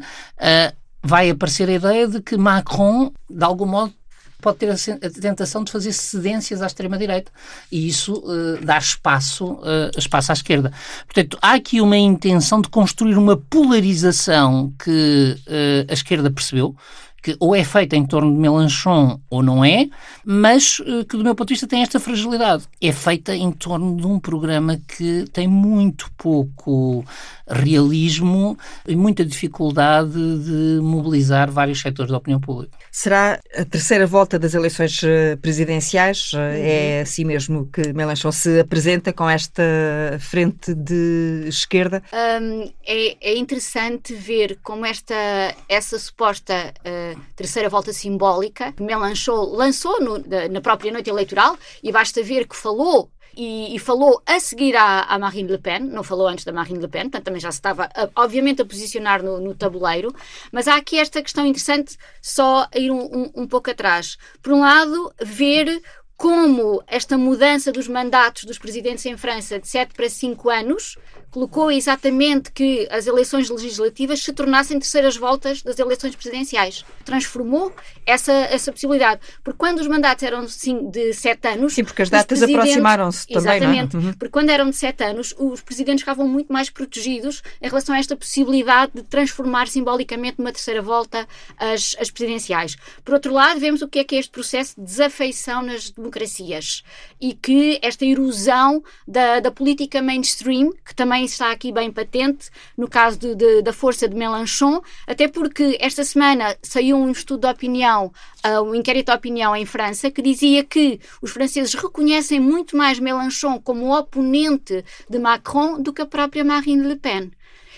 vai 1.04 1.30
aparecer 1.30 1.70
a 1.70 1.74
ideia 1.74 2.08
de 2.08 2.22
que 2.22 2.38
Macron, 2.38 3.12
de 3.30 3.44
algum 3.44 3.66
modo, 3.66 3.94
pode 4.42 4.58
ter 4.58 4.70
a 4.70 5.10
tentação 5.22 5.64
de 5.64 5.72
fazer 5.72 5.94
cedências 5.94 6.62
à 6.62 6.68
extrema-direita 6.68 7.32
e 7.72 7.88
isso 7.88 8.16
uh, 8.16 8.66
dá 8.66 8.78
espaço, 8.78 9.54
uh, 9.54 9.92
espaço 9.98 10.32
à 10.32 10.34
esquerda. 10.34 10.74
Portanto, 11.06 11.38
há 11.42 11.54
aqui 11.54 11.80
uma 11.80 11.98
intenção 11.98 12.60
de 12.60 12.68
construir 12.68 13.18
uma 13.18 13.38
polarização 13.38 14.74
que 14.84 15.38
uh, 15.48 15.86
a 15.90 15.94
esquerda 15.94 16.32
percebeu, 16.32 16.76
que 17.22 17.38
ou 17.40 17.56
é 17.56 17.64
feita 17.64 17.96
em 17.96 18.04
torno 18.04 18.34
de 18.34 18.40
Mélenchon 18.40 19.20
ou 19.30 19.44
não 19.44 19.64
é, 19.64 19.88
mas 20.26 20.78
que 21.08 21.16
do 21.16 21.24
meu 21.24 21.36
ponto 21.36 21.50
de 21.50 21.54
vista 21.54 21.68
tem 21.68 21.84
esta 21.84 22.00
fragilidade. 22.00 22.64
É 22.82 22.92
feita 22.92 23.36
em 23.36 23.52
torno 23.52 23.96
de 23.96 24.08
um 24.08 24.20
programa 24.20 24.82
que 24.88 25.26
tem 25.32 25.48
muito 25.48 26.12
pouco 26.18 27.06
realismo 27.52 28.58
e 28.88 28.96
muita 28.96 29.26
dificuldade 29.26 30.12
de 30.12 30.80
mobilizar 30.82 31.52
vários 31.52 31.82
setores 31.82 32.12
da 32.12 32.18
opinião 32.18 32.40
pública. 32.40 32.78
Será 32.92 33.40
a 33.56 33.66
terceira 33.66 34.06
volta 34.08 34.38
das 34.38 34.54
eleições 34.54 35.02
presidenciais? 35.42 36.34
Uhum. 36.34 36.40
É 36.42 37.02
assim 37.02 37.26
mesmo 37.26 37.68
que 37.68 37.94
Mélenchon 37.94 38.32
se 38.32 38.60
apresenta 38.60 39.14
com 39.14 39.30
esta 39.30 39.64
frente 40.20 40.74
de 40.74 41.46
esquerda? 41.48 42.02
Um, 42.14 42.72
é, 42.86 43.18
é, 43.22 43.38
interessante 43.38 44.14
ver 44.14 44.60
como 44.64 44.86
esta 44.86 45.16
essa 45.68 45.98
suposta 45.98 46.74
uh, 46.80 47.20
terceira 47.36 47.70
volta 47.70 47.94
simbólica 47.94 48.72
que 48.72 48.84
Mélenchon 48.84 49.56
lançou 49.56 50.00
no, 50.02 50.24
na 50.50 50.62
própria 50.62 50.92
noite 50.92 51.10
eleitoral 51.10 51.58
e 51.84 51.92
basta 51.92 52.22
ver 52.24 52.48
que 52.48 52.56
falou 52.56 53.10
e, 53.36 53.76
e, 53.76 53.80
falou 53.80 54.22
a 54.26 54.40
seguir 54.40 54.76
à, 54.76 55.02
à, 55.02 55.18
Marine 55.20 55.52
Le 55.52 55.58
Pen, 55.58 55.80
não 55.80 56.04
falou 56.04 56.28
antes 56.28 56.46
da 56.46 56.52
Marine 56.52 56.80
Le 56.80 56.88
Pen, 56.88 57.04
portanto 57.04 57.24
também 57.24 57.40
já 57.40 57.52
se 57.52 57.58
estava, 57.58 57.90
a, 57.96 58.10
obviamente, 58.16 58.62
a 58.62 58.66
posicionar 58.66 59.24
no, 59.24 59.40
no, 59.40 59.56
tabuleiro, 59.56 60.14
mas 60.52 60.68
há 60.68 60.76
aqui 60.76 60.98
esta 60.98 61.22
questão 61.22 61.46
interessante, 61.46 61.98
só 62.22 62.68
a 62.74 62.80
ir 62.80 62.92
um, 62.92 63.04
um, 63.04 63.32
um 63.36 63.48
pouco 63.48 63.70
atrás. 63.70 64.18
Por 64.42 64.54
um 64.54 64.62
lado, 64.62 65.14
ver 65.22 65.82
como 66.22 66.84
esta 66.86 67.18
mudança 67.18 67.72
dos 67.72 67.88
mandatos 67.88 68.44
dos 68.44 68.60
presidentes 68.60 69.04
em 69.08 69.18
França 69.18 69.60
de 69.60 69.68
7 69.68 69.96
para 69.96 70.08
5 70.08 70.50
anos 70.52 70.96
colocou 71.32 71.72
exatamente 71.72 72.52
que 72.52 72.88
as 72.92 73.08
eleições 73.08 73.50
legislativas 73.50 74.22
se 74.22 74.34
tornassem 74.34 74.78
terceiras 74.78 75.16
voltas 75.16 75.62
das 75.64 75.80
eleições 75.80 76.14
presidenciais. 76.14 76.86
Transformou 77.06 77.74
essa, 78.06 78.34
essa 78.34 78.72
possibilidade. 78.72 79.22
Porque 79.44 79.58
quando 79.58 79.80
os 79.80 79.88
mandatos 79.88 80.24
eram 80.24 80.46
de 80.46 81.14
sete 81.14 81.48
anos. 81.48 81.74
Sim, 81.74 81.86
porque 81.86 82.02
as 82.02 82.10
datas 82.10 82.44
aproximaram-se 82.44 83.28
também. 83.28 83.58
Exatamente. 83.58 83.96
Não 83.96 84.02
é? 84.02 84.06
uhum. 84.06 84.14
Porque 84.14 84.30
quando 84.30 84.50
eram 84.50 84.70
de 84.70 84.76
sete 84.76 85.04
anos, 85.04 85.34
os 85.40 85.62
presidentes 85.62 86.02
ficavam 86.02 86.28
muito 86.28 86.52
mais 86.52 86.70
protegidos 86.70 87.42
em 87.62 87.68
relação 87.68 87.96
a 87.96 88.00
esta 88.00 88.16
possibilidade 88.16 88.92
de 88.94 89.04
transformar 89.04 89.68
simbolicamente 89.68 90.38
numa 90.38 90.52
terceira 90.52 90.82
volta 90.82 91.26
as, 91.58 91.96
as 91.98 92.12
presidenciais. 92.12 92.76
Por 93.06 93.14
outro 93.14 93.34
lado, 93.34 93.60
vemos 93.60 93.82
o 93.82 93.88
que 93.88 94.00
é 94.00 94.04
que 94.04 94.16
é 94.16 94.20
este 94.20 94.32
processo 94.32 94.76
de 94.76 94.86
desafeição 94.86 95.62
nas 95.62 95.90
democracias 95.90 96.84
e 97.20 97.34
que 97.34 97.80
esta 97.82 98.06
erosão 98.06 98.84
da, 99.08 99.40
da 99.40 99.52
política 99.52 100.02
mainstream, 100.02 100.72
que 100.86 100.94
também 100.94 101.21
também 101.22 101.26
está 101.26 101.52
aqui 101.52 101.72
bem 101.72 101.92
patente 101.92 102.50
no 102.76 102.88
caso 102.88 103.20
de, 103.20 103.36
de, 103.36 103.62
da 103.62 103.72
força 103.72 104.08
de 104.08 104.16
Mélenchon, 104.16 104.82
até 105.06 105.28
porque 105.28 105.78
esta 105.80 106.04
semana 106.04 106.58
saiu 106.64 106.98
um 106.98 107.12
estudo 107.12 107.42
de 107.42 107.48
opinião, 107.48 108.12
uh, 108.46 108.62
um 108.62 108.74
inquérito 108.74 109.12
de 109.12 109.18
opinião 109.18 109.56
em 109.56 109.66
França, 109.66 110.10
que 110.10 110.22
dizia 110.22 110.64
que 110.64 111.00
os 111.22 111.32
franceses 111.32 111.74
reconhecem 111.74 112.40
muito 112.40 112.76
mais 112.76 113.00
Mélenchon 113.00 113.60
como 113.60 113.96
oponente 113.96 114.84
de 115.10 115.20
Macron 115.20 115.82
do 115.82 115.94
que 115.94 116.02
a 116.02 116.06
própria 116.06 116.44
Marine 116.44 116.88
Le 116.88 116.96
Pen. 116.96 117.32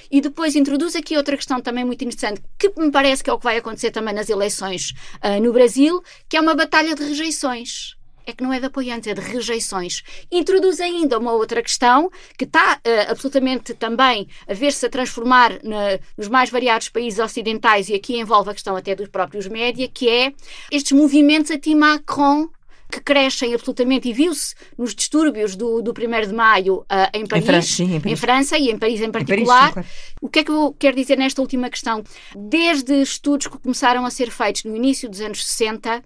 E 0.10 0.22
depois 0.22 0.56
introduz 0.56 0.96
aqui 0.96 1.18
outra 1.18 1.36
questão 1.36 1.60
também 1.60 1.84
muito 1.84 2.04
interessante, 2.04 2.42
que 2.58 2.72
me 2.78 2.92
parece 2.92 3.24
que 3.24 3.30
é 3.30 3.34
o 3.34 3.38
que 3.38 3.44
vai 3.44 3.58
acontecer 3.58 3.92
também 3.92 4.14
nas 4.14 4.30
eleições 4.30 4.94
uh, 5.24 5.42
no 5.42 5.52
Brasil, 5.52 6.02
que 6.30 6.38
é 6.38 6.42
uma 6.42 6.56
batalha 6.56 6.96
de 6.96 7.04
rejeições 7.04 7.98
é 8.26 8.34
que 8.34 8.44
não 8.44 8.54
é 8.54 8.60
de 8.60 8.66
apoiantes, 8.66 9.08
é 9.08 9.14
de 9.14 9.22
rejeições. 9.22 10.04
Introduz 10.32 10.80
ainda 10.80 11.18
uma 11.18 11.34
outra 11.34 11.62
questão 11.62 12.12
que 12.38 12.46
está 12.46 12.80
uh, 12.86 13.12
absolutamente 13.12 13.74
também 13.74 14.28
a 14.48 14.54
ver-se 14.54 14.86
a 14.86 14.90
transformar 14.90 15.60
na, 15.64 16.00
nos 16.18 16.28
mais 16.28 16.50
variados 16.50 16.90
países 16.90 17.20
ocidentais, 17.20 17.90
e 17.90 17.94
aqui 17.94 18.20
envolve 18.20 18.50
a 18.50 18.54
questão 18.54 18.76
até 18.76 18.96
dos 18.96 19.10
próprios 19.10 19.48
média, 19.48 19.88
que 19.88 20.10
é 20.10 20.34
estes 20.72 20.92
movimentos 20.92 21.52
anti-Macron 21.52 22.50
que 22.94 23.02
crescem 23.02 23.56
absolutamente 23.56 24.08
e 24.08 24.14
viu-se 24.14 24.54
nos 24.78 24.94
distúrbios 24.94 25.56
do, 25.56 25.82
do 25.82 25.92
1 25.92 26.28
de 26.28 26.34
maio 26.34 26.82
uh, 26.82 26.86
em, 27.12 27.26
Paris, 27.26 27.44
em, 27.44 27.48
França, 27.48 27.68
sim, 27.68 27.96
em, 27.96 28.00
Paris. 28.00 28.06
em, 28.06 28.16
França 28.16 28.58
e 28.58 28.70
em 28.70 28.78
Paris 28.78 29.02
em 29.02 29.12
particular. 29.12 29.70
Em 29.70 29.74
Paris, 29.74 29.90
sim, 29.90 29.94
claro. 30.04 30.18
O 30.22 30.30
que 30.30 30.40
é 30.40 30.44
que 30.44 30.52
eu 30.52 30.76
quero 30.78 30.96
dizer 30.96 31.18
nesta 31.18 31.42
última 31.42 31.70
questão? 31.72 32.04
Desde 32.36 33.02
estudos 33.02 33.48
que 33.48 33.58
começaram 33.58 34.06
a 34.06 34.12
ser 34.12 34.30
feitos 34.30 34.64
no 34.64 34.76
início 34.76 35.10
dos 35.10 35.22
anos 35.22 35.44
60, 35.44 36.04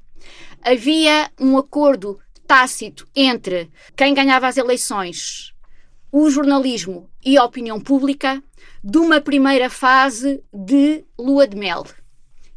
havia 0.61 1.31
um 1.39 1.57
acordo 1.57 2.19
tácito 2.45 3.07
entre 3.15 3.69
quem 3.95 4.13
ganhava 4.13 4.47
as 4.47 4.57
eleições, 4.57 5.53
o 6.11 6.29
jornalismo 6.29 7.09
e 7.23 7.37
a 7.37 7.43
opinião 7.43 7.79
pública, 7.79 8.41
de 8.83 8.97
uma 8.97 9.19
primeira 9.19 9.69
fase 9.69 10.41
de 10.53 11.03
lua 11.17 11.47
de 11.47 11.57
mel. 11.57 11.85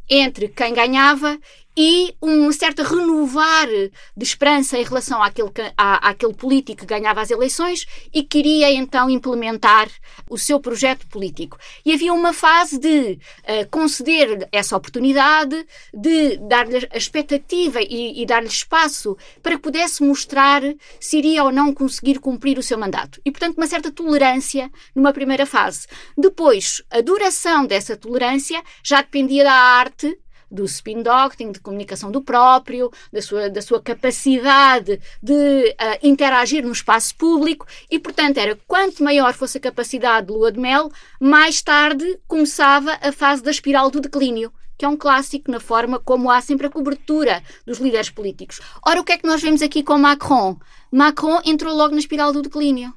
Entre 0.09 0.47
quem 0.47 0.73
ganhava 0.73 1.39
e 1.75 2.13
um 2.21 2.51
certo 2.51 2.83
renovar 2.83 3.67
de 3.67 4.23
esperança 4.23 4.77
em 4.77 4.83
relação 4.83 5.21
àquele, 5.23 5.49
à, 5.77 6.09
àquele 6.09 6.33
político 6.33 6.81
que 6.81 6.85
ganhava 6.85 7.21
as 7.21 7.31
eleições 7.31 7.85
e 8.13 8.23
queria 8.23 8.71
então 8.71 9.09
implementar 9.09 9.89
o 10.29 10.37
seu 10.37 10.59
projeto 10.59 11.07
político. 11.07 11.57
E 11.85 11.93
havia 11.93 12.13
uma 12.13 12.33
fase 12.33 12.77
de 12.77 13.13
uh, 13.19 13.69
conceder 13.69 14.47
essa 14.51 14.75
oportunidade, 14.75 15.65
de 15.93 16.37
dar-lhe 16.37 16.87
a 16.91 16.97
expectativa 16.97 17.81
e, 17.81 18.21
e 18.21 18.25
dar-lhe 18.25 18.47
espaço 18.47 19.17
para 19.41 19.55
que 19.55 19.61
pudesse 19.61 20.03
mostrar 20.03 20.61
se 20.99 21.17
iria 21.17 21.43
ou 21.43 21.51
não 21.51 21.73
conseguir 21.73 22.19
cumprir 22.19 22.57
o 22.57 22.63
seu 22.63 22.77
mandato. 22.77 23.21
E, 23.25 23.31
portanto, 23.31 23.57
uma 23.57 23.67
certa 23.67 23.91
tolerância 23.91 24.69
numa 24.95 25.13
primeira 25.13 25.45
fase. 25.45 25.87
Depois, 26.17 26.81
a 26.89 27.01
duração 27.01 27.65
dessa 27.65 27.95
tolerância 27.95 28.61
já 28.83 29.01
dependia 29.01 29.43
da 29.43 29.53
arte 29.53 30.20
do 30.51 30.65
spin 30.65 31.01
doctoring, 31.01 31.51
de 31.51 31.59
comunicação 31.59 32.11
do 32.11 32.21
próprio, 32.21 32.91
da 33.11 33.21
sua, 33.21 33.49
da 33.49 33.61
sua 33.61 33.81
capacidade 33.81 34.99
de 35.23 35.33
uh, 35.33 35.97
interagir 36.03 36.63
no 36.63 36.71
espaço 36.71 37.15
público 37.15 37.65
e, 37.89 37.97
portanto, 37.97 38.37
era 38.37 38.57
quanto 38.67 39.03
maior 39.03 39.33
fosse 39.33 39.57
a 39.57 39.61
capacidade 39.61 40.27
de 40.27 40.33
lua 40.33 40.51
de 40.51 40.59
mel, 40.59 40.91
mais 41.19 41.61
tarde 41.61 42.19
começava 42.27 42.97
a 43.01 43.11
fase 43.11 43.41
da 43.41 43.51
espiral 43.51 43.89
do 43.89 44.01
declínio 44.01 44.51
que 44.77 44.85
é 44.85 44.89
um 44.89 44.97
clássico 44.97 45.51
na 45.51 45.59
forma 45.59 45.99
como 45.99 46.31
há 46.31 46.41
sempre 46.41 46.65
a 46.65 46.69
cobertura 46.69 47.43
dos 47.67 47.77
líderes 47.77 48.09
políticos. 48.09 48.59
Ora, 48.83 48.99
o 48.99 49.03
que 49.03 49.11
é 49.11 49.17
que 49.19 49.27
nós 49.27 49.39
vemos 49.39 49.61
aqui 49.61 49.83
com 49.83 49.95
Macron? 49.95 50.57
Macron 50.91 51.39
entrou 51.45 51.71
logo 51.75 51.93
na 51.93 51.99
espiral 51.99 52.33
do 52.33 52.41
declínio. 52.41 52.91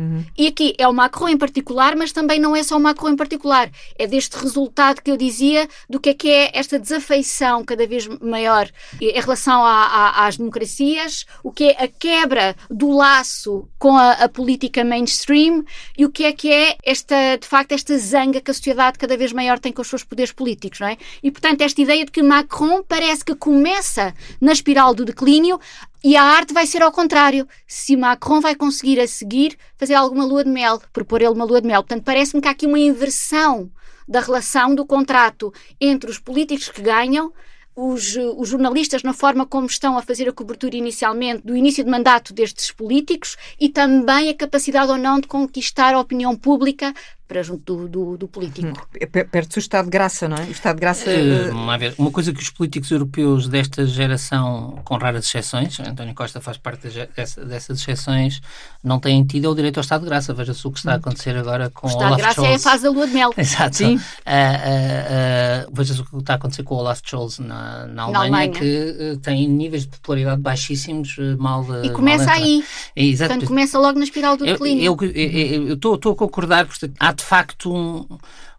Uhum. 0.00 0.24
E 0.36 0.46
aqui 0.46 0.74
é 0.78 0.88
o 0.88 0.94
Macron 0.94 1.28
em 1.28 1.36
particular, 1.36 1.94
mas 1.94 2.10
também 2.10 2.40
não 2.40 2.56
é 2.56 2.62
só 2.62 2.78
o 2.78 2.80
Macron 2.80 3.10
em 3.10 3.16
particular. 3.16 3.70
É 3.98 4.06
deste 4.06 4.36
resultado 4.38 5.02
que 5.02 5.10
eu 5.10 5.16
dizia 5.16 5.68
do 5.88 6.00
que 6.00 6.10
é 6.10 6.14
que 6.14 6.30
é 6.30 6.50
esta 6.54 6.78
desafeição 6.78 7.62
cada 7.64 7.86
vez 7.86 8.08
maior 8.20 8.70
em 8.98 9.20
relação 9.20 9.62
a, 9.62 9.84
a, 9.84 10.26
às 10.26 10.38
democracias, 10.38 11.26
o 11.44 11.52
que 11.52 11.64
é 11.64 11.84
a 11.84 11.88
quebra 11.88 12.56
do 12.70 12.90
laço 12.90 13.68
com 13.78 13.96
a, 13.96 14.12
a, 14.12 14.28
política 14.28 14.82
mainstream 14.82 15.64
e 15.98 16.06
o 16.06 16.10
que 16.10 16.24
é 16.24 16.32
que 16.32 16.50
é 16.50 16.76
esta, 16.82 17.36
de 17.36 17.46
facto, 17.46 17.72
esta 17.72 17.98
zanga 17.98 18.40
que 18.40 18.50
a 18.50 18.54
sociedade 18.54 18.98
cada 18.98 19.16
vez 19.16 19.32
maior 19.32 19.58
tem 19.58 19.72
com 19.72 19.82
os 19.82 19.88
seus 19.88 20.02
poderes 20.02 20.32
políticos, 20.32 20.80
não 20.80 20.88
é? 20.88 20.96
E, 21.22 21.30
portanto, 21.30 21.60
esta 21.60 21.80
ideia 21.80 22.06
de 22.06 22.10
que 22.10 22.22
Macron 22.22 22.82
parece 22.82 23.22
que 23.24 23.34
começa 23.34 24.14
na 24.40 24.52
espiral 24.52 24.94
do 24.94 25.04
declínio, 25.04 25.60
e 26.02 26.16
a 26.16 26.22
arte 26.22 26.54
vai 26.54 26.66
ser 26.66 26.82
ao 26.82 26.92
contrário. 26.92 27.46
Se 27.66 27.96
Macron 27.96 28.40
vai 28.40 28.54
conseguir 28.54 28.98
a 29.00 29.06
seguir 29.06 29.56
fazer 29.76 29.94
alguma 29.94 30.24
lua 30.24 30.44
de 30.44 30.50
mel, 30.50 30.80
propor 30.92 31.20
ele 31.20 31.32
uma 31.32 31.44
lua 31.44 31.60
de 31.60 31.66
mel. 31.66 31.82
Portanto, 31.82 32.04
parece-me 32.04 32.40
que 32.40 32.48
há 32.48 32.50
aqui 32.52 32.66
uma 32.66 32.78
inversão 32.78 33.70
da 34.08 34.20
relação 34.20 34.74
do 34.74 34.84
contrato 34.84 35.52
entre 35.80 36.10
os 36.10 36.18
políticos 36.18 36.68
que 36.68 36.82
ganham 36.82 37.32
os, 37.76 38.16
os, 38.36 38.48
jornalistas 38.48 39.02
na 39.02 39.12
forma 39.12 39.46
como 39.46 39.66
estão 39.66 39.96
a 39.96 40.02
fazer 40.02 40.28
a 40.28 40.32
cobertura 40.32 40.76
inicialmente 40.76 41.46
do 41.46 41.56
início 41.56 41.84
de 41.84 41.90
mandato 41.90 42.34
destes 42.34 42.72
políticos 42.72 43.36
e 43.58 43.68
também 43.68 44.28
a 44.28 44.34
capacidade 44.34 44.90
ou 44.90 44.98
não 44.98 45.20
de 45.20 45.28
conquistar 45.28 45.94
a 45.94 46.00
opinião 46.00 46.36
pública 46.36 46.92
para 47.30 47.44
junto 47.44 47.76
do, 47.76 47.88
do, 47.88 48.16
do 48.16 48.28
político. 48.28 48.66
Hum, 48.66 49.06
Perde-se 49.30 49.56
o 49.56 49.60
Estado 49.60 49.84
de 49.84 49.92
Graça, 49.92 50.28
não 50.28 50.36
é? 50.36 50.40
O 50.46 50.50
Estado 50.50 50.74
de 50.74 50.80
Graça. 50.80 51.08
Uh, 51.08 51.94
uma 51.96 52.10
coisa 52.10 52.32
que 52.32 52.42
os 52.42 52.50
políticos 52.50 52.90
europeus 52.90 53.46
desta 53.46 53.86
geração, 53.86 54.80
com 54.84 54.96
raras 54.96 55.26
exceções, 55.26 55.78
António 55.78 56.12
Costa 56.12 56.40
faz 56.40 56.58
parte 56.58 56.88
dessa, 57.14 57.44
dessas 57.44 57.78
exceções, 57.78 58.40
não 58.82 58.98
têm 58.98 59.24
tido 59.24 59.46
é 59.46 59.48
o 59.48 59.54
direito 59.54 59.78
ao 59.78 59.82
Estado 59.82 60.00
de 60.00 60.08
Graça. 60.08 60.34
Veja-se 60.34 60.66
o 60.66 60.72
que 60.72 60.78
está 60.78 60.94
a 60.94 60.96
acontecer 60.96 61.36
agora 61.36 61.70
com 61.70 61.86
o 61.86 61.90
Estado 61.90 62.06
Olaf 62.06 62.16
de 62.16 62.22
Graça 62.22 62.40
Scholz. 62.40 62.50
é 62.50 62.54
a 62.56 62.58
fase 62.58 62.82
da 62.82 62.90
lua 62.90 63.06
de 63.06 63.14
mel. 63.14 63.30
Exato. 63.36 63.76
Sim. 63.76 63.94
Uh, 63.94 64.00
uh, 64.00 65.70
Veja-se 65.72 66.00
o 66.00 66.04
que 66.04 66.16
está 66.16 66.32
a 66.32 66.36
acontecer 66.36 66.64
com 66.64 66.74
o 66.74 66.78
Olaf 66.78 67.00
Scholz 67.04 67.38
na, 67.38 67.86
na, 67.86 68.02
Alemanha, 68.02 68.10
na 68.10 68.18
Alemanha, 68.18 68.50
que 68.50 69.18
tem 69.22 69.46
níveis 69.46 69.82
de 69.82 69.88
popularidade 69.90 70.40
baixíssimos, 70.40 71.16
mal. 71.38 71.64
E 71.84 71.90
começa 71.90 72.26
mal 72.26 72.34
aí. 72.34 72.64
É, 72.96 73.04
exato. 73.04 73.28
Portanto, 73.28 73.48
começa 73.48 73.78
logo 73.78 73.98
na 73.98 74.04
espiral 74.04 74.36
do 74.36 74.44
declínio. 74.44 74.84
Eu 74.84 75.74
estou 75.74 75.94
a 75.94 76.16
concordar, 76.16 76.66
porque 76.66 76.90
há 76.98 77.12
de 77.20 77.26
facto 77.26 77.72
um, 77.72 78.06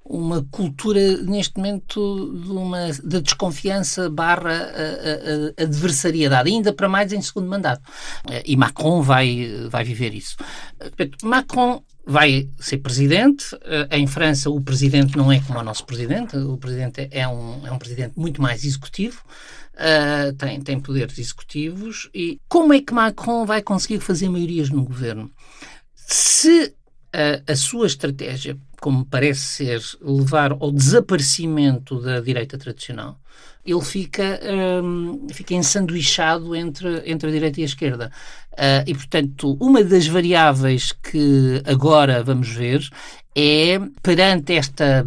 uma 0.05 0.43
cultura 0.51 1.17
neste 1.23 1.57
momento 1.57 2.33
de, 2.43 2.51
uma, 2.51 2.91
de 2.91 3.21
desconfiança 3.21 4.09
barra 4.09 4.71
adversariedade, 5.57 6.49
ainda 6.49 6.73
para 6.73 6.89
mais 6.89 7.13
em 7.13 7.21
segundo 7.21 7.47
mandato. 7.47 7.81
E 8.45 8.55
Macron 8.57 9.01
vai, 9.01 9.67
vai 9.69 9.83
viver 9.83 10.13
isso. 10.13 10.35
Macron 11.23 11.83
vai 12.05 12.49
ser 12.59 12.79
presidente. 12.79 13.45
Em 13.91 14.07
França, 14.07 14.49
o 14.49 14.59
presidente 14.59 15.15
não 15.15 15.31
é 15.31 15.39
como 15.39 15.59
o 15.59 15.63
nosso 15.63 15.85
presidente. 15.85 16.35
O 16.35 16.57
presidente 16.57 17.07
é 17.11 17.27
um, 17.27 17.65
é 17.65 17.71
um 17.71 17.77
presidente 17.77 18.13
muito 18.17 18.41
mais 18.41 18.65
executivo. 18.65 19.21
Uh, 19.73 20.33
tem, 20.33 20.61
tem 20.61 20.79
poderes 20.79 21.17
executivos. 21.17 22.09
E 22.13 22.39
como 22.49 22.73
é 22.73 22.81
que 22.81 22.93
Macron 22.93 23.45
vai 23.45 23.61
conseguir 23.61 23.99
fazer 23.99 24.29
maiorias 24.29 24.69
no 24.69 24.83
governo? 24.83 25.31
Se 25.95 26.75
a, 27.13 27.51
a 27.51 27.55
sua 27.55 27.87
estratégia 27.87 28.57
como 28.81 29.05
parece 29.05 29.41
ser, 29.41 29.81
levar 30.01 30.53
ao 30.53 30.71
desaparecimento 30.71 32.01
da 32.01 32.19
direita 32.19 32.57
tradicional, 32.57 33.21
ele 33.65 33.81
fica, 33.81 34.39
um, 34.83 35.27
fica 35.31 35.53
ensanduichado 35.53 36.55
entre, 36.55 37.03
entre 37.05 37.29
a 37.29 37.31
direita 37.31 37.59
e 37.59 37.63
a 37.63 37.65
esquerda. 37.65 38.11
Uh, 38.53 38.83
e, 38.85 38.93
portanto, 38.93 39.57
uma 39.61 39.83
das 39.83 40.07
variáveis 40.07 40.91
que 40.91 41.61
agora 41.65 42.23
vamos 42.23 42.49
ver 42.49 42.81
é, 43.35 43.79
perante 44.01 44.53
esta, 44.53 45.05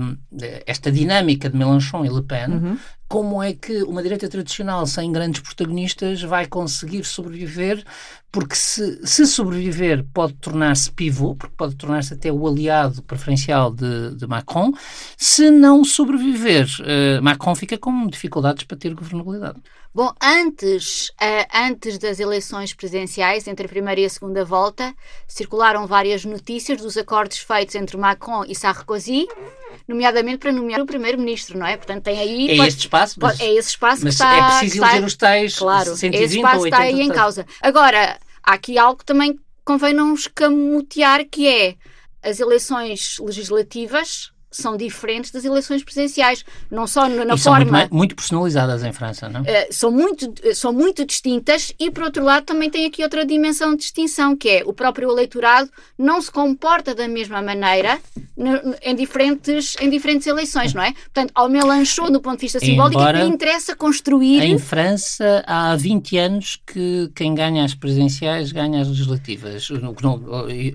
esta 0.67 0.91
dinâmica 0.91 1.51
de 1.51 1.57
Mélenchon 1.57 2.05
e 2.05 2.09
Le 2.09 2.23
Pen, 2.23 2.51
uhum. 2.51 2.79
como 3.07 3.43
é 3.43 3.53
que 3.53 3.83
uma 3.83 4.03
direita 4.03 4.29
tradicional 4.29 4.87
sem 4.87 5.13
grandes 5.13 5.43
protagonistas 5.43 6.23
vai 6.23 6.47
conseguir 6.47 7.05
sobreviver, 7.05 7.85
porque 8.33 8.55
se, 8.55 9.07
se 9.07 9.27
sobreviver 9.27 10.05
pode 10.15 10.33
tornar-se 10.35 10.91
pivô, 10.91 11.35
porque 11.35 11.55
pode 11.55 11.77
tornar-se 11.77 12.15
até 12.15 12.33
o 12.33 12.49
aliado 12.49 13.03
preferencial 13.03 13.71
de, 13.71 14.15
de 14.15 14.27
Macron, 14.27 14.73
se 15.19 15.51
não 15.51 15.85
sobreviver, 15.85 16.67
uh, 16.81 17.23
Macron 17.23 17.55
fica 17.55 17.77
com 17.77 18.09
dificuldades 18.45 18.65
para 18.65 18.77
ter 18.77 18.95
governabilidade. 18.95 19.61
Bom, 19.95 20.13
antes, 20.23 21.09
uh, 21.11 21.47
antes 21.55 21.99
das 21.99 22.21
eleições 22.21 22.75
presidenciais, 22.75 23.47
entre 23.47 23.67
a 23.67 23.69
primeira 23.69 24.01
e 24.01 24.05
a 24.05 24.11
segunda 24.11 24.45
volta, 24.45 24.95
circularam 25.27 25.87
várias 25.87 26.25
notícias 26.25 26.81
dos 26.81 26.97
acordos 26.97 27.39
feitos 27.39 27.75
entre 27.75 27.97
Macron 27.97 28.45
e 28.47 28.55
Sarkozy, 28.55 29.27
nomeadamente 29.87 30.39
para 30.39 30.53
nomear 30.53 30.81
o 30.81 30.87
primeiro-ministro, 30.87 31.59
não 31.59 31.67
é? 31.67 31.77
Portanto, 31.77 32.03
tem 32.03 32.19
aí... 32.19 32.51
É 32.51 32.57
pode, 32.57 32.69
este 32.69 32.81
espaço? 32.81 33.19
Mas, 33.21 33.41
é 33.41 33.53
esse 33.55 33.71
espaço 33.71 34.03
que 34.03 34.09
está... 34.09 34.37
é 34.37 34.59
preciso 34.59 34.85
eleger 34.85 35.05
os 35.05 35.17
tais 35.17 35.59
claro, 35.59 35.97
120 35.97 36.23
esse 36.23 36.37
espaço 36.37 36.57
ou 36.57 36.63
80 36.65 36.77
está 36.77 36.97
aí 36.97 37.01
em 37.01 37.13
causa. 37.13 37.47
Agora, 37.63 38.19
há 38.43 38.53
aqui 38.53 38.77
algo 38.77 38.99
que 38.99 39.05
também 39.05 39.39
convém 39.65 39.95
não 39.95 40.13
escamotear, 40.13 41.25
que 41.25 41.49
é 41.49 41.77
as 42.23 42.41
eleições 42.41 43.19
legislativas 43.21 44.34
são 44.57 44.77
diferentes 44.77 45.31
das 45.31 45.45
eleições 45.45 45.83
presidenciais, 45.83 46.45
não 46.71 46.87
só 46.87 47.09
na, 47.09 47.35
e 47.35 47.39
forma... 47.39 47.39
São 47.39 47.63
muito, 47.63 47.95
muito, 47.95 48.17
personalizadas 48.17 48.85
em 48.85 48.93
França, 48.93 49.29
não? 49.29 49.43
Uh, 49.43 49.45
são, 49.71 49.91
muito, 49.91 50.33
são 50.55 50.73
muito 50.73 51.05
distintas 51.05 51.73
e, 51.79 51.91
por 51.91 52.05
outro 52.05 52.25
lado, 52.25 52.45
também 52.45 52.71
tem 52.71 52.87
aqui 52.87 53.03
outra 53.03 53.25
dimensão 53.25 53.73
de 53.73 53.79
distinção, 53.79 54.37
que 54.37 54.49
é 54.49 54.63
o 54.65 54.73
próprio 54.73 55.11
eleitorado 55.11 55.71
não 55.99 56.21
se 56.21 56.31
comporta 56.31 56.95
da 56.95 57.09
mesma 57.09 57.41
maneira 57.43 58.01
em 58.83 58.95
diferentes, 58.97 59.77
em 59.81 59.89
diferentes 59.89 60.27
eleições, 60.27 60.75
não 60.75 60.83
é? 60.83 60.93
Portanto, 60.93 61.31
ao 61.35 61.49
Mélenchon, 61.49 62.11
do 62.11 62.21
ponto 62.21 62.37
de 62.37 62.43
vista 62.43 62.59
simbólico, 62.59 63.01
Embora, 63.01 63.25
interessa 63.25 63.77
construir... 63.77 64.43
Em 64.43 64.59
França, 64.59 65.45
há 65.47 65.77
20 65.77 66.19
anos 66.19 66.61
que 66.67 67.11
quem 67.15 67.35
ganha 67.35 67.65
as 67.65 67.75
presidenciais 67.75 68.51
ganha 68.51 68.81
as 68.81 68.89
legislativas. 68.89 69.69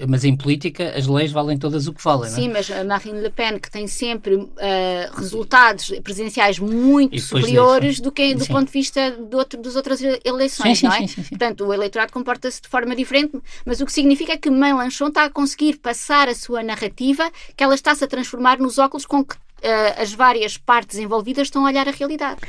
Mas 0.08 0.24
em 0.24 0.36
política, 0.36 0.94
as 0.96 1.08
leis 1.08 1.32
valem 1.32 1.58
todas 1.58 1.88
o 1.88 1.94
que 1.94 2.04
valem, 2.04 2.30
Sim, 2.30 2.48
não 2.48 2.56
é? 2.56 2.60
mas 2.60 2.86
Marine 2.86 3.22
Le 3.22 3.30
Pen, 3.30 3.60
que 3.60 3.69
que 3.70 3.72
tem 3.72 3.86
sempre 3.86 4.36
uh, 4.36 4.50
resultados 5.16 5.92
presenciais 6.04 6.58
muito 6.58 7.20
superiores 7.20 8.00
do 8.00 8.12
que 8.12 8.34
do 8.34 8.44
sim. 8.44 8.52
ponto 8.52 8.66
de 8.66 8.74
vista 8.74 9.12
do 9.12 9.38
outro, 9.38 9.62
das 9.62 9.76
outras 9.76 10.02
eleições, 10.26 10.80
sim, 10.80 10.88
não 10.88 10.94
é? 10.94 11.06
Sim, 11.06 11.24
Portanto, 11.24 11.66
o 11.66 11.74
eleitorado 11.74 12.12
comporta-se 12.12 12.62
de 12.62 12.68
forma 12.68 12.96
diferente, 12.96 13.40
mas 13.64 13.80
o 13.80 13.86
que 13.86 13.94
significa 13.94 14.34
é 14.34 14.38
que 14.38 14.50
Mélenchon 14.50 15.10
está 15.10 15.26
a 15.26 15.30
conseguir 15.30 15.78
passar 15.78 16.28
a 16.28 16.34
sua 16.34 16.64
narrativa, 16.64 17.32
que 17.56 17.64
ela 17.64 17.76
está-se 17.76 18.04
a 18.04 18.08
transformar 18.08 18.58
nos 18.58 18.80
óculos 18.80 19.06
com 19.06 19.24
que 19.24 19.36
as 19.98 20.14
várias 20.14 20.58
partes 20.58 20.98
envolvidas 20.98 21.48
estão 21.48 21.66
a 21.66 21.70
olhar 21.70 21.88
a 21.88 21.92
realidade. 21.92 22.40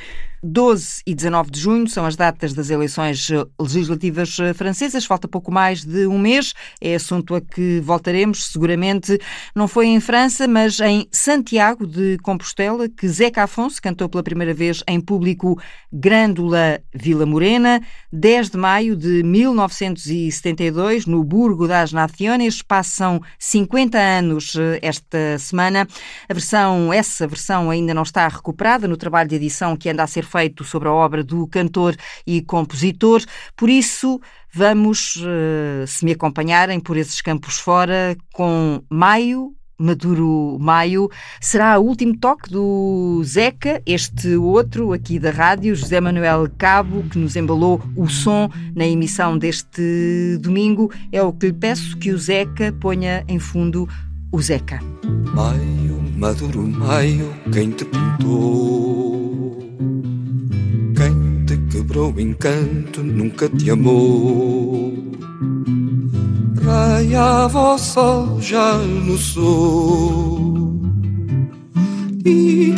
12 0.43 1.03
e 1.07 1.15
19 1.15 1.51
de 1.51 1.61
junho 1.61 1.89
são 1.89 2.07
as 2.07 2.17
datas 2.17 2.55
das 2.55 2.71
eleições 2.71 3.31
eh, 3.31 3.45
legislativas 3.61 4.39
eh, 4.41 4.55
francesas. 4.55 5.05
Falta 5.05 5.29
pouco 5.29 5.53
mais 5.53 5.85
de 5.85 6.07
um 6.07 6.19
mês. 6.19 6.55
É 6.81 6.95
assunto 6.95 7.35
a 7.35 7.43
que 7.43 7.81
voltaremos, 7.81 8.47
seguramente. 8.47 9.19
Não 9.55 9.69
foi 9.69 9.89
em 9.89 10.01
França, 10.01 10.49
mas 10.49 10.81
em 10.81 11.07
Santiago 11.13 11.87
de 11.87 12.17
Compostela, 12.23 12.89
que 12.89 13.07
Zeca 13.07 13.43
Afonso 13.43 13.83
cantou 13.83 14.09
pela 14.09 14.23
primeira 14.23 14.55
vez 14.55 14.83
em 14.89 14.99
público 14.99 15.61
Grândola 15.93 16.81
Vila 16.95 17.27
Morena, 17.27 17.83
10 18.11 18.51
de 18.51 18.57
maio 18.57 18.97
de 18.97 19.23
1972, 19.23 21.05
no 21.05 21.23
Burgo 21.23 21.69
das 21.69 21.93
Naciones. 21.93 22.63
Passam 22.63 23.21
50 23.39 23.99
anos 23.99 24.57
esta 24.81 25.39
semana. 25.39 25.87
A 26.29 26.33
versão 26.33 26.95
essa 27.01 27.27
versão 27.27 27.71
ainda 27.71 27.93
não 27.93 28.03
está 28.03 28.29
recuperada 28.29 28.87
no 28.87 28.97
trabalho 28.97 29.29
de 29.29 29.35
edição 29.35 29.77
que 29.77 29.89
anda 29.89 30.03
a 30.03 30.07
ser 30.07 30.25
feito 30.25 30.65
sobre 30.65 30.89
a 30.89 30.93
obra 30.93 31.25
do 31.25 31.47
cantor 31.47 31.97
e 32.27 32.43
compositor. 32.43 33.23
Por 33.57 33.69
isso, 33.69 34.21
vamos, 34.53 35.17
eh, 35.23 35.85
se 35.87 36.05
me 36.05 36.13
acompanharem 36.13 36.79
por 36.79 36.97
esses 36.97 37.21
campos 37.21 37.59
fora, 37.59 38.17
com 38.33 38.83
Maio, 38.89 39.55
Maduro 39.79 40.59
Maio. 40.61 41.09
Será 41.41 41.79
o 41.79 41.85
último 41.85 42.17
toque 42.19 42.51
do 42.51 43.23
Zeca, 43.25 43.83
este 43.87 44.37
outro 44.37 44.93
aqui 44.93 45.19
da 45.19 45.31
rádio, 45.31 45.75
José 45.75 46.01
Manuel 46.01 46.47
Cabo, 46.59 47.03
que 47.05 47.19
nos 47.19 47.35
embalou 47.35 47.81
o 47.97 48.07
som 48.07 48.51
na 48.77 48.87
emissão 48.87 49.39
deste 49.39 50.37
domingo. 50.39 50.93
É 51.11 51.23
o 51.23 51.33
que 51.33 51.47
lhe 51.47 51.53
peço 51.55 51.97
que 51.97 52.13
o 52.13 52.19
Zeca 52.19 52.73
ponha 52.79 53.25
em 53.27 53.39
fundo 53.39 53.89
o 54.33 54.41
Zeca. 54.41 54.81
Maio, 55.35 56.01
maduro 56.17 56.63
maio, 56.63 57.35
quem 57.53 57.71
te 57.71 57.85
pintou? 57.85 59.59
Quem 60.97 61.45
te 61.47 61.57
quebrou 61.71 62.13
o 62.13 62.21
encanto 62.21 63.03
nunca 63.03 63.49
te 63.49 63.71
amou. 63.71 64.95
Raiava 66.63 67.75
o 67.75 67.79
sol 67.79 68.41
já 68.41 68.77
no 68.79 69.17
sol. 69.17 70.81
E 72.25 72.75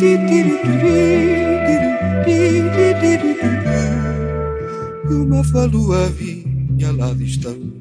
uma 5.09 5.43
falua 5.43 6.09
vinha 6.09 6.91
lá 6.91 7.13
distante. 7.13 7.72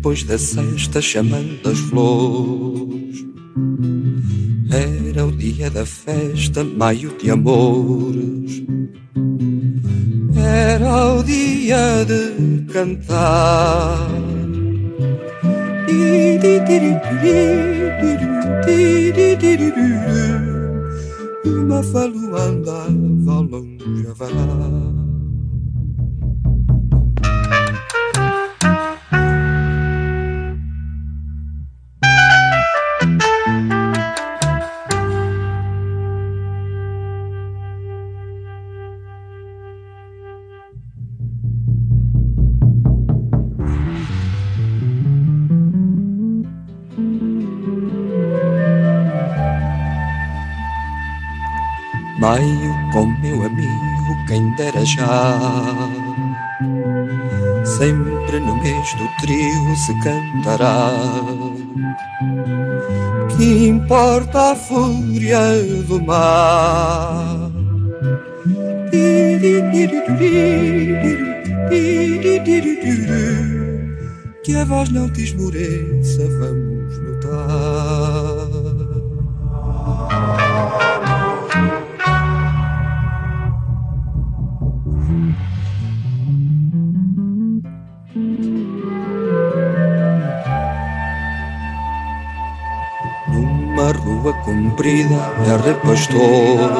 Depois 0.00 0.24
da 0.24 0.38
sexta 0.38 0.98
chamando 0.98 1.60
as 1.68 1.78
flores. 1.78 3.22
Era 4.72 5.26
o 5.26 5.30
dia 5.30 5.70
da 5.70 5.84
festa, 5.84 6.64
maio 6.64 7.14
de 7.18 7.30
amores. 7.30 8.62
Era 10.34 11.16
o 11.16 11.22
dia 11.22 12.06
de 12.06 12.64
cantar. 12.72 14.08
Uma 21.44 21.82
falua 21.82 22.40
andava 22.40 23.40
longe 23.40 24.06
a 24.08 24.14
varar 24.14 24.79
Maio 52.18 52.90
com 52.92 53.06
meu 53.22 53.42
amigo, 53.44 54.26
quem 54.26 54.54
dera 54.56 54.84
já. 54.84 55.38
Sempre 57.64 58.40
no 58.40 58.56
mês 58.56 58.94
do 58.94 59.08
trio 59.20 59.76
se 59.76 59.94
cantará. 60.02 60.90
Que 63.36 63.68
importa 63.68 64.52
a 64.52 64.56
fúria 64.56 65.40
do 65.86 66.02
mar? 66.04 67.50
Que 74.42 74.56
a 74.56 74.64
voz 74.64 74.90
não 74.90 75.10
te 75.10 75.22
esmoreça, 75.22 76.28
vamos 76.38 76.59
comprida, 94.80 95.14
erra 95.46 95.74
pastor. 95.84 96.70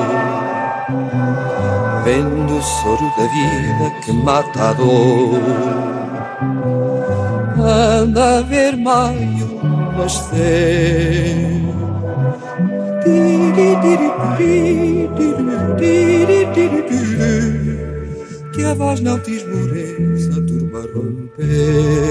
Vendo 2.03 2.57
o 2.57 2.63
soro 2.63 3.13
da 3.17 3.27
vida 3.27 3.91
que 4.03 4.13
mata 4.13 4.71
a 4.71 4.73
dor. 4.73 5.39
Anda 7.63 8.39
a 8.39 8.43
ver 8.43 8.77
maio 8.77 9.61
nascer. 9.99 11.61
Que 18.55 18.65
a 18.65 18.75
voz 18.75 19.01
não 19.01 19.19
te 19.19 19.37
esmoreça, 19.37 20.33
a 20.33 20.47
turma 20.47 20.81
romper. 20.95 22.10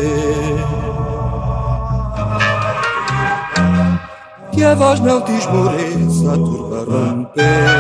A 4.70 4.76
voz 4.76 5.00
não 5.00 5.20
te 5.22 5.32
esmoreça, 5.32 6.32
a 6.32 6.36
turma 6.36 6.84
romper. 6.84 7.79